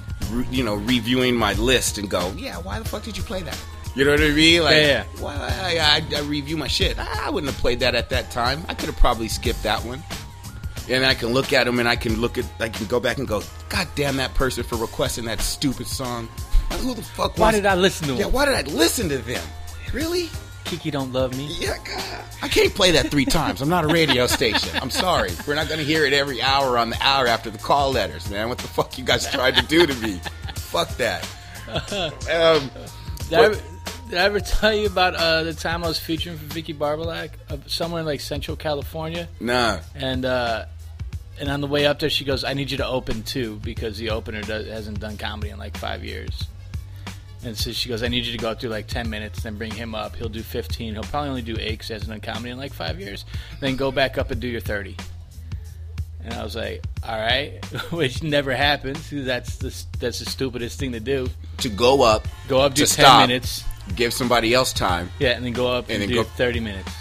you 0.50 0.64
know, 0.64 0.76
reviewing 0.76 1.36
my 1.36 1.54
list 1.54 2.00
and 2.00 2.10
go, 2.10 2.34
yeah, 2.36 2.58
why 2.58 2.80
the 2.80 2.86
fuck 2.86 3.04
did 3.04 3.16
you 3.16 3.24
play 3.24 3.44
that? 3.44 3.58
You 3.98 4.06
know 4.06 4.12
what 4.12 4.22
I 4.22 4.30
mean? 4.30 4.62
Like, 4.62 4.76
Yeah, 4.76 4.88
yeah. 4.88 5.04
Why, 5.20 5.36
I, 5.36 6.04
I, 6.14 6.18
I 6.18 6.22
review 6.22 6.56
my 6.56 6.68
shit. 6.68 7.00
I, 7.00 7.32
wouldn't 7.32 7.52
have 7.52 7.60
played 7.60 7.80
that 7.80 7.96
at 7.96 8.12
that 8.12 8.30
time. 8.30 8.64
I 8.70 8.76
could 8.76 8.86
have 8.86 8.98
probably 8.98 9.28
skipped 9.28 9.64
that 9.64 9.84
one. 9.84 10.04
And 10.88 11.04
I 11.04 11.16
can 11.16 11.30
look 11.30 11.52
at 11.52 11.64
them 11.64 11.80
and 11.80 11.90
I 11.90 11.96
can 11.96 12.22
look 12.22 12.38
at, 12.38 12.46
I 12.60 12.70
can 12.70 12.86
go 12.86 13.00
back 13.00 13.18
and 13.18 13.28
go, 13.28 13.42
God 13.70 13.88
damn 13.96 14.18
that 14.18 14.36
person 14.36 14.64
for 14.64 14.76
requesting 14.76 15.26
that 15.26 15.42
stupid 15.42 15.88
song. 15.88 16.30
Like, 16.70 16.80
who 16.82 16.94
the 16.94 17.02
fuck? 17.02 17.40
Why 17.40 17.52
did 17.52 17.66
I 17.66 17.74
listen 17.74 18.06
to 18.10 18.14
them? 18.14 18.22
Yeah, 18.22 18.28
why 18.28 18.46
did 18.46 18.54
I 18.54 18.62
listen 18.72 19.10
to 19.10 19.18
them? 19.18 19.44
Really? 19.92 20.30
Kiki 20.66 20.92
don't 20.92 21.12
love 21.12 21.36
me. 21.36 21.48
Yeah, 21.60 21.78
God. 21.84 22.24
I 22.44 22.50
can't 22.50 22.76
play 22.76 22.92
that 22.92 23.10
three 23.10 23.26
times. 23.26 23.64
I'm 23.64 23.70
not 23.70 23.84
a 23.84 23.88
radio 23.88 24.28
station. 24.28 24.78
I'm 24.80 24.92
sorry. 24.92 25.32
We're 25.48 25.56
not 25.56 25.70
going 25.70 25.80
to 25.80 25.86
hear 25.86 26.06
it 26.06 26.14
every 26.14 26.40
hour 26.40 26.78
on 26.78 26.92
the 26.92 26.98
hour 27.02 27.26
after 27.26 27.50
the 27.50 27.58
call 27.58 27.94
letters, 27.94 28.30
man. 28.30 28.48
What 28.48 28.60
the 28.60 28.68
fuck 28.68 28.96
you 29.00 29.04
guys 29.04 29.28
tried 29.32 29.56
to 29.56 29.66
do 29.66 29.88
to 29.88 29.96
me? 29.96 30.22
fuck 30.54 30.90
that. 30.98 31.28
Um, 32.30 32.72
I, 33.30 33.44
ever, 33.44 33.58
did 34.10 34.18
I 34.20 34.24
ever 34.24 34.40
tell 34.40 34.74
you 34.74 34.88
about 34.88 35.16
uh, 35.16 35.44
the 35.44 35.54
time 35.54 35.84
I 35.84 35.88
was 35.88 36.00
featuring 36.00 36.38
for 36.38 36.46
Vicki 36.46 36.74
Barbolak, 36.74 37.32
uh, 37.50 37.58
somewhere 37.68 38.00
in 38.02 38.06
like 38.06 38.20
Central 38.22 38.56
California? 38.58 39.28
nah. 39.40 39.80
And 39.96 40.26
uh, 40.26 40.66
and 41.40 41.50
on 41.50 41.62
the 41.62 41.68
way 41.68 41.86
up 41.86 42.00
there, 42.00 42.10
she 42.10 42.26
goes, 42.26 42.44
"I 42.44 42.54
need 42.54 42.72
you 42.72 42.78
to 42.78 42.88
open 42.88 43.24
too 43.24 43.60
because 43.64 43.98
the 43.98 44.10
opener 44.12 44.42
does, 44.42 44.68
hasn't 44.68 45.00
done 45.00 45.18
comedy 45.18 45.50
in 45.52 45.58
like 45.60 45.78
five 45.78 46.04
years." 46.04 46.44
And 47.44 47.56
so 47.56 47.72
she 47.72 47.90
goes, 47.90 48.02
"I 48.02 48.08
need 48.08 48.26
you 48.26 48.32
to 48.32 48.38
go 48.40 48.56
through 48.56 48.72
like 48.72 48.88
ten 48.88 49.10
minutes, 49.10 49.44
then 49.44 49.56
bring 49.58 49.72
him 49.72 49.94
up. 49.94 50.16
He'll 50.16 50.30
do 50.30 50.42
fifteen. 50.42 50.94
He'll 50.94 51.04
probably 51.04 51.30
only 51.30 51.42
do 51.44 51.56
eight 51.60 51.72
because 51.74 51.88
he 51.90 51.94
hasn't 51.94 52.10
done 52.12 52.22
comedy 52.22 52.50
in 52.50 52.58
like 52.58 52.74
five 52.74 53.00
years. 53.00 53.26
Then 53.60 53.76
go 53.76 53.92
back 53.92 54.18
up 54.18 54.32
and 54.32 54.42
do 54.42 54.48
your 54.48 54.62
30. 54.62 54.98
And 56.24 56.34
I 56.34 56.44
was 56.44 56.56
like, 56.56 56.84
"All 57.08 57.16
right," 57.18 57.64
which 57.92 58.24
never 58.24 58.56
happens. 58.56 59.10
That's 59.12 59.58
the 59.58 59.86
that's 60.00 60.20
the 60.20 60.26
stupidest 60.26 60.80
thing 60.80 60.92
to 60.94 61.00
do. 61.00 61.30
To 61.60 61.70
go 61.70 62.02
up, 62.02 62.28
Go 62.48 62.60
up, 62.62 62.74
do 62.74 62.82
ten 62.86 63.06
stop. 63.06 63.28
minutes, 63.28 63.64
give 63.96 64.14
somebody 64.14 64.54
else 64.54 64.74
time. 64.74 65.10
yeah, 65.20 65.32
and 65.32 65.46
then 65.46 65.54
go 65.54 65.68
up 65.68 65.86
and, 65.86 65.94
And 65.94 66.02
then 66.04 66.10
do 66.10 66.16
go- 66.16 66.24
thirty 66.24 66.60
minutes. 66.60 66.92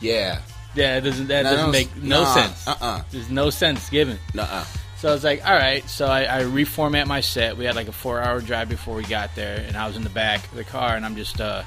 Yeah. 0.00 0.40
Yeah, 0.74 0.98
it 0.98 1.00
doesn't 1.00 1.28
that 1.28 1.42
No, 1.44 1.50
doesn't 1.56 1.70
make 1.72 1.96
no 1.96 2.22
nah, 2.22 2.34
sense. 2.34 2.68
uh-uh. 2.68 3.02
There's 3.10 3.30
no 3.30 3.50
sense 3.50 3.88
given. 3.90 4.18
Nuh-uh. 4.34 4.64
So 4.98 5.08
I 5.08 5.12
was 5.12 5.24
like, 5.24 5.44
all 5.46 5.54
right. 5.54 5.88
So 5.88 6.06
I, 6.06 6.40
I 6.40 6.42
reformat 6.42 7.06
my 7.06 7.20
set. 7.20 7.56
We 7.56 7.64
had 7.64 7.74
like 7.74 7.88
a 7.88 7.92
four 7.92 8.20
hour 8.20 8.40
drive 8.40 8.68
before 8.68 8.94
we 8.94 9.02
got 9.04 9.34
there, 9.34 9.64
and 9.66 9.76
I 9.76 9.86
was 9.86 9.96
in 9.96 10.04
the 10.04 10.10
back 10.10 10.44
of 10.50 10.54
the 10.56 10.64
car, 10.64 10.94
and 10.94 11.04
I'm 11.04 11.16
just 11.16 11.40
uh, 11.40 11.62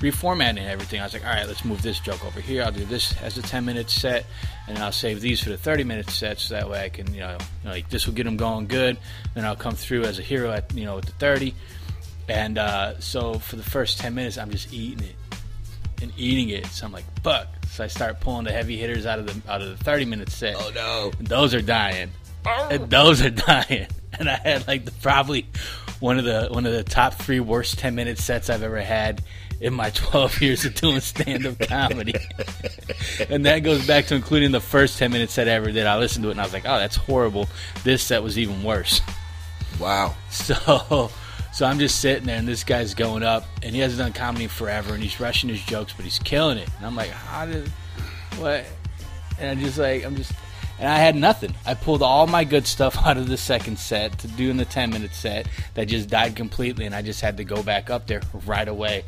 reformatting 0.00 0.64
everything. 0.66 1.00
I 1.00 1.04
was 1.04 1.12
like, 1.12 1.24
all 1.24 1.32
right, 1.32 1.46
let's 1.46 1.64
move 1.64 1.82
this 1.82 2.00
joke 2.00 2.24
over 2.24 2.40
here. 2.40 2.62
I'll 2.62 2.72
do 2.72 2.84
this 2.84 3.16
as 3.20 3.36
a 3.38 3.42
10 3.42 3.64
minute 3.64 3.90
set, 3.90 4.26
and 4.66 4.78
I'll 4.78 4.92
save 4.92 5.20
these 5.20 5.42
for 5.42 5.50
the 5.50 5.58
30 5.58 5.84
minute 5.84 6.08
set, 6.10 6.38
so 6.40 6.54
that 6.54 6.68
way 6.70 6.84
I 6.84 6.88
can, 6.88 7.12
you 7.14 7.20
know, 7.20 7.32
you 7.62 7.68
know, 7.68 7.70
like 7.72 7.90
this 7.90 8.06
will 8.06 8.14
get 8.14 8.24
them 8.24 8.36
going 8.36 8.66
good. 8.66 8.96
Then 9.34 9.44
I'll 9.44 9.56
come 9.56 9.74
through 9.74 10.04
as 10.04 10.18
a 10.18 10.22
hero 10.22 10.50
at, 10.52 10.72
you 10.74 10.84
know, 10.84 10.98
at 10.98 11.04
the 11.06 11.12
30. 11.12 11.54
And 12.28 12.58
uh, 12.58 13.00
so 13.00 13.34
for 13.34 13.56
the 13.56 13.62
first 13.62 13.98
10 13.98 14.14
minutes, 14.14 14.36
I'm 14.38 14.50
just 14.50 14.72
eating 14.72 15.06
it 15.06 15.14
and 16.02 16.12
eating 16.16 16.50
it. 16.50 16.66
So 16.66 16.86
I'm 16.86 16.92
like, 16.92 17.04
fuck. 17.22 17.48
So 17.68 17.84
I 17.84 17.86
start 17.86 18.20
pulling 18.20 18.44
the 18.44 18.52
heavy 18.52 18.76
hitters 18.76 19.06
out 19.06 19.18
of 19.18 19.26
the 19.26 19.52
out 19.52 19.62
of 19.62 19.68
the 19.68 19.84
30 19.84 20.04
minute 20.04 20.30
set. 20.30 20.56
Oh, 20.58 20.70
no. 20.74 21.12
And 21.18 21.26
those 21.26 21.54
are 21.54 21.62
dying. 21.62 22.10
And 22.46 22.90
those 22.90 23.22
are 23.22 23.30
dying. 23.30 23.86
And 24.18 24.28
I 24.28 24.36
had 24.36 24.66
like 24.66 24.86
the 24.86 24.90
probably 24.90 25.46
one 26.00 26.18
of 26.18 26.24
the 26.24 26.48
one 26.50 26.64
of 26.64 26.72
the 26.72 26.82
top 26.82 27.14
three 27.14 27.40
worst 27.40 27.78
ten 27.78 27.94
minute 27.94 28.18
sets 28.18 28.48
I've 28.48 28.62
ever 28.62 28.80
had 28.80 29.22
in 29.60 29.74
my 29.74 29.90
twelve 29.94 30.40
years 30.40 30.64
of 30.64 30.74
doing 30.74 31.00
stand 31.00 31.46
up 31.46 31.58
comedy. 31.58 32.14
and 33.28 33.44
that 33.44 33.60
goes 33.60 33.86
back 33.86 34.06
to 34.06 34.14
including 34.14 34.50
the 34.50 34.62
first 34.62 34.98
ten 34.98 35.12
minute 35.12 35.28
set 35.28 35.46
I 35.46 35.52
ever 35.52 35.70
did. 35.70 35.86
I 35.86 35.98
listened 35.98 36.22
to 36.22 36.30
it 36.30 36.32
and 36.32 36.40
I 36.40 36.44
was 36.44 36.54
like, 36.54 36.64
Oh, 36.64 36.78
that's 36.78 36.96
horrible. 36.96 37.48
This 37.84 38.02
set 38.02 38.22
was 38.22 38.38
even 38.38 38.64
worse. 38.64 39.02
Wow. 39.78 40.16
So 40.30 41.10
so 41.52 41.66
I'm 41.66 41.78
just 41.78 42.00
sitting 42.00 42.26
there 42.26 42.36
and 42.36 42.46
this 42.46 42.64
guy's 42.64 42.94
going 42.94 43.22
up 43.22 43.44
and 43.62 43.74
he 43.74 43.80
hasn't 43.80 43.98
done 43.98 44.12
comedy 44.12 44.46
forever 44.46 44.94
and 44.94 45.02
he's 45.02 45.18
rushing 45.18 45.48
his 45.48 45.62
jokes 45.62 45.92
but 45.92 46.04
he's 46.04 46.18
killing 46.18 46.58
it. 46.58 46.68
And 46.76 46.86
I'm 46.86 46.94
like, 46.94 47.10
how 47.10 47.46
did 47.46 47.68
what 48.38 48.64
and 49.38 49.50
I'm 49.50 49.58
just 49.58 49.78
like 49.78 50.04
I'm 50.04 50.16
just 50.16 50.32
and 50.78 50.88
I 50.88 50.98
had 50.98 51.16
nothing. 51.16 51.54
I 51.66 51.74
pulled 51.74 52.02
all 52.02 52.28
my 52.28 52.44
good 52.44 52.66
stuff 52.66 52.96
out 53.04 53.16
of 53.16 53.28
the 53.28 53.36
second 53.36 53.78
set 53.78 54.18
to 54.20 54.28
do 54.28 54.50
in 54.50 54.56
the 54.56 54.64
ten 54.64 54.90
minute 54.90 55.14
set 55.14 55.48
that 55.74 55.86
just 55.86 56.08
died 56.08 56.36
completely 56.36 56.86
and 56.86 56.94
I 56.94 57.02
just 57.02 57.20
had 57.20 57.36
to 57.38 57.44
go 57.44 57.62
back 57.62 57.90
up 57.90 58.06
there 58.06 58.22
right 58.46 58.68
away. 58.68 59.04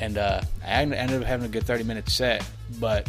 And 0.00 0.18
uh, 0.18 0.40
I 0.66 0.82
ended 0.82 1.22
up 1.22 1.26
having 1.26 1.46
a 1.46 1.48
good 1.48 1.64
thirty 1.64 1.84
minute 1.84 2.08
set, 2.08 2.44
but 2.80 3.08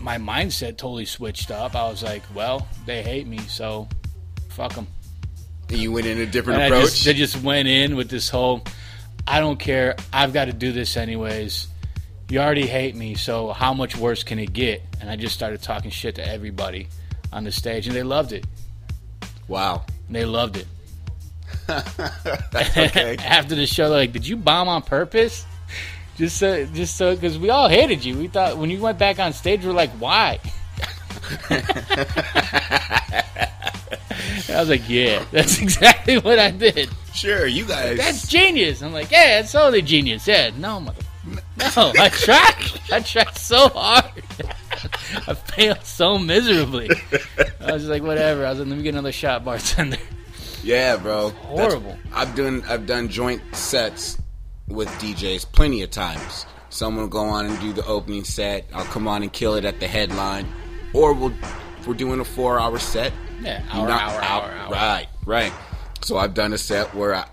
my 0.00 0.18
mindset 0.18 0.76
totally 0.76 1.06
switched 1.06 1.50
up. 1.50 1.74
I 1.74 1.88
was 1.88 2.02
like, 2.02 2.22
well, 2.34 2.68
they 2.84 3.02
hate 3.02 3.26
me, 3.26 3.38
so 3.38 3.88
fuck 4.50 4.74
them. 4.74 4.86
And 5.70 5.78
you 5.78 5.92
went 5.92 6.06
in 6.06 6.18
a 6.18 6.26
different 6.26 6.60
And 6.60 6.74
approach? 6.74 6.90
just, 6.90 7.04
they 7.04 7.14
just 7.14 7.42
went 7.42 7.68
in 7.68 7.96
with 7.96 8.10
this 8.10 8.28
whole, 8.28 8.64
I 9.26 9.40
don't 9.40 9.58
care. 9.58 9.96
I've 10.12 10.32
got 10.32 10.46
to 10.46 10.52
do 10.52 10.72
this 10.72 10.96
anyways. 10.96 11.68
You 12.28 12.40
already 12.40 12.66
hate 12.66 12.94
me, 12.96 13.14
so 13.14 13.52
how 13.52 13.74
much 13.74 13.96
worse 13.96 14.22
can 14.24 14.38
it 14.38 14.52
get? 14.52 14.82
And 15.00 15.10
I 15.10 15.16
just 15.16 15.34
started 15.34 15.62
talking 15.62 15.90
shit 15.90 16.16
to 16.16 16.26
everybody 16.26 16.88
on 17.32 17.44
the 17.44 17.52
stage, 17.52 17.86
and 17.86 17.94
they 17.96 18.02
loved 18.02 18.32
it. 18.32 18.44
wow. 19.48 19.84
They 20.10 20.24
loved 20.24 20.56
it. 20.58 20.66
After 21.68 23.54
the 23.54 23.66
show, 23.66 23.88
they're 23.88 23.98
like, 23.98 24.12
"Did 24.12 24.26
you 24.28 24.36
bomb 24.36 24.68
on 24.68 24.82
purpose?" 24.82 25.46
Just 26.16 26.36
so, 26.36 26.66
just 26.66 26.96
so, 26.96 27.14
because 27.14 27.38
we 27.38 27.50
all 27.50 27.68
hated 27.68 28.04
you. 28.04 28.16
We 28.18 28.28
thought 28.28 28.58
when 28.58 28.70
you 28.70 28.80
went 28.80 28.98
back 28.98 29.18
on 29.18 29.32
stage, 29.32 29.64
we're 29.64 29.72
like, 29.72 29.90
"Why?" 29.92 30.40
I 34.48 34.60
was 34.60 34.68
like, 34.68 34.88
"Yeah, 34.88 35.24
that's 35.30 35.58
exactly 35.62 36.18
what 36.18 36.38
I 36.38 36.50
did." 36.50 36.88
Sure, 37.12 37.46
you 37.46 37.64
guys. 37.64 37.96
That's 37.98 38.26
genius. 38.28 38.82
I'm 38.82 38.92
like, 38.92 39.10
yeah, 39.10 39.40
it's 39.40 39.52
totally 39.52 39.82
genius. 39.82 40.26
Yeah, 40.26 40.50
no, 40.58 40.80
mother. 40.80 41.02
No, 41.26 41.92
I 41.98 42.08
tried. 42.10 42.80
I 42.92 43.00
tried 43.00 43.36
so 43.36 43.68
hard. 43.68 44.04
I 45.28 45.34
failed 45.34 45.84
so 45.84 46.18
miserably. 46.18 46.90
I 47.60 47.72
was 47.72 47.82
just 47.82 47.90
like, 47.90 48.02
whatever. 48.02 48.44
I 48.44 48.50
was 48.50 48.58
like, 48.58 48.68
let 48.68 48.76
me 48.76 48.82
get 48.82 48.94
another 48.94 49.12
shot, 49.12 49.44
bartender. 49.44 49.96
Yeah, 50.64 50.96
bro. 50.96 51.30
That's- 51.30 51.46
Horrible. 51.72 51.96
I've 52.12 52.34
done 52.34 52.62
I've 52.68 52.86
done 52.86 53.08
joint 53.08 53.42
sets 53.54 54.18
with 54.66 54.88
DJs 54.98 55.52
plenty 55.52 55.82
of 55.82 55.90
times. 55.90 56.46
Someone 56.70 57.02
will 57.04 57.08
go 57.10 57.24
on 57.24 57.46
and 57.46 57.60
do 57.60 57.72
the 57.72 57.86
opening 57.86 58.24
set. 58.24 58.66
I'll 58.74 58.84
come 58.86 59.06
on 59.06 59.22
and 59.22 59.32
kill 59.32 59.54
it 59.54 59.64
at 59.64 59.78
the 59.78 59.86
headline, 59.86 60.46
or 60.92 61.12
we'll 61.12 61.32
if 61.78 61.86
we're 61.86 61.94
doing 61.94 62.18
a 62.18 62.24
four 62.24 62.58
hour 62.58 62.78
set. 62.80 63.12
Yeah, 63.42 63.62
hour, 63.70 63.88
knock 63.88 64.00
hour, 64.02 64.20
hour, 64.22 64.50
hour. 64.52 64.70
Right, 64.72 65.06
right. 65.26 65.52
So 66.02 66.16
I've 66.18 66.34
done 66.34 66.52
a 66.52 66.58
set 66.58 66.94
where 66.94 67.14
I 67.14 67.26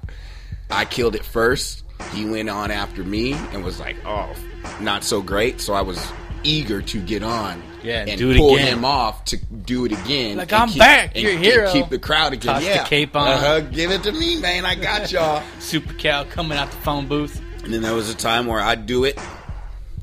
I 0.70 0.86
killed 0.86 1.16
it 1.16 1.26
first. 1.26 1.84
He 2.14 2.26
went 2.26 2.50
on 2.50 2.72
after 2.72 3.04
me 3.04 3.34
and 3.34 3.64
was 3.64 3.80
like, 3.80 3.96
"Oh, 4.06 4.34
not 4.80 5.04
so 5.04 5.22
great." 5.22 5.62
So 5.62 5.74
I 5.74 5.82
was 5.82 6.04
eager 6.44 6.82
to 6.82 7.00
get 7.02 7.24
on. 7.24 7.62
Yeah, 7.84 8.06
and 8.08 8.18
do 8.18 8.30
it 8.32 8.38
pull 8.38 8.56
again. 8.56 8.78
him 8.78 8.86
off 8.86 9.26
to 9.26 9.38
do 9.38 9.86
it 9.86 9.92
again. 9.92 10.38
Like, 10.38 10.54
I'm 10.54 10.72
back, 10.74 11.14
and 11.16 11.24
you're 11.24 11.32
a 11.34 11.36
keep- 11.36 11.44
hero. 11.44 11.72
Keep 11.74 11.90
the 11.90 11.98
crowd 12.00 12.34
again. 12.34 12.54
Toss 12.54 12.64
the 12.64 12.70
yeah, 12.70 12.84
cape 12.86 13.16
on. 13.16 13.28
Uh-huh, 13.28 13.60
give 13.62 13.90
it 13.92 14.04
to 14.04 14.12
me, 14.12 14.40
man. 14.40 14.66
I 14.66 14.76
got 14.76 15.12
y'all. 15.12 15.42
Super 15.60 15.94
Cal 15.94 16.26
coming 16.26 16.58
out 16.60 16.70
the 16.70 16.78
phone 16.78 17.08
booth. 17.08 17.42
And 17.64 17.74
then 17.74 17.82
there 17.82 17.94
was 17.96 18.10
a 18.10 18.16
time 18.16 18.46
where 18.46 18.60
I'd 18.60 18.86
do 18.86 19.04
it, 19.04 19.20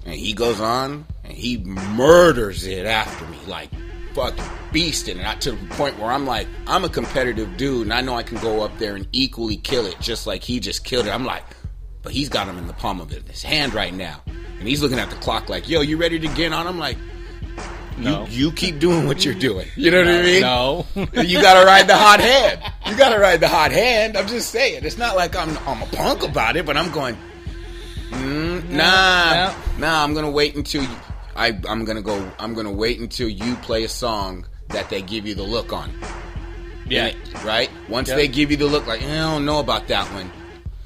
and 0.04 0.14
he 0.14 0.32
goes 0.32 0.60
on, 0.60 1.06
and 1.24 1.32
he 1.32 1.58
murders 1.58 2.66
it 2.66 2.84
after 2.86 3.24
me, 3.26 3.38
like 3.46 3.70
fucking 4.14 4.44
beasting. 4.72 5.18
And 5.18 5.26
I 5.26 5.34
to 5.36 5.52
the 5.52 5.66
point 5.74 5.98
where 5.98 6.10
I'm 6.10 6.26
like, 6.26 6.46
I'm 6.66 6.84
a 6.84 6.88
competitive 6.88 7.56
dude, 7.56 7.82
and 7.82 7.92
I 7.92 8.00
know 8.00 8.14
I 8.14 8.22
can 8.22 8.38
go 8.38 8.62
up 8.62 8.76
there 8.78 8.94
and 8.96 9.06
equally 9.12 9.56
kill 9.56 9.86
it, 9.86 9.96
just 10.00 10.26
like 10.26 10.42
he 10.42 10.60
just 10.60 10.84
killed 10.84 11.06
it. 11.06 11.10
I'm 11.10 11.24
like, 11.24 11.44
but 12.02 12.12
he's 12.12 12.28
got 12.28 12.46
him 12.48 12.58
in 12.58 12.66
the 12.66 12.72
palm 12.74 13.00
of 13.00 13.10
his 13.10 13.42
hand 13.42 13.74
right 13.74 13.92
now, 13.94 14.22
and 14.26 14.66
he's 14.68 14.82
looking 14.82 14.98
at 14.98 15.10
the 15.10 15.16
clock 15.16 15.48
like, 15.48 15.68
yo, 15.68 15.80
you 15.80 15.96
ready 15.96 16.18
to 16.18 16.28
get 16.28 16.52
on? 16.52 16.66
I'm 16.66 16.78
like, 16.78 16.96
No. 17.98 18.26
you, 18.26 18.46
you 18.46 18.52
keep 18.52 18.78
doing 18.78 19.06
what 19.06 19.24
you're 19.24 19.34
doing. 19.34 19.66
You 19.76 19.90
know 19.90 19.98
what 19.98 20.08
I 20.08 20.22
mean? 20.22 20.40
No. 20.42 20.86
you 21.22 21.40
gotta 21.42 21.66
ride 21.66 21.88
the 21.88 21.96
hot 21.96 22.20
hand. 22.20 22.60
You 22.86 22.96
gotta 22.96 23.18
ride 23.18 23.40
the 23.40 23.48
hot 23.48 23.72
hand. 23.72 24.16
I'm 24.16 24.28
just 24.28 24.50
saying. 24.50 24.84
It's 24.84 24.96
not 24.98 25.16
like 25.16 25.34
I'm 25.36 25.56
I'm 25.66 25.82
a 25.82 25.86
punk 25.86 26.22
about 26.22 26.56
it, 26.56 26.64
but 26.64 26.76
I'm 26.76 26.90
going. 26.92 27.16
Mm, 28.10 28.70
nah, 28.70 29.52
no. 29.78 29.86
nah. 29.86 30.02
I'm 30.04 30.14
gonna 30.14 30.30
wait 30.30 30.54
until 30.56 30.82
you, 30.82 30.88
I. 31.36 31.48
I'm 31.68 31.84
gonna 31.84 32.00
go. 32.02 32.30
I'm 32.38 32.54
gonna 32.54 32.72
wait 32.72 32.98
until 33.00 33.28
you 33.28 33.54
play 33.56 33.84
a 33.84 33.88
song 33.88 34.46
that 34.70 34.88
they 34.90 35.02
give 35.02 35.26
you 35.26 35.34
the 35.34 35.42
look 35.42 35.72
on. 35.72 35.90
yeah. 36.88 37.12
Right. 37.44 37.70
Once 37.88 38.08
Yep. 38.08 38.16
they 38.16 38.28
give 38.28 38.50
you 38.50 38.56
the 38.56 38.66
look, 38.66 38.86
like 38.86 39.02
eh, 39.02 39.12
I 39.12 39.30
don't 39.30 39.44
know 39.44 39.60
about 39.60 39.88
that 39.88 40.06
one, 40.12 40.30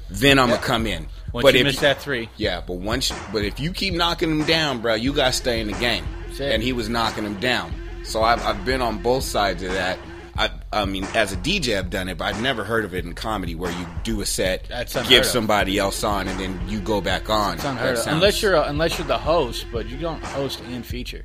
then 0.09 0.39
I'm 0.39 0.49
gonna 0.49 0.61
come 0.61 0.85
in. 0.87 1.07
Once 1.31 1.43
but 1.43 1.53
you 1.55 1.61
if 1.61 1.65
miss 1.65 1.79
that 1.79 1.99
three, 2.01 2.29
yeah, 2.37 2.61
but 2.65 2.75
once, 2.75 3.11
but 3.31 3.43
if 3.43 3.59
you 3.59 3.71
keep 3.71 3.93
knocking 3.95 4.29
them 4.37 4.45
down, 4.47 4.81
bro, 4.81 4.93
you 4.93 5.13
gotta 5.13 5.31
stay 5.33 5.59
in 5.61 5.67
the 5.67 5.73
game. 5.79 6.05
That's 6.27 6.39
it. 6.41 6.51
And 6.53 6.61
he 6.63 6.73
was 6.73 6.89
knocking 6.89 7.23
them 7.23 7.39
down. 7.39 7.73
So 8.03 8.21
I've, 8.21 8.45
I've 8.45 8.63
been 8.65 8.81
on 8.81 9.01
both 9.01 9.23
sides 9.23 9.63
of 9.63 9.71
that. 9.71 9.97
I 10.37 10.51
I 10.71 10.85
mean, 10.85 11.05
as 11.15 11.31
a 11.31 11.37
DJ, 11.37 11.77
I've 11.77 11.89
done 11.89 12.07
it, 12.09 12.17
but 12.17 12.25
I've 12.25 12.41
never 12.41 12.63
heard 12.63 12.85
of 12.85 12.93
it 12.93 13.05
in 13.05 13.13
comedy 13.13 13.55
where 13.55 13.71
you 13.71 13.87
do 14.03 14.21
a 14.21 14.25
set, 14.25 14.67
give 15.07 15.25
somebody 15.25 15.77
else 15.79 16.03
on, 16.03 16.27
and 16.27 16.39
then 16.39 16.59
you 16.67 16.79
go 16.79 17.01
back 17.01 17.29
on. 17.29 17.55
It's 17.55 17.63
unheard 17.63 17.87
That 17.87 17.91
of. 17.93 17.97
sounds- 17.99 18.15
Unless 18.15 18.41
you're 18.41 18.55
a, 18.55 18.63
unless 18.63 18.97
you're 18.97 19.07
the 19.07 19.17
host, 19.17 19.65
but 19.71 19.87
you 19.87 19.97
don't 19.97 20.23
host 20.23 20.59
and 20.61 20.85
feature. 20.85 21.23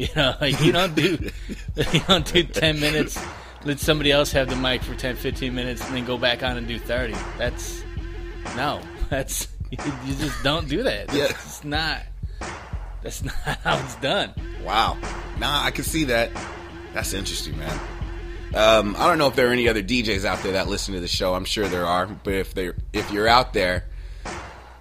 You 0.00 0.08
know, 0.16 0.34
like 0.40 0.58
you 0.62 0.72
don't 0.72 0.94
do 0.94 1.18
you 1.92 2.00
don't 2.08 2.32
do 2.32 2.42
ten 2.44 2.80
minutes. 2.80 3.22
Let 3.64 3.78
somebody 3.78 4.10
else 4.10 4.32
have 4.32 4.48
the 4.48 4.56
mic 4.56 4.82
for 4.82 4.94
10, 4.94 5.16
15 5.16 5.54
minutes, 5.54 5.84
and 5.84 5.94
then 5.94 6.06
go 6.06 6.16
back 6.16 6.42
on 6.42 6.56
and 6.56 6.66
do 6.66 6.78
thirty. 6.78 7.14
That's 7.36 7.82
no. 8.56 8.80
That's 9.10 9.48
you, 9.70 9.76
you 10.06 10.14
just 10.14 10.42
don't 10.42 10.68
do 10.68 10.82
that. 10.84 11.12
Yeah. 11.12 11.24
It's 11.24 11.64
not. 11.64 12.00
That's 13.02 13.22
not 13.22 13.34
how 13.34 13.78
it's 13.78 13.96
done. 13.96 14.32
Wow. 14.64 14.96
Nah, 15.38 15.64
I 15.64 15.70
can 15.70 15.84
see 15.84 16.04
that. 16.04 16.30
That's 16.94 17.12
interesting, 17.12 17.58
man. 17.58 17.78
Um, 18.54 18.96
I 18.98 19.06
don't 19.06 19.18
know 19.18 19.26
if 19.26 19.36
there 19.36 19.48
are 19.48 19.52
any 19.52 19.68
other 19.68 19.82
DJs 19.82 20.24
out 20.24 20.42
there 20.42 20.52
that 20.52 20.66
listen 20.66 20.94
to 20.94 21.00
the 21.00 21.08
show. 21.08 21.34
I'm 21.34 21.44
sure 21.44 21.68
there 21.68 21.86
are, 21.86 22.06
but 22.06 22.32
if 22.32 22.54
they 22.54 22.72
if 22.94 23.10
you're 23.12 23.28
out 23.28 23.52
there, 23.52 23.84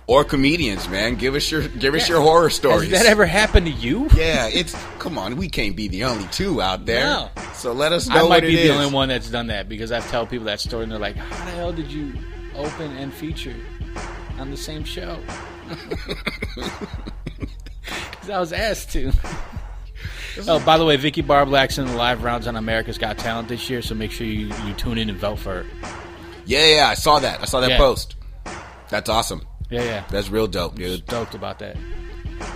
or 0.10 0.24
comedians, 0.24 0.90
man, 0.90 1.14
give 1.14 1.36
us 1.36 1.52
your 1.52 1.68
give 1.68 1.94
us 1.94 2.10
your 2.10 2.20
horror 2.20 2.50
stories. 2.50 2.90
Has 2.90 3.04
that 3.04 3.08
ever 3.10 3.28
happened 3.28 3.68
to 3.68 3.72
you? 3.72 4.10
yeah, 4.16 4.48
it's 4.48 4.74
come 4.98 5.20
on. 5.20 5.36
We 5.38 5.48
can't 5.50 5.76
be 5.76 5.88
the 5.88 6.04
only 6.06 6.26
two 6.32 6.64
out 6.64 6.88
there. 6.88 7.04
No. 7.04 7.30
So 7.54 7.74
let 7.74 7.92
us 7.92 8.08
know 8.10 8.26
I 8.26 8.28
might 8.28 8.42
be 8.42 8.56
the 8.56 8.64
is. 8.64 8.70
only 8.72 8.92
one 8.92 9.10
that's 9.10 9.30
done 9.30 9.48
that 9.48 9.70
because 9.70 9.92
I've 9.92 10.10
tell 10.10 10.26
people 10.26 10.46
that 10.48 10.60
story 10.62 10.82
and 10.82 10.92
they're 10.92 10.98
like, 10.98 11.16
"How 11.16 11.46
the 11.46 11.52
hell 11.52 11.72
did 11.72 11.92
you 11.92 12.14
open 12.56 12.92
and 12.98 13.14
feature 13.14 13.56
on 14.40 14.50
the 14.50 14.58
same 14.58 14.84
show?" 14.84 15.20
Because 18.12 18.30
I 18.30 18.40
was 18.40 18.54
asked 18.54 18.92
to. 18.94 19.12
oh, 20.48 20.60
by 20.66 20.78
the 20.78 20.86
way, 20.86 20.96
Vicki 20.98 21.22
Barbolak's 21.24 21.78
in 21.78 21.86
the 21.88 21.96
live 21.96 22.24
rounds 22.24 22.48
on 22.48 22.56
America's 22.56 22.98
Got 22.98 23.18
Talent 23.18 23.48
this 23.48 23.70
year, 23.70 23.82
so 23.82 23.96
make 23.96 24.12
sure 24.12 24.28
you, 24.28 24.48
you 24.66 24.74
tune 24.74 24.98
in 24.98 25.10
and 25.10 25.18
vote 25.18 25.38
for 25.40 25.64
her. 25.64 25.66
Yeah, 26.46 26.66
yeah, 26.66 26.88
I 26.88 26.94
saw 26.96 27.20
that. 27.20 27.42
I 27.42 27.46
saw 27.46 27.62
that 27.62 27.72
Yeah. 27.72 27.78
post. 27.78 28.16
That's 28.90 29.10
awesome. 29.10 29.42
Yeah, 29.70 29.84
yeah. 29.84 30.04
That's 30.10 30.30
real 30.30 30.48
dope, 30.48 30.76
dude. 30.76 31.04
Stoked 31.04 31.36
about 31.36 31.60
that. 31.60 31.78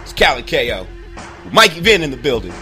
It's 0.01 0.13
Cali 0.13 0.43
KO. 0.43 0.87
Mikey 1.51 1.81
Vin 1.81 2.03
in 2.03 2.11
the 2.11 2.17
building. 2.17 2.53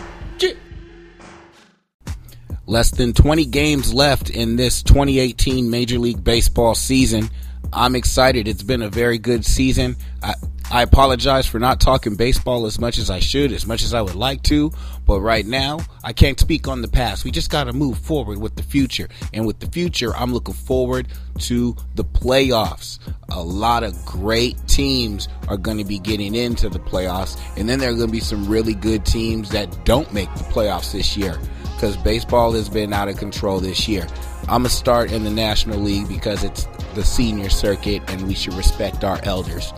Less 2.68 2.92
than 2.92 3.14
20 3.14 3.46
games 3.46 3.94
left 3.94 4.30
in 4.30 4.56
this 4.56 4.82
2018 4.84 5.70
Major 5.70 6.00
League 6.00 6.24
Baseball 6.24 6.74
season. 6.76 7.30
I'm 7.74 7.96
excited. 7.96 8.48
It's 8.48 8.64
been 8.64 8.82
a 8.82 8.90
very 8.90 9.18
good 9.18 9.46
season. 9.46 9.98
I, 10.24 10.36
I 10.72 10.84
apologize 10.84 11.46
for 11.46 11.60
not 11.60 11.82
talking 11.82 12.16
baseball 12.16 12.66
as 12.66 12.80
much 12.80 12.98
as 12.98 13.10
I 13.10 13.20
should, 13.20 13.52
as 13.52 13.68
much 13.68 13.84
as 13.84 13.94
I 13.94 14.02
would 14.02 14.16
like 14.16 14.42
to, 14.44 14.72
but 15.06 15.20
right 15.20 15.46
now, 15.46 15.80
I 16.02 16.14
can't 16.14 16.40
speak 16.40 16.66
on 16.70 16.82
the 16.82 16.88
past. 16.88 17.26
We 17.26 17.32
just 17.32 17.50
got 17.50 17.66
to 17.66 17.74
move 17.74 17.98
forward 17.98 18.38
with 18.38 18.56
the 18.56 18.64
future. 18.64 19.10
And 19.34 19.46
with 19.46 19.60
the 19.60 19.68
future, 19.68 20.16
I'm 20.16 20.32
looking 20.32 20.54
forward 20.54 21.10
to 21.40 21.76
the 21.96 22.06
playoffs. 22.06 23.00
A 23.32 23.44
lot 23.44 23.84
of 23.84 24.06
great 24.06 24.66
teams 24.70 25.28
are 25.50 25.58
going 25.58 25.78
to 25.78 25.84
be 25.84 26.00
getting 26.00 26.36
into 26.36 26.70
the 26.70 26.80
playoffs, 26.80 27.38
and 27.58 27.68
then 27.68 27.78
there 27.78 27.90
are 27.90 27.96
going 27.96 28.08
to 28.08 28.14
be 28.14 28.22
some 28.22 28.48
really 28.48 28.74
good 28.74 29.06
teams 29.06 29.50
that 29.50 29.84
don't 29.84 30.14
make 30.14 30.34
the 30.36 30.46
playoffs 30.46 30.94
this 30.94 31.18
year 31.18 31.38
because 31.74 31.98
baseball 31.98 32.54
has 32.54 32.70
been 32.70 32.94
out 32.94 33.10
of 33.10 33.18
control 33.18 33.60
this 33.60 33.90
year. 33.90 34.08
I'm 34.44 34.62
going 34.62 34.64
to 34.64 34.70
start 34.70 35.12
in 35.12 35.26
the 35.26 35.32
National 35.32 35.80
League 35.80 36.08
because 36.08 36.46
it's 36.46 36.66
the 36.96 37.04
senior 37.04 37.50
circuit 37.50 38.02
and 38.08 38.26
we 38.26 38.36
should 38.36 38.54
respect 38.54 39.04
our 39.04 39.20
elders. 39.24 39.74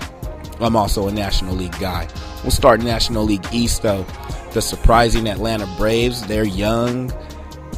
I'm 0.59 0.75
also 0.75 1.07
a 1.07 1.11
National 1.11 1.55
League 1.55 1.77
guy. 1.79 2.07
We'll 2.43 2.51
start 2.51 2.81
National 2.81 3.23
League 3.23 3.45
East 3.51 3.81
though. 3.81 4.05
The 4.51 4.61
surprising 4.61 5.27
Atlanta 5.27 5.67
Braves, 5.77 6.25
they're 6.27 6.43
young 6.43 7.11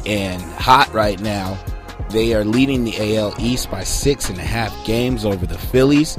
and 0.04 0.42
hot 0.42 0.92
right 0.92 1.20
now. 1.20 1.58
They 2.10 2.34
are 2.34 2.44
leading 2.44 2.84
the 2.84 3.16
AL 3.16 3.34
East 3.38 3.70
by 3.70 3.82
six 3.82 4.30
and 4.30 4.38
a 4.38 4.42
half 4.42 4.72
games 4.86 5.24
over 5.24 5.46
the 5.46 5.58
Phillies. 5.58 6.16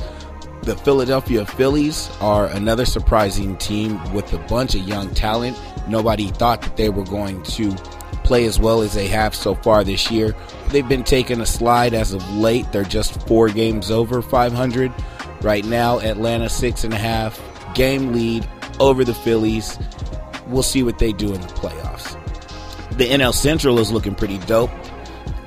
The 0.63 0.75
Philadelphia 0.75 1.45
Phillies 1.45 2.09
are 2.19 2.47
another 2.47 2.85
surprising 2.85 3.55
team 3.57 4.01
with 4.13 4.33
a 4.33 4.37
bunch 4.49 4.75
of 4.75 4.81
young 4.81 5.13
talent. 5.13 5.57
Nobody 5.87 6.27
thought 6.27 6.61
that 6.61 6.75
they 6.75 6.89
were 6.89 7.05
going 7.05 7.41
to 7.43 7.71
play 8.25 8.45
as 8.45 8.59
well 8.59 8.81
as 8.81 8.93
they 8.93 9.07
have 9.07 9.33
so 9.33 9.55
far 9.55 9.85
this 9.85 10.11
year. 10.11 10.35
They've 10.67 10.87
been 10.87 11.05
taking 11.05 11.39
a 11.39 11.45
slide 11.45 11.93
as 11.93 12.11
of 12.11 12.29
late. 12.35 12.69
They're 12.73 12.83
just 12.83 13.25
four 13.25 13.47
games 13.47 13.89
over 13.89 14.21
500. 14.21 14.93
Right 15.47 15.63
now, 15.63 15.99
Atlanta 15.99 16.49
six 16.49 16.83
and 16.83 16.93
a 16.93 16.97
half 16.97 17.41
game 17.73 18.11
lead 18.11 18.45
over 18.81 19.05
the 19.05 19.13
Phillies. 19.13 19.79
We'll 20.47 20.61
see 20.61 20.83
what 20.83 20.99
they 20.99 21.13
do 21.13 21.33
in 21.33 21.39
the 21.39 21.47
playoffs. 21.47 22.17
The 22.97 23.07
NL 23.07 23.33
Central 23.33 23.79
is 23.79 23.89
looking 23.89 24.13
pretty 24.13 24.39
dope. 24.39 24.69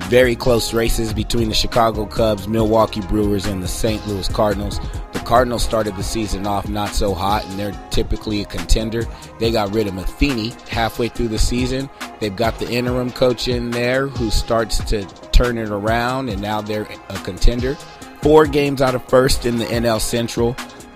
Very 0.04 0.34
close 0.34 0.72
races 0.72 1.12
between 1.12 1.50
the 1.50 1.54
Chicago 1.54 2.06
Cubs, 2.06 2.48
Milwaukee 2.48 3.02
Brewers, 3.02 3.44
and 3.44 3.62
the 3.62 3.68
St. 3.68 4.04
Louis 4.08 4.26
Cardinals. 4.26 4.80
The 5.12 5.18
Cardinals 5.18 5.64
started 5.64 5.94
the 5.96 6.02
season 6.02 6.46
off 6.46 6.66
not 6.66 6.94
so 6.94 7.12
hot, 7.12 7.44
and 7.44 7.58
they're 7.58 7.78
typically 7.90 8.40
a 8.40 8.46
contender. 8.46 9.02
They 9.38 9.52
got 9.52 9.74
rid 9.74 9.86
of 9.86 9.92
Matheny 9.92 10.54
halfway 10.70 11.08
through 11.08 11.28
the 11.28 11.38
season. 11.38 11.90
They've 12.20 12.34
got 12.34 12.58
the 12.58 12.70
interim 12.70 13.10
coach 13.10 13.48
in 13.48 13.70
there 13.70 14.06
who 14.06 14.30
starts 14.30 14.78
to 14.84 15.04
turn 15.30 15.58
it 15.58 15.68
around, 15.68 16.30
and 16.30 16.40
now 16.40 16.62
they're 16.62 16.88
a 17.10 17.18
contender. 17.18 17.76
Four 18.22 18.46
games 18.46 18.82
out 18.82 18.94
of 18.94 19.02
first 19.08 19.46
in 19.46 19.58
the 19.58 19.64
NL 19.64 20.00
Central. 20.00 20.54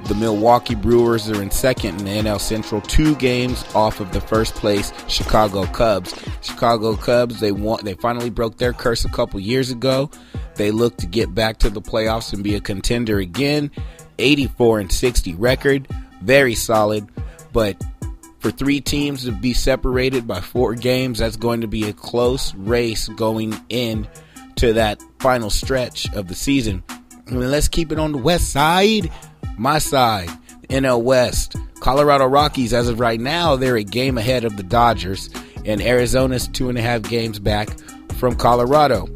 The 0.08 0.14
Milwaukee 0.14 0.74
Brewers 0.74 1.30
are 1.30 1.40
in 1.40 1.50
second 1.50 1.98
in 2.00 2.04
the 2.04 2.28
NL 2.28 2.38
Central, 2.38 2.82
two 2.82 3.14
games 3.16 3.64
off 3.74 4.00
of 4.00 4.12
the 4.12 4.20
first 4.20 4.54
place 4.54 4.92
Chicago 5.08 5.64
Cubs. 5.64 6.14
Chicago 6.42 6.94
Cubs, 6.94 7.40
they 7.40 7.52
want 7.52 7.84
they 7.84 7.94
finally 7.94 8.28
broke 8.28 8.58
their 8.58 8.74
curse 8.74 9.06
a 9.06 9.08
couple 9.08 9.40
years 9.40 9.70
ago. 9.70 10.10
They 10.56 10.70
look 10.70 10.98
to 10.98 11.06
get 11.06 11.34
back 11.34 11.58
to 11.60 11.70
the 11.70 11.80
playoffs 11.80 12.34
and 12.34 12.44
be 12.44 12.54
a 12.54 12.60
contender 12.60 13.18
again. 13.18 13.70
84 14.18 14.80
and 14.80 14.92
60 14.92 15.34
record, 15.36 15.88
very 16.20 16.54
solid, 16.54 17.08
but 17.52 17.82
for 18.38 18.50
three 18.50 18.82
teams 18.82 19.24
to 19.24 19.32
be 19.32 19.54
separated 19.54 20.26
by 20.26 20.40
four 20.42 20.74
games, 20.74 21.20
that's 21.20 21.36
going 21.36 21.62
to 21.62 21.66
be 21.66 21.88
a 21.88 21.94
close 21.94 22.54
race 22.54 23.08
going 23.08 23.54
in 23.70 24.06
to 24.56 24.74
that 24.74 25.02
final 25.18 25.48
stretch 25.48 26.12
of 26.14 26.28
the 26.28 26.34
season. 26.34 26.82
Let's 27.30 27.68
keep 27.68 27.90
it 27.90 27.98
on 27.98 28.12
the 28.12 28.18
west 28.18 28.52
side. 28.52 29.10
My 29.56 29.78
side, 29.78 30.28
NL 30.68 31.02
West. 31.02 31.56
Colorado 31.80 32.26
Rockies, 32.26 32.72
as 32.72 32.88
of 32.88 33.00
right 33.00 33.20
now, 33.20 33.56
they're 33.56 33.76
a 33.76 33.84
game 33.84 34.16
ahead 34.16 34.44
of 34.44 34.56
the 34.56 34.62
Dodgers, 34.62 35.28
and 35.64 35.82
Arizona's 35.82 36.48
two 36.48 36.68
and 36.68 36.78
a 36.78 36.82
half 36.82 37.02
games 37.02 37.38
back 37.38 37.68
from 38.12 38.36
Colorado. 38.36 39.08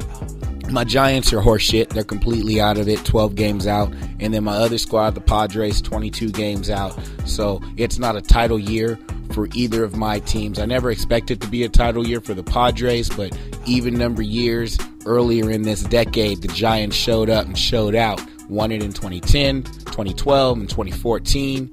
My 0.69 0.83
Giants 0.83 1.33
are 1.33 1.41
horseshit. 1.41 1.89
They're 1.89 2.03
completely 2.03 2.61
out 2.61 2.77
of 2.77 2.87
it, 2.87 3.03
12 3.03 3.33
games 3.33 3.65
out. 3.65 3.91
And 4.19 4.33
then 4.33 4.43
my 4.43 4.55
other 4.55 4.77
squad, 4.77 5.15
the 5.15 5.21
Padres, 5.21 5.81
22 5.81 6.29
games 6.29 6.69
out. 6.69 6.97
So 7.25 7.59
it's 7.75 7.97
not 7.97 8.15
a 8.15 8.21
title 8.21 8.59
year 8.59 8.99
for 9.33 9.47
either 9.53 9.83
of 9.83 9.95
my 9.95 10.19
teams. 10.19 10.59
I 10.59 10.65
never 10.65 10.91
expected 10.91 11.41
to 11.41 11.47
be 11.47 11.63
a 11.63 11.69
title 11.69 12.07
year 12.07 12.21
for 12.21 12.33
the 12.33 12.43
Padres, 12.43 13.09
but 13.09 13.37
even 13.65 13.93
number 13.95 14.21
years 14.21 14.77
earlier 15.05 15.49
in 15.49 15.63
this 15.63 15.83
decade, 15.83 16.41
the 16.41 16.47
Giants 16.49 16.95
showed 16.95 17.29
up 17.29 17.45
and 17.45 17.57
showed 17.57 17.95
out. 17.95 18.21
Won 18.49 18.71
it 18.71 18.81
in 18.81 18.91
2010, 18.93 19.63
2012, 19.63 20.57
and 20.57 20.69
2014. 20.69 21.69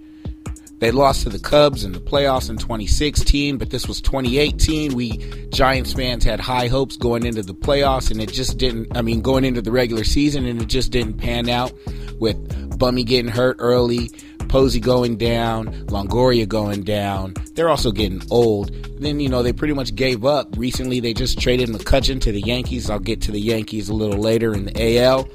They 0.79 0.91
lost 0.91 1.23
to 1.23 1.31
the 1.31 1.39
Cubs 1.39 1.85
in 1.85 1.93
the 1.93 2.01
playoffs 2.01 2.51
in 2.51 2.59
2016, 2.59 3.57
but 3.57 3.71
this 3.71 3.89
was 3.89 4.03
2018. 4.03 4.95
We 4.95 5.17
Giants 5.49 5.95
fans 5.95 6.23
had 6.23 6.39
high 6.39 6.69
hopes 6.69 6.99
going 6.99 7.25
into 7.25 7.43
the 7.43 7.55
playoffs, 7.55 8.11
and 8.11 8.21
it 8.21 8.31
just 8.31 8.59
didn't. 8.59 8.95
I 8.95 9.01
mean, 9.01 9.23
going 9.23 9.45
into 9.45 9.63
the 9.63 9.73
regular 9.73 10.05
season, 10.05 10.45
and 10.45 10.61
it 10.61 10.69
just 10.69 10.91
didn't 10.91 11.15
pan 11.15 11.49
out. 11.49 11.73
With 12.19 12.79
Bummy 12.79 13.05
getting 13.05 13.31
hurt 13.31 13.57
early, 13.59 14.11
Posey 14.49 14.81
going 14.81 15.17
down, 15.17 15.73
Longoria 15.87 16.49
going 16.49 16.83
down. 16.83 17.35
They're 17.55 17.69
also 17.69 17.91
getting 17.91 18.23
old. 18.31 18.73
Then 19.01 19.21
you 19.21 19.29
know 19.29 19.43
they 19.43 19.53
pretty 19.53 19.75
much 19.75 19.95
gave 19.95 20.25
up. 20.25 20.57
Recently, 20.57 21.01
they 21.01 21.13
just 21.13 21.39
traded 21.41 21.69
McCutchen 21.69 22.21
to 22.23 22.33
the 22.33 22.41
Yankees. 22.41 22.89
I'll 22.91 22.99
get 22.99 23.21
to 23.23 23.33
the 23.33 23.41
Yankees 23.41 23.89
a 23.89 23.95
little 23.95 24.19
later 24.19 24.55
in 24.55 24.65
the 24.67 24.99
AL. 24.99 25.29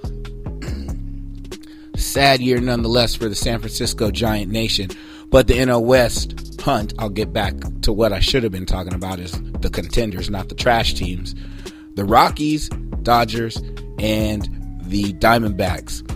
Sad 1.96 2.42
year 2.42 2.60
nonetheless 2.60 3.16
for 3.16 3.30
the 3.30 3.36
San 3.36 3.60
Francisco 3.60 4.12
Giant 4.12 4.52
Nation. 4.52 4.90
But 5.30 5.48
the 5.48 5.54
NL 5.54 5.84
West 5.84 6.60
hunt, 6.62 6.94
I'll 7.00 7.10
get 7.10 7.32
back 7.32 7.56
to 7.84 7.94
what 7.94 8.12
I 8.12 8.20
should 8.20 8.44
have 8.44 8.52
been 8.52 8.66
talking 8.66 8.94
about 8.94 9.20
is 9.20 9.32
the 9.62 9.70
contenders, 9.70 10.30
not 10.30 10.50
the 10.50 10.56
trash 10.56 10.94
teams. 10.94 11.36
The 11.96 12.06
Rockies, 12.06 12.70
Dodgers, 13.04 13.58
and 14.00 14.50
the 14.84 15.14
Diamondbacks. 15.14 16.08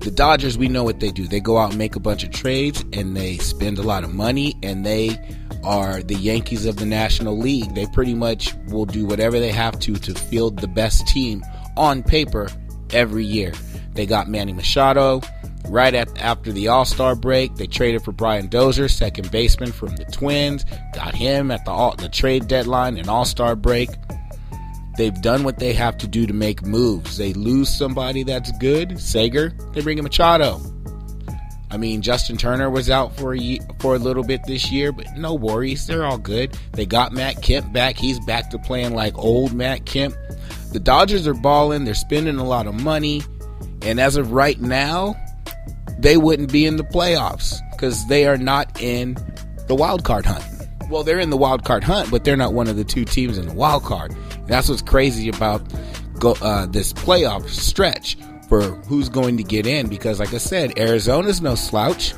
The 0.00 0.10
Dodgers, 0.10 0.56
we 0.56 0.68
know 0.68 0.82
what 0.82 0.98
they 0.98 1.10
do. 1.10 1.28
They 1.28 1.40
go 1.40 1.58
out 1.58 1.70
and 1.70 1.78
make 1.78 1.94
a 1.94 2.00
bunch 2.00 2.24
of 2.24 2.30
trades 2.30 2.82
and 2.94 3.14
they 3.14 3.36
spend 3.36 3.78
a 3.78 3.82
lot 3.82 4.02
of 4.02 4.14
money 4.14 4.56
and 4.62 4.84
they 4.84 5.18
are 5.62 6.02
the 6.02 6.14
Yankees 6.14 6.64
of 6.64 6.76
the 6.76 6.86
National 6.86 7.36
League. 7.36 7.74
They 7.74 7.86
pretty 7.86 8.14
much 8.14 8.54
will 8.68 8.86
do 8.86 9.04
whatever 9.04 9.38
they 9.38 9.52
have 9.52 9.78
to 9.80 9.96
to 9.96 10.14
field 10.14 10.58
the 10.58 10.68
best 10.68 11.06
team 11.06 11.44
on 11.76 12.02
paper 12.02 12.48
every 12.92 13.26
year. 13.26 13.52
They 13.92 14.06
got 14.06 14.26
Manny 14.26 14.54
Machado 14.54 15.20
right 15.68 15.94
at, 15.94 16.18
after 16.18 16.50
the 16.50 16.68
All 16.68 16.86
Star 16.86 17.14
break. 17.14 17.56
They 17.56 17.66
traded 17.66 18.02
for 18.02 18.12
Brian 18.12 18.48
Dozier, 18.48 18.88
second 18.88 19.30
baseman 19.30 19.70
from 19.70 19.96
the 19.96 20.06
Twins. 20.06 20.64
Got 20.94 21.14
him 21.14 21.50
at 21.50 21.64
the 21.66 21.94
the 21.98 22.08
trade 22.08 22.48
deadline 22.48 22.96
and 22.96 23.08
All 23.08 23.26
Star 23.26 23.54
break. 23.54 23.90
They've 25.00 25.22
done 25.22 25.44
what 25.44 25.58
they 25.58 25.72
have 25.72 25.96
to 25.96 26.06
do 26.06 26.26
to 26.26 26.34
make 26.34 26.62
moves. 26.62 27.16
They 27.16 27.32
lose 27.32 27.74
somebody 27.74 28.22
that's 28.22 28.52
good, 28.58 29.00
Seager, 29.00 29.50
they 29.72 29.80
bring 29.80 29.96
in 29.96 30.04
Machado. 30.04 30.60
I 31.70 31.78
mean, 31.78 32.02
Justin 32.02 32.36
Turner 32.36 32.68
was 32.68 32.90
out 32.90 33.16
for 33.16 33.32
a 33.32 33.38
year, 33.38 33.60
for 33.78 33.94
a 33.94 33.98
little 33.98 34.24
bit 34.24 34.42
this 34.46 34.70
year, 34.70 34.92
but 34.92 35.06
no 35.16 35.32
worries, 35.32 35.86
they're 35.86 36.04
all 36.04 36.18
good. 36.18 36.54
They 36.72 36.84
got 36.84 37.12
Matt 37.12 37.40
Kemp 37.40 37.72
back. 37.72 37.96
He's 37.96 38.20
back 38.20 38.50
to 38.50 38.58
playing 38.58 38.94
like 38.94 39.16
old 39.16 39.54
Matt 39.54 39.86
Kemp. 39.86 40.14
The 40.72 40.80
Dodgers 40.80 41.26
are 41.26 41.32
balling. 41.32 41.84
They're 41.84 41.94
spending 41.94 42.36
a 42.36 42.44
lot 42.44 42.66
of 42.66 42.74
money, 42.74 43.22
and 43.80 44.00
as 44.00 44.16
of 44.16 44.32
right 44.32 44.60
now, 44.60 45.16
they 45.98 46.18
wouldn't 46.18 46.52
be 46.52 46.66
in 46.66 46.76
the 46.76 46.84
playoffs 46.84 47.58
because 47.70 48.06
they 48.08 48.26
are 48.26 48.36
not 48.36 48.82
in 48.82 49.16
the 49.66 49.74
wild 49.74 50.04
card 50.04 50.26
hunt. 50.26 50.44
Well, 50.90 51.04
they're 51.04 51.20
in 51.20 51.30
the 51.30 51.38
wild 51.38 51.64
card 51.64 51.84
hunt, 51.84 52.10
but 52.10 52.24
they're 52.24 52.36
not 52.36 52.52
one 52.52 52.68
of 52.68 52.76
the 52.76 52.84
two 52.84 53.06
teams 53.06 53.38
in 53.38 53.46
the 53.46 53.54
wild 53.54 53.84
card. 53.84 54.14
That's 54.50 54.68
what's 54.68 54.82
crazy 54.82 55.28
about 55.28 55.62
go, 56.18 56.34
uh, 56.42 56.66
this 56.66 56.92
playoff 56.92 57.48
stretch 57.48 58.18
for 58.48 58.62
who's 58.62 59.08
going 59.08 59.36
to 59.36 59.44
get 59.44 59.64
in 59.64 59.86
because, 59.86 60.18
like 60.18 60.34
I 60.34 60.38
said, 60.38 60.76
Arizona's 60.76 61.40
no 61.40 61.54
slouch. 61.54 62.14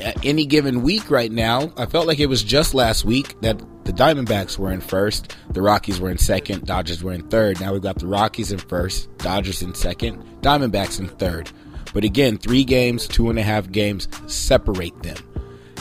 At 0.00 0.24
any 0.24 0.46
given 0.46 0.82
week 0.82 1.10
right 1.10 1.32
now, 1.32 1.72
I 1.76 1.84
felt 1.86 2.06
like 2.06 2.20
it 2.20 2.26
was 2.26 2.44
just 2.44 2.74
last 2.74 3.04
week 3.04 3.40
that 3.40 3.58
the 3.84 3.92
Diamondbacks 3.92 4.56
were 4.56 4.70
in 4.70 4.80
first, 4.80 5.36
the 5.50 5.62
Rockies 5.62 6.00
were 6.00 6.10
in 6.10 6.18
second, 6.18 6.64
Dodgers 6.64 7.02
were 7.02 7.12
in 7.12 7.28
third. 7.28 7.60
Now 7.60 7.72
we've 7.72 7.82
got 7.82 7.98
the 7.98 8.06
Rockies 8.06 8.52
in 8.52 8.58
first, 8.58 9.14
Dodgers 9.18 9.62
in 9.62 9.74
second, 9.74 10.22
Diamondbacks 10.42 11.00
in 11.00 11.08
third. 11.08 11.50
But 11.92 12.04
again, 12.04 12.38
three 12.38 12.62
games, 12.62 13.08
two 13.08 13.30
and 13.30 13.38
a 13.38 13.42
half 13.42 13.72
games 13.72 14.06
separate 14.28 15.02
them. 15.02 15.16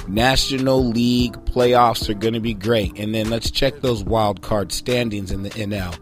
National 0.10 0.84
League 0.84 1.34
playoffs 1.46 2.10
are 2.10 2.16
going 2.16 2.34
to 2.34 2.40
be 2.40 2.56
great. 2.56 2.98
And 2.98 3.14
then 3.14 3.30
let's 3.30 3.52
check 3.52 3.82
those 3.82 4.04
wild 4.04 4.42
card 4.42 4.72
standings 4.72 5.32
in 5.32 5.44
the 5.44 5.52
NL. 5.52 5.98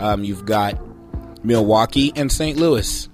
Um, 0.00 0.24
you've 0.24 0.44
got 0.44 0.78
Milwaukee 1.44 2.12
and 2.16 2.30
St. 2.30 2.58
Louis. 2.58 3.08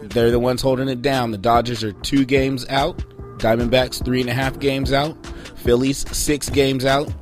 They're 0.00 0.30
the 0.30 0.38
ones 0.38 0.62
holding 0.62 0.88
it 0.88 1.02
down. 1.02 1.30
The 1.30 1.38
Dodgers 1.38 1.84
are 1.84 1.92
two 1.92 2.24
games 2.24 2.66
out. 2.68 2.98
Diamondbacks 3.38 4.02
three 4.02 4.22
and 4.22 4.30
a 4.30 4.34
half 4.34 4.58
games 4.58 4.92
out. 4.92 5.14
Phillies 5.56 6.08
six 6.16 6.48
games 6.48 6.86
out. 6.86 7.12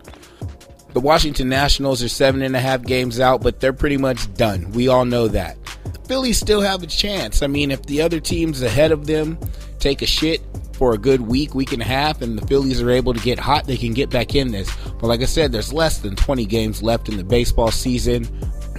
The 0.93 1.01
Washington 1.01 1.49
Nationals 1.49 2.05
are 2.05 2.09
seven 2.09 2.41
and 2.43 2.55
a 2.55 2.61
half 2.61 2.83
games 2.83 3.19
out, 3.19 3.43
but 3.43 3.59
they're 3.59 3.73
pretty 3.73 3.97
much 3.97 4.33
done. 4.35 4.71
We 4.71 4.87
all 4.87 5.05
know 5.05 5.27
that. 5.27 5.57
The 5.93 5.99
Phillies 6.07 6.39
still 6.39 6.61
have 6.61 6.85
a 6.85 6.87
chance. 6.87 7.43
I 7.43 7.49
mean, 7.49 7.73
if 7.73 7.83
the 7.83 8.01
other 8.01 8.21
teams 8.21 8.63
ahead 8.63 8.93
of 8.93 9.09
them 9.09 9.39
take 9.81 10.03
a 10.03 10.07
shit 10.07 10.41
for 10.85 10.93
a 10.93 10.99
good 10.99 11.23
week, 11.23 11.55
week 11.55 11.73
and 11.73 11.81
a 11.81 11.85
half, 11.87 12.21
and 12.21 12.39
the 12.39 12.47
Phillies 12.47 12.83
are 12.83 12.91
able 12.91 13.15
to 13.15 13.21
get 13.21 13.39
hot, 13.39 13.65
they 13.65 13.79
can 13.79 13.95
get 13.95 14.11
back 14.11 14.35
in 14.35 14.53
this. 14.53 14.71
But 15.01 15.07
like 15.07 15.23
I 15.23 15.25
said, 15.25 15.51
there's 15.51 15.73
less 15.73 16.01
than 16.01 16.15
20 16.15 16.45
games 16.45 16.83
left 16.83 17.09
in 17.09 17.17
the 17.17 17.25
baseball 17.25 17.71
season. 17.71 18.29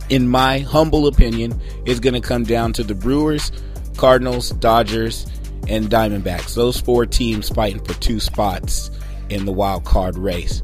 In 0.10 0.28
my 0.28 0.60
humble 0.60 1.08
opinion, 1.08 1.60
is 1.88 2.00
going 2.00 2.14
to 2.14 2.22
come 2.22 2.44
down 2.44 2.74
to 2.74 2.84
the 2.84 2.94
Brewers, 2.94 3.52
Cardinals, 3.98 4.52
Dodgers, 4.52 5.26
and 5.68 5.88
Diamondbacks. 5.88 6.54
Those 6.54 6.80
four 6.80 7.08
teams 7.08 7.50
fighting 7.50 7.84
for 7.84 7.96
two 7.96 8.20
spots 8.20 8.92
in 9.30 9.46
the 9.46 9.52
wild 9.52 9.84
card 9.84 10.16
race. 10.16 10.62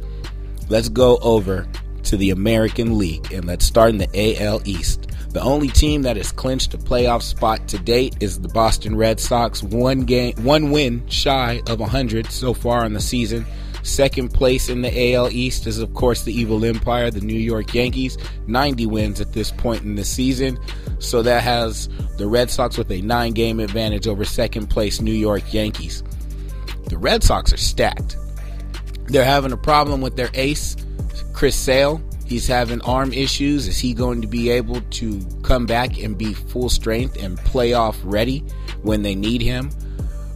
Let's 0.69 0.89
go 0.89 1.17
over 1.23 1.67
to 2.03 2.17
the 2.17 2.29
American 2.29 2.99
League 2.99 3.33
and 3.33 3.45
let's 3.45 3.65
start 3.65 3.89
in 3.89 3.97
the 3.97 4.39
AL 4.43 4.61
East. 4.65 5.10
The 5.33 5.41
only 5.41 5.69
team 5.69 6.01
that 6.01 6.17
has 6.17 6.31
clinched 6.31 6.73
a 6.73 6.77
playoff 6.77 7.21
spot 7.21 7.67
to 7.69 7.79
date 7.79 8.17
is 8.19 8.39
the 8.39 8.49
Boston 8.49 8.97
Red 8.97 9.17
Sox, 9.19 9.63
one 9.63 10.01
game, 10.01 10.35
one 10.43 10.71
win 10.71 11.07
shy 11.07 11.61
of 11.67 11.79
100 11.79 12.27
so 12.27 12.53
far 12.53 12.85
in 12.85 12.93
the 12.93 12.99
season. 12.99 13.45
Second 13.83 14.33
place 14.33 14.67
in 14.67 14.81
the 14.81 15.13
AL 15.13 15.29
East 15.31 15.67
is, 15.67 15.79
of 15.79 15.93
course, 15.93 16.23
the 16.23 16.33
Evil 16.33 16.63
Empire, 16.65 17.09
the 17.09 17.21
New 17.21 17.39
York 17.39 17.73
Yankees, 17.73 18.17
90 18.47 18.85
wins 18.87 19.21
at 19.21 19.31
this 19.31 19.51
point 19.51 19.83
in 19.83 19.95
the 19.95 20.03
season. 20.03 20.59
So 20.99 21.21
that 21.23 21.43
has 21.43 21.87
the 22.17 22.27
Red 22.27 22.51
Sox 22.51 22.77
with 22.77 22.91
a 22.91 23.01
nine 23.01 23.31
game 23.31 23.59
advantage 23.59 24.07
over 24.07 24.25
second 24.25 24.67
place 24.67 24.99
New 24.99 25.13
York 25.13 25.53
Yankees. 25.53 26.03
The 26.89 26.97
Red 26.97 27.23
Sox 27.23 27.53
are 27.53 27.57
stacked. 27.57 28.17
They're 29.05 29.23
having 29.23 29.53
a 29.53 29.57
problem 29.57 30.01
with 30.01 30.17
their 30.17 30.29
ace, 30.33 30.75
Chris 31.33 31.55
Sale. 31.55 32.01
He's 32.31 32.47
having 32.47 32.79
arm 32.83 33.11
issues. 33.11 33.67
Is 33.67 33.77
he 33.77 33.93
going 33.93 34.21
to 34.21 34.27
be 34.27 34.51
able 34.51 34.79
to 34.79 35.19
come 35.43 35.65
back 35.65 35.99
and 36.01 36.17
be 36.17 36.33
full 36.33 36.69
strength 36.69 37.21
and 37.21 37.37
playoff 37.37 37.97
ready 38.05 38.39
when 38.83 39.01
they 39.01 39.15
need 39.15 39.41
him? 39.41 39.69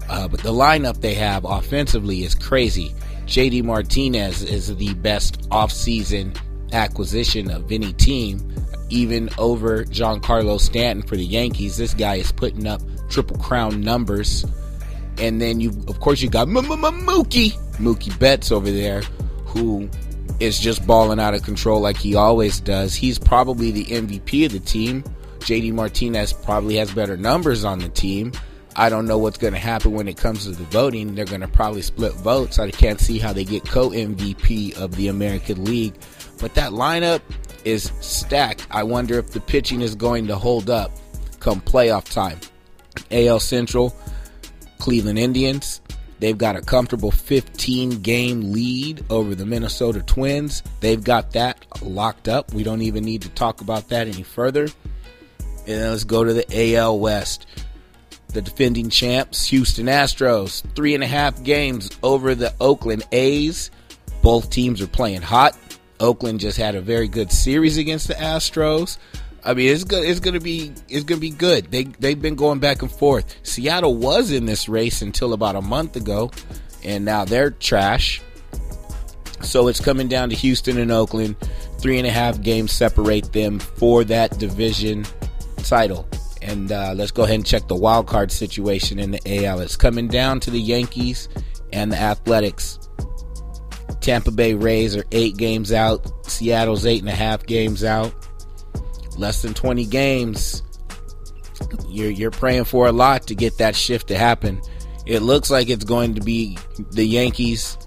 Uh, 0.09 0.27
but 0.27 0.41
the 0.41 0.51
lineup 0.51 0.99
they 0.99 1.13
have 1.13 1.45
offensively 1.45 2.25
is 2.25 2.35
crazy. 2.35 2.93
JD 3.27 3.63
Martinez 3.63 4.43
is 4.43 4.75
the 4.75 4.93
best 4.95 5.49
offseason 5.51 6.37
acquisition 6.73 7.49
of 7.49 7.71
any 7.71 7.93
team, 7.93 8.53
even 8.89 9.29
over 9.37 9.85
Giancarlo 9.85 10.59
Stanton 10.59 11.07
for 11.07 11.15
the 11.15 11.25
Yankees. 11.25 11.77
This 11.77 11.93
guy 11.93 12.15
is 12.15 12.29
putting 12.29 12.67
up 12.67 12.81
triple 13.07 13.37
crown 13.37 13.79
numbers. 13.79 14.45
And 15.17 15.41
then 15.41 15.61
you, 15.61 15.69
of 15.87 16.01
course, 16.01 16.21
you 16.21 16.29
got 16.29 16.49
Mookie, 16.49 17.53
Mookie 17.77 18.19
Betts 18.19 18.51
over 18.51 18.69
there, 18.69 18.99
who 19.45 19.89
is 20.39 20.59
just 20.59 20.85
balling 20.85 21.19
out 21.19 21.33
of 21.33 21.43
control 21.43 21.79
like 21.79 21.97
he 21.97 22.15
always 22.15 22.59
does. 22.59 22.93
He's 22.93 23.17
probably 23.17 23.71
the 23.71 23.85
MVP 23.85 24.45
of 24.45 24.51
the 24.51 24.59
team. 24.59 25.03
JD 25.39 25.73
Martinez 25.73 26.33
probably 26.33 26.75
has 26.75 26.91
better 26.91 27.17
numbers 27.17 27.63
on 27.63 27.79
the 27.79 27.89
team. 27.89 28.31
I 28.75 28.89
don't 28.89 29.05
know 29.05 29.17
what's 29.17 29.37
going 29.37 29.53
to 29.53 29.59
happen 29.59 29.93
when 29.93 30.07
it 30.07 30.17
comes 30.17 30.43
to 30.43 30.51
the 30.51 30.63
voting. 30.65 31.15
They're 31.15 31.25
going 31.25 31.41
to 31.41 31.47
probably 31.47 31.81
split 31.81 32.11
votes. 32.13 32.59
I 32.59 32.71
can't 32.71 32.99
see 32.99 33.19
how 33.19 33.31
they 33.31 33.45
get 33.45 33.63
co 33.63 33.89
MVP 33.91 34.77
of 34.77 34.95
the 34.95 35.07
American 35.07 35.63
League. 35.63 35.93
But 36.39 36.55
that 36.55 36.71
lineup 36.71 37.21
is 37.63 37.93
stacked. 38.01 38.67
I 38.71 38.83
wonder 38.83 39.17
if 39.17 39.31
the 39.31 39.39
pitching 39.39 39.81
is 39.81 39.95
going 39.95 40.27
to 40.27 40.35
hold 40.35 40.69
up 40.69 40.91
come 41.39 41.61
playoff 41.61 42.11
time. 42.11 42.39
AL 43.11 43.39
Central, 43.39 43.95
Cleveland 44.79 45.19
Indians. 45.19 45.79
They've 46.19 46.37
got 46.37 46.55
a 46.55 46.61
comfortable 46.61 47.11
15 47.11 48.01
game 48.01 48.53
lead 48.53 49.03
over 49.09 49.35
the 49.35 49.45
Minnesota 49.45 50.01
Twins. 50.01 50.63
They've 50.79 51.03
got 51.03 51.31
that 51.33 51.65
locked 51.81 52.27
up. 52.27 52.53
We 52.53 52.63
don't 52.63 52.81
even 52.81 53.03
need 53.03 53.21
to 53.23 53.29
talk 53.29 53.61
about 53.61 53.89
that 53.89 54.07
any 54.07 54.23
further. 54.23 54.67
And 55.67 55.91
let's 55.91 56.03
go 56.03 56.23
to 56.23 56.33
the 56.33 56.75
AL 56.75 56.99
West 56.99 57.47
the 58.35 58.41
defending 58.41 58.89
champs, 58.89 59.45
Houston 59.45 59.87
Astros. 59.87 60.61
Three 60.75 60.93
and 60.93 61.03
a 61.03 61.07
half 61.07 61.41
games 61.41 61.89
over 62.03 62.35
the 62.35 62.53
Oakland 62.59 63.03
A's. 63.11 63.71
Both 64.21 64.49
teams 64.49 64.81
are 64.81 64.87
playing 64.87 65.21
hot. 65.21 65.57
Oakland 65.99 66.41
just 66.41 66.57
had 66.57 66.75
a 66.75 66.81
very 66.81 67.07
good 67.07 67.31
series 67.31 67.77
against 67.77 68.09
the 68.09 68.13
Astros. 68.15 68.97
I 69.45 69.53
mean, 69.53 69.71
it's 69.71 69.83
good. 69.83 70.03
It's 70.03 70.19
gonna 70.19 70.39
be. 70.39 70.73
It's 70.89 71.03
gonna 71.03 71.21
be 71.21 71.29
good. 71.29 71.69
They 71.71 71.83
they've 71.83 72.19
been 72.19 72.35
going 72.35 72.59
back 72.59 72.81
and 72.81 72.91
forth. 72.91 73.35
Seattle 73.43 73.95
was 73.95 74.31
in 74.31 74.45
this 74.45 74.67
race 74.67 75.03
until 75.03 75.33
about 75.33 75.55
a 75.55 75.61
month 75.61 75.95
ago, 75.95 76.31
and 76.83 77.05
now 77.05 77.25
they're 77.25 77.51
trash. 77.51 78.21
So 79.41 79.67
it's 79.67 79.79
coming 79.79 80.07
down 80.07 80.29
to 80.29 80.35
Houston 80.35 80.79
and 80.79 80.91
Oakland. 80.91 81.35
Three 81.79 81.99
and 81.99 82.07
a 82.07 82.11
half 82.11 82.41
games 82.41 82.71
separate 82.71 83.31
them 83.31 83.59
for 83.59 84.03
that 84.05 84.39
division 84.39 85.05
title. 85.57 86.07
And 86.41 86.71
uh, 86.71 86.93
let's 86.95 87.11
go 87.11 87.23
ahead 87.23 87.35
and 87.35 87.45
check 87.45 87.67
the 87.67 87.75
wild 87.75 88.07
card 88.07 88.31
situation 88.31 88.97
in 88.99 89.11
the 89.11 89.45
AL. 89.45 89.59
It's 89.59 89.75
coming 89.75 90.07
down 90.07 90.39
to 90.41 90.51
the 90.51 90.59
Yankees 90.59 91.29
and 91.71 91.91
the 91.91 91.97
Athletics. 91.97 92.79
Tampa 94.01 94.31
Bay 94.31 94.53
Rays 94.53 94.95
are 94.95 95.05
eight 95.11 95.37
games 95.37 95.71
out. 95.71 96.27
Seattle's 96.27 96.85
eight 96.85 97.01
and 97.01 97.09
a 97.09 97.15
half 97.15 97.45
games 97.45 97.83
out. 97.83 98.13
Less 99.17 99.41
than 99.41 99.53
20 99.53 99.85
games. 99.85 100.63
You're, 101.87 102.11
you're 102.11 102.31
praying 102.31 102.65
for 102.65 102.87
a 102.87 102.91
lot 102.91 103.27
to 103.27 103.35
get 103.35 103.57
that 103.59 103.75
shift 103.75 104.07
to 104.07 104.17
happen. 104.17 104.61
It 105.05 105.21
looks 105.21 105.49
like 105.49 105.69
it's 105.69 105.85
going 105.85 106.15
to 106.15 106.21
be 106.21 106.57
the 106.91 107.05
Yankees 107.05 107.77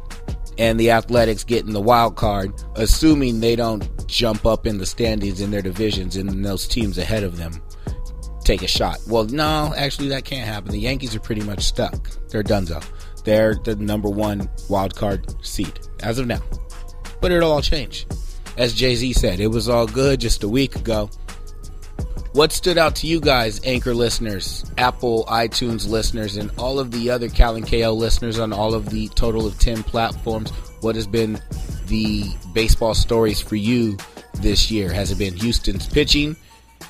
and 0.57 0.79
the 0.79 0.91
Athletics 0.91 1.45
getting 1.45 1.73
the 1.73 1.81
wild 1.81 2.17
card, 2.17 2.53
assuming 2.77 3.41
they 3.41 3.57
don't 3.57 3.89
jump 4.09 4.47
up 4.47 4.67
in 4.67 4.79
the 4.79 4.87
standings 4.87 5.41
in 5.41 5.51
their 5.51 5.63
divisions 5.63 6.17
and 6.17 6.45
those 6.45 6.67
teams 6.67 6.99
ahead 6.99 7.23
of 7.23 7.37
them 7.37 7.63
take 8.49 8.63
a 8.63 8.67
shot. 8.67 8.99
Well, 9.07 9.25
no, 9.25 9.75
actually, 9.77 10.09
that 10.09 10.25
can't 10.25 10.49
happen. 10.49 10.73
The 10.73 10.81
Yankees 10.81 11.15
are 11.15 11.21
pretty 11.21 11.43
much 11.43 11.65
stuck. 11.65 12.09
They're 12.31 12.43
donezo. 12.43 12.83
They're 13.23 13.55
the 13.55 13.77
number 13.77 14.09
one 14.09 14.49
wild 14.71 14.97
card 14.97 15.35
seed 15.45 15.79
as 16.01 16.19
of 16.19 16.27
now. 16.27 16.41
But 17.21 17.31
it'll 17.31 17.53
all 17.53 17.61
change. 17.61 18.07
As 18.57 18.73
Jay 18.73 18.95
Z 18.95 19.13
said, 19.13 19.39
it 19.39 19.49
was 19.49 19.69
all 19.69 19.87
good 19.87 20.19
just 20.19 20.43
a 20.45 20.49
week 20.49 20.77
ago. 20.77 21.11
What 22.33 22.53
stood 22.53 22.77
out 22.77 22.95
to 22.97 23.07
you 23.07 23.21
guys, 23.21 23.61
Anchor 23.65 23.95
listeners, 23.95 24.65
Apple, 24.77 25.25
iTunes 25.27 25.89
listeners, 25.89 26.37
and 26.37 26.51
all 26.59 26.79
of 26.79 26.91
the 26.91 27.11
other 27.11 27.29
Cal 27.29 27.57
and 27.57 27.67
KO 27.67 27.93
listeners 27.93 28.39
on 28.39 28.53
all 28.53 28.75
of 28.75 28.91
the 28.91 29.09
total 29.09 29.47
of 29.47 29.59
10 29.59 29.83
platforms? 29.83 30.51
What 30.81 30.95
has 30.95 31.07
been 31.07 31.41
the 31.87 32.25
baseball 32.53 32.95
stories 32.95 33.41
for 33.41 33.57
you 33.57 33.97
this 34.35 34.71
year? 34.71 34.93
Has 34.93 35.11
it 35.11 35.19
been 35.19 35.35
Houston's 35.35 35.87
pitching? 35.87 36.37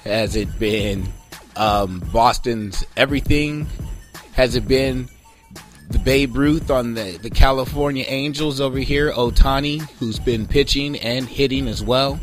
Has 0.05 0.35
it 0.35 0.59
been 0.59 1.09
um, 1.57 2.01
Boston's 2.13 2.85
everything? 2.97 3.67
Has 4.33 4.57
it 4.57 4.67
been 4.67 5.09
the 5.89 6.01
Babe 6.01 6.37
Ruth 6.37 6.71
on 6.71 6.95
the, 6.95 7.17
the 7.23 7.31
California 7.31 8.05
Angels 8.09 8.61
over 8.61 8.79
here, 8.79 9.13
Ohtani, 9.13 9.81
who's 9.99 10.19
been 10.19 10.47
pitching 10.47 10.99
and 10.99 11.27
hitting 11.27 11.69
as 11.69 11.83
well? 11.83 12.21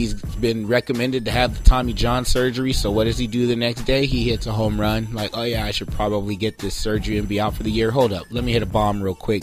He's 0.00 0.14
been 0.14 0.66
recommended 0.66 1.26
to 1.26 1.30
have 1.30 1.58
the 1.58 1.62
Tommy 1.62 1.92
John 1.92 2.24
surgery. 2.24 2.72
So 2.72 2.90
what 2.90 3.04
does 3.04 3.18
he 3.18 3.26
do 3.26 3.46
the 3.46 3.54
next 3.54 3.82
day? 3.82 4.06
He 4.06 4.30
hits 4.30 4.46
a 4.46 4.50
home 4.50 4.80
run. 4.80 5.12
Like, 5.12 5.36
oh 5.36 5.42
yeah, 5.42 5.66
I 5.66 5.72
should 5.72 5.92
probably 5.92 6.36
get 6.36 6.56
this 6.56 6.74
surgery 6.74 7.18
and 7.18 7.28
be 7.28 7.38
out 7.38 7.52
for 7.52 7.64
the 7.64 7.70
year. 7.70 7.90
Hold 7.90 8.14
up, 8.14 8.24
let 8.30 8.42
me 8.42 8.50
hit 8.50 8.62
a 8.62 8.66
bomb 8.66 9.02
real 9.02 9.14
quick, 9.14 9.42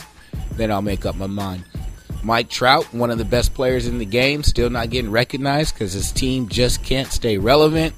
then 0.54 0.72
I'll 0.72 0.82
make 0.82 1.06
up 1.06 1.16
my 1.16 1.28
mind. 1.28 1.64
Mike 2.24 2.50
Trout, 2.50 2.92
one 2.92 3.12
of 3.12 3.20
the 3.20 3.26
best 3.26 3.54
players 3.54 3.86
in 3.86 4.00
the 4.00 4.06
game, 4.06 4.42
still 4.42 4.72
not 4.72 4.90
getting 4.90 5.12
recognized 5.12 5.76
because 5.76 5.94
his 5.94 6.12
team 6.12 6.50
just 6.50 6.82
can't 6.82 7.12
stay 7.12 7.38
relevant. 7.38 7.94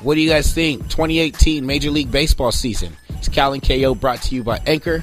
What 0.00 0.16
do 0.16 0.20
you 0.20 0.28
guys 0.28 0.52
think? 0.52 0.82
2018 0.90 1.64
Major 1.64 1.90
League 1.90 2.12
Baseball 2.12 2.52
season. 2.52 2.94
It's 3.08 3.30
Cal 3.30 3.58
KO 3.58 3.94
brought 3.94 4.20
to 4.24 4.34
you 4.34 4.44
by 4.44 4.60
Anchor. 4.66 5.02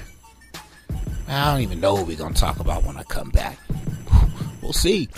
I 1.27 1.51
don't 1.51 1.61
even 1.61 1.79
know 1.79 1.95
what 1.95 2.05
we're 2.05 2.15
going 2.15 2.35
to 2.35 2.39
talk 2.39 2.59
about 2.59 2.83
when 2.83 2.95
I 2.95 3.01
come 3.01 3.31
back. 3.31 3.57
We'll 4.61 4.71
see. 4.71 5.09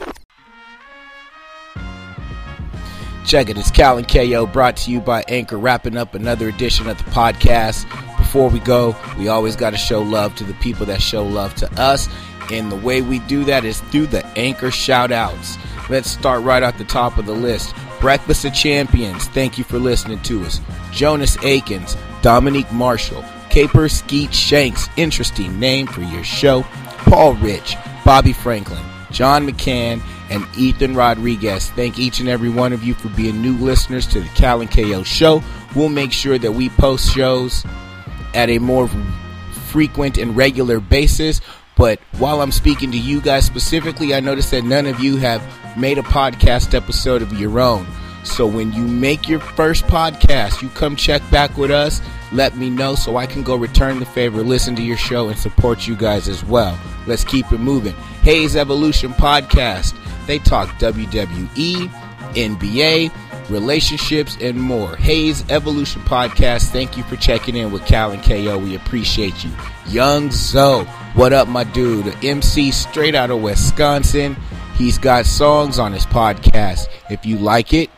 Check 3.26 3.49
it. 3.49 3.57
It's 3.57 3.71
Cal 3.71 3.97
and 3.97 4.07
KO 4.07 4.45
brought 4.45 4.78
to 4.78 4.91
you 4.91 4.99
by 4.99 5.24
Anchor, 5.28 5.57
wrapping 5.57 5.97
up 5.97 6.13
another 6.13 6.49
edition 6.49 6.88
of 6.88 6.97
the 6.97 7.09
podcast. 7.11 7.88
Before 8.17 8.49
we 8.49 8.59
go, 8.59 8.95
we 9.17 9.28
always 9.28 9.55
got 9.55 9.69
to 9.69 9.78
show 9.78 10.01
love 10.01 10.36
to 10.36 10.43
the 10.43 10.53
people 10.55 10.86
that 10.88 11.01
show 11.01 11.26
love 11.26 11.55
to 11.55 11.71
us. 11.82 12.09
And 12.51 12.71
the 12.71 12.76
way 12.76 13.01
we 13.01 13.19
do 13.19 13.45
that 13.45 13.63
is 13.63 13.80
through 13.80 14.07
the 14.07 14.26
Anchor 14.38 14.71
shout 14.71 15.11
outs. 15.11 15.57
Let's 15.89 16.09
start 16.09 16.43
right 16.43 16.63
at 16.63 16.78
the 16.78 16.84
top 16.84 17.17
of 17.17 17.26
the 17.26 17.34
list. 17.34 17.74
Breakfast 17.99 18.43
of 18.43 18.53
Champions, 18.53 19.28
thank 19.28 19.57
you 19.57 19.63
for 19.63 19.80
listening 19.80 20.21
to 20.24 20.43
us. 20.43 20.59
Jonas 20.91 21.38
Akins, 21.43 21.95
Dominique 22.21 22.71
Marshall, 22.71 23.24
Caper 23.49 23.88
Skeet 23.88 24.34
Shanks, 24.34 24.89
interesting 24.97 25.57
name 25.59 25.88
for 25.88 26.01
your 26.01 26.24
show. 26.24 26.63
Paul 27.05 27.36
Rich, 27.36 27.78
Bobby 28.03 28.34
Franklin, 28.34 28.84
John 29.11 29.47
McCann, 29.47 30.01
and 30.34 30.47
Ethan 30.57 30.95
Rodriguez. 30.95 31.69
Thank 31.69 31.99
each 31.99 32.19
and 32.19 32.27
every 32.27 32.49
one 32.49 32.73
of 32.73 32.84
you 32.84 32.95
for 32.95 33.09
being 33.09 33.41
new 33.41 33.55
listeners 33.57 34.07
to 34.07 34.19
the 34.19 34.29
Cal 34.29 34.61
and 34.61 34.71
KO 34.71 35.03
show. 35.03 35.43
We'll 35.75 35.89
make 35.89 36.11
sure 36.11 36.39
that 36.39 36.51
we 36.51 36.69
post 36.69 37.13
shows 37.13 37.63
at 38.34 38.49
a 38.49 38.57
more 38.57 38.89
frequent 39.51 40.17
and 40.17 40.36
regular 40.36 40.79
basis. 40.79 41.39
But 41.77 41.99
while 42.17 42.41
I'm 42.41 42.51
speaking 42.51 42.91
to 42.91 42.97
you 42.97 43.21
guys 43.21 43.45
specifically, 43.45 44.15
I 44.15 44.19
noticed 44.19 44.51
that 44.51 44.63
none 44.63 44.88
of 44.88 44.99
you 44.99 45.17
have 45.17 45.41
made 45.77 45.99
a 45.99 46.03
podcast 46.03 46.73
episode 46.73 47.21
of 47.21 47.39
your 47.39 47.59
own. 47.59 47.86
So 48.23 48.47
when 48.47 48.71
you 48.73 48.84
make 48.84 49.27
your 49.27 49.39
first 49.39 49.86
podcast, 49.86 50.61
you 50.61 50.69
come 50.69 50.95
check 50.95 51.21
back 51.29 51.57
with 51.57 51.71
us. 51.71 52.01
Let 52.31 52.57
me 52.57 52.69
know 52.69 52.95
so 52.95 53.17
I 53.17 53.27
can 53.27 53.43
go 53.43 53.55
return 53.55 53.99
the 53.99 54.05
favor, 54.05 54.41
listen 54.41 54.75
to 54.77 54.81
your 54.81 54.97
show, 54.97 55.27
and 55.29 55.38
support 55.38 55.88
you 55.88 55.95
guys 55.95 56.27
as 56.27 56.43
well. 56.43 56.79
Let's 57.05 57.23
keep 57.23 57.51
it 57.51 57.59
moving. 57.59 57.93
Hayes 58.23 58.55
Evolution 58.55 59.11
Podcast. 59.13 59.93
They 60.26 60.39
talk 60.39 60.69
WWE, 60.80 61.89
NBA, 62.36 63.49
relationships, 63.49 64.38
and 64.41 64.59
more. 64.59 64.95
Hayes 64.95 65.43
Evolution 65.49 66.01
Podcast. 66.03 66.69
Thank 66.69 66.97
you 66.97 67.03
for 67.03 67.15
checking 67.15 67.55
in 67.55 67.71
with 67.71 67.86
Cal 67.86 68.11
and 68.11 68.24
KO. 68.24 68.57
We 68.57 68.76
appreciate 68.76 69.43
you. 69.43 69.51
Young 69.88 70.32
Zoe. 70.32 70.86
What 71.15 71.34
up, 71.34 71.47
my 71.47 71.63
dude? 71.63 72.13
MC 72.24 72.71
straight 72.71 73.15
out 73.15 73.32
of 73.32 73.41
Wisconsin. 73.41 74.36
He's 74.76 74.97
got 74.97 75.26
songs 75.26 75.78
on 75.78 75.93
his 75.93 76.05
podcast. 76.05 76.88
If 77.09 77.26
you 77.26 77.38
like 77.38 77.74
it, 77.74 77.89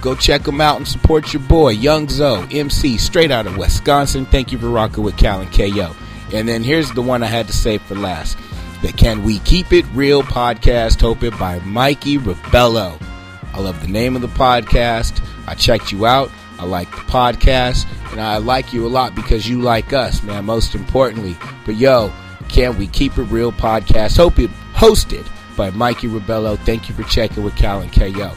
go 0.00 0.14
check 0.14 0.46
him 0.46 0.60
out 0.60 0.76
and 0.76 0.88
support 0.88 1.32
your 1.32 1.42
boy, 1.42 1.70
Young 1.70 2.08
Zoe, 2.08 2.46
MC, 2.50 2.96
straight 2.98 3.30
out 3.30 3.46
of 3.46 3.56
Wisconsin. 3.56 4.26
Thank 4.26 4.50
you 4.50 4.58
for 4.58 4.68
rocking 4.68 5.04
with 5.04 5.16
Cal 5.16 5.40
and 5.40 5.52
KO. 5.52 5.94
And 6.32 6.48
then 6.48 6.64
here's 6.64 6.90
the 6.92 7.02
one 7.02 7.22
I 7.22 7.26
had 7.26 7.46
to 7.46 7.52
say 7.52 7.78
for 7.78 7.94
last. 7.94 8.36
The 8.82 8.92
Can 8.92 9.24
We 9.24 9.38
Keep 9.40 9.72
It 9.72 9.86
Real 9.94 10.22
podcast, 10.22 10.98
hosted 10.98 11.38
by 11.38 11.58
Mikey 11.60 12.18
Rebello. 12.18 13.00
I 13.54 13.60
love 13.60 13.80
the 13.80 13.88
name 13.88 14.14
of 14.14 14.22
the 14.22 14.28
podcast. 14.28 15.26
I 15.46 15.54
checked 15.54 15.92
you 15.92 16.04
out. 16.04 16.30
I 16.58 16.66
like 16.66 16.90
the 16.90 16.98
podcast. 16.98 17.86
And 18.12 18.20
I 18.20 18.36
like 18.36 18.74
you 18.74 18.86
a 18.86 18.88
lot 18.88 19.14
because 19.14 19.48
you 19.48 19.62
like 19.62 19.94
us, 19.94 20.22
man, 20.22 20.44
most 20.44 20.74
importantly. 20.74 21.36
But 21.64 21.76
yo, 21.76 22.12
Can 22.48 22.76
We 22.78 22.86
Keep 22.86 23.16
It 23.16 23.24
Real 23.24 23.50
podcast, 23.50 24.18
hope 24.18 24.38
it 24.38 24.50
hosted 24.74 25.26
by 25.56 25.70
Mikey 25.70 26.08
Rebello. 26.08 26.58
Thank 26.58 26.88
you 26.88 26.94
for 26.94 27.02
checking 27.04 27.44
with 27.44 27.56
Cal 27.56 27.80
and 27.80 27.92
KO. 27.92 28.30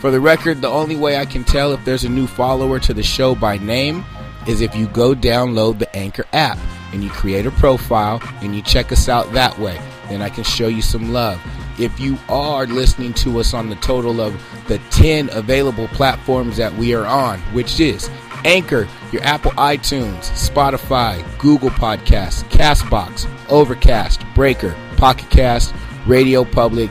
For 0.00 0.10
the 0.10 0.20
record, 0.20 0.60
the 0.60 0.68
only 0.68 0.96
way 0.96 1.16
I 1.16 1.26
can 1.26 1.44
tell 1.44 1.72
if 1.72 1.84
there's 1.84 2.04
a 2.04 2.08
new 2.08 2.26
follower 2.26 2.80
to 2.80 2.92
the 2.92 3.04
show 3.04 3.36
by 3.36 3.58
name 3.58 4.04
is 4.48 4.60
if 4.60 4.74
you 4.74 4.88
go 4.88 5.14
download 5.14 5.78
the 5.78 5.96
Anchor 5.96 6.24
app 6.32 6.58
and 6.96 7.04
you 7.04 7.10
create 7.10 7.44
a 7.44 7.50
profile 7.50 8.22
and 8.40 8.56
you 8.56 8.62
check 8.62 8.90
us 8.90 9.06
out 9.06 9.30
that 9.34 9.58
way. 9.58 9.78
Then 10.08 10.22
I 10.22 10.30
can 10.30 10.44
show 10.44 10.66
you 10.66 10.80
some 10.80 11.12
love. 11.12 11.38
If 11.78 12.00
you 12.00 12.16
are 12.30 12.66
listening 12.66 13.12
to 13.14 13.38
us 13.38 13.52
on 13.52 13.68
the 13.68 13.76
total 13.76 14.18
of 14.18 14.32
the 14.66 14.78
10 14.92 15.28
available 15.30 15.88
platforms 15.88 16.56
that 16.56 16.72
we 16.72 16.94
are 16.94 17.04
on, 17.04 17.38
which 17.52 17.80
is 17.80 18.08
Anchor, 18.46 18.88
your 19.12 19.22
Apple 19.24 19.50
iTunes, 19.52 20.20
Spotify, 20.30 21.22
Google 21.38 21.68
Podcasts, 21.68 22.44
Castbox, 22.44 23.28
Overcast, 23.50 24.24
Breaker, 24.34 24.74
Pocket 24.96 25.28
Cast, 25.28 25.74
Radio 26.06 26.46
Public, 26.46 26.90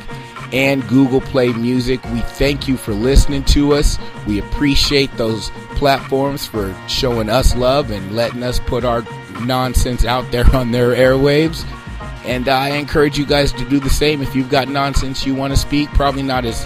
and 0.54 0.88
Google 0.88 1.22
Play 1.22 1.52
Music. 1.54 2.04
We 2.12 2.20
thank 2.20 2.68
you 2.68 2.78
for 2.78 2.94
listening 2.94 3.44
to 3.46 3.74
us. 3.74 3.98
We 4.28 4.38
appreciate 4.38 5.12
those 5.18 5.50
platforms 5.72 6.46
for 6.46 6.76
showing 6.88 7.28
us 7.28 7.56
love 7.56 7.90
and 7.90 8.16
letting 8.16 8.44
us 8.44 8.60
put 8.60 8.86
our 8.86 9.02
nonsense 9.42 10.06
out 10.06 10.30
there 10.32 10.46
on 10.56 10.72
their 10.72 10.92
airwaves. 10.92 11.66
And 12.26 12.48
I 12.50 12.70
encourage 12.70 13.18
you 13.18 13.26
guys 13.26 13.52
to 13.54 13.70
do 13.70 13.80
the 13.80 13.90
same. 13.90 14.22
If 14.22 14.36
you've 14.36 14.50
got 14.50 14.68
nonsense 14.68 15.26
you 15.26 15.36
want 15.36 15.54
to 15.54 15.58
speak, 15.58 15.90
probably 15.90 16.24
not 16.24 16.44
as 16.46 16.66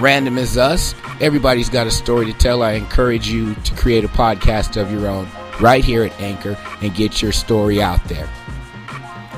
random 0.00 0.38
as 0.38 0.58
us. 0.58 0.94
Everybody's 1.20 1.68
got 1.68 1.86
a 1.86 1.90
story 1.90 2.26
to 2.26 2.32
tell. 2.32 2.62
I 2.62 2.72
encourage 2.72 3.28
you 3.28 3.54
to 3.54 3.74
create 3.74 4.04
a 4.04 4.08
podcast 4.08 4.80
of 4.80 4.90
your 4.90 5.06
own 5.06 5.28
right 5.60 5.84
here 5.84 6.04
at 6.04 6.20
Anchor 6.20 6.56
and 6.82 6.94
get 6.94 7.22
your 7.22 7.32
story 7.32 7.80
out 7.80 8.02
there. 8.04 8.28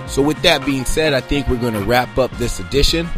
So, 0.07 0.23
with 0.23 0.41
that 0.43 0.65
being 0.67 0.85
said, 0.85 1.13
I 1.13 1.21
think 1.21 1.47
we're 1.49 1.57
going 1.57 1.75
to 1.75 1.85
wrap 1.85 2.19
up 2.19 2.31
this 2.33 2.59
edition. 2.59 3.09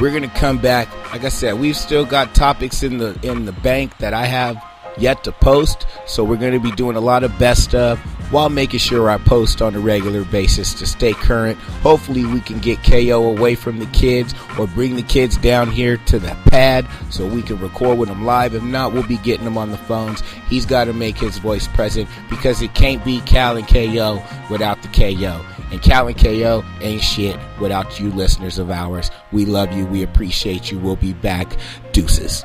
We're 0.00 0.10
going 0.10 0.28
to 0.28 0.36
come 0.36 0.58
back. 0.58 0.88
Like 1.12 1.24
I 1.24 1.28
said, 1.28 1.60
we've 1.60 1.76
still 1.76 2.04
got 2.04 2.34
topics 2.34 2.82
in 2.82 2.98
the 2.98 3.18
in 3.22 3.44
the 3.44 3.52
bank 3.52 3.96
that 3.98 4.14
I 4.14 4.26
have 4.26 4.62
yet 4.98 5.22
to 5.24 5.32
post. 5.32 5.86
So 6.06 6.24
we're 6.24 6.36
going 6.36 6.54
to 6.54 6.60
be 6.60 6.72
doing 6.72 6.96
a 6.96 7.00
lot 7.00 7.22
of 7.24 7.38
best 7.38 7.64
stuff 7.64 8.00
while 8.32 8.48
making 8.48 8.80
sure 8.80 9.10
I 9.10 9.18
post 9.18 9.62
on 9.62 9.74
a 9.76 9.78
regular 9.78 10.24
basis 10.24 10.74
to 10.74 10.86
stay 10.86 11.12
current. 11.12 11.58
Hopefully, 11.82 12.24
we 12.24 12.40
can 12.40 12.58
get 12.58 12.82
KO 12.82 13.30
away 13.30 13.54
from 13.54 13.78
the 13.78 13.86
kids 13.86 14.34
or 14.58 14.66
bring 14.66 14.96
the 14.96 15.02
kids 15.02 15.36
down 15.36 15.70
here 15.70 15.98
to 16.06 16.18
the 16.18 16.36
pad 16.46 16.86
so 17.10 17.26
we 17.26 17.42
can 17.42 17.60
record 17.60 17.98
with 17.98 18.08
them 18.08 18.24
live. 18.24 18.54
If 18.54 18.62
not, 18.62 18.92
we'll 18.92 19.06
be 19.06 19.18
getting 19.18 19.44
them 19.44 19.58
on 19.58 19.70
the 19.70 19.76
phones. 19.76 20.22
He's 20.48 20.66
got 20.66 20.86
to 20.86 20.92
make 20.92 21.18
his 21.18 21.38
voice 21.38 21.68
present 21.68 22.08
because 22.28 22.62
it 22.62 22.74
can't 22.74 23.04
be 23.04 23.20
Cal 23.20 23.56
and 23.56 23.68
KO 23.68 24.22
without 24.50 24.82
the 24.82 24.88
KO. 24.88 25.44
And 25.70 25.82
Cal 25.82 26.08
and 26.08 26.18
KO 26.18 26.64
ain't 26.80 27.02
shit 27.02 27.38
without 27.60 28.00
you 28.00 28.10
listeners 28.10 28.58
of 28.58 28.70
ours. 28.70 29.10
We 29.30 29.44
love 29.44 29.72
you. 29.72 29.86
We 29.86 30.02
appreciate 30.02 30.70
you. 30.70 30.78
We'll 30.78 30.96
be 30.96 31.12
back. 31.12 31.56
Deuces. 31.92 32.42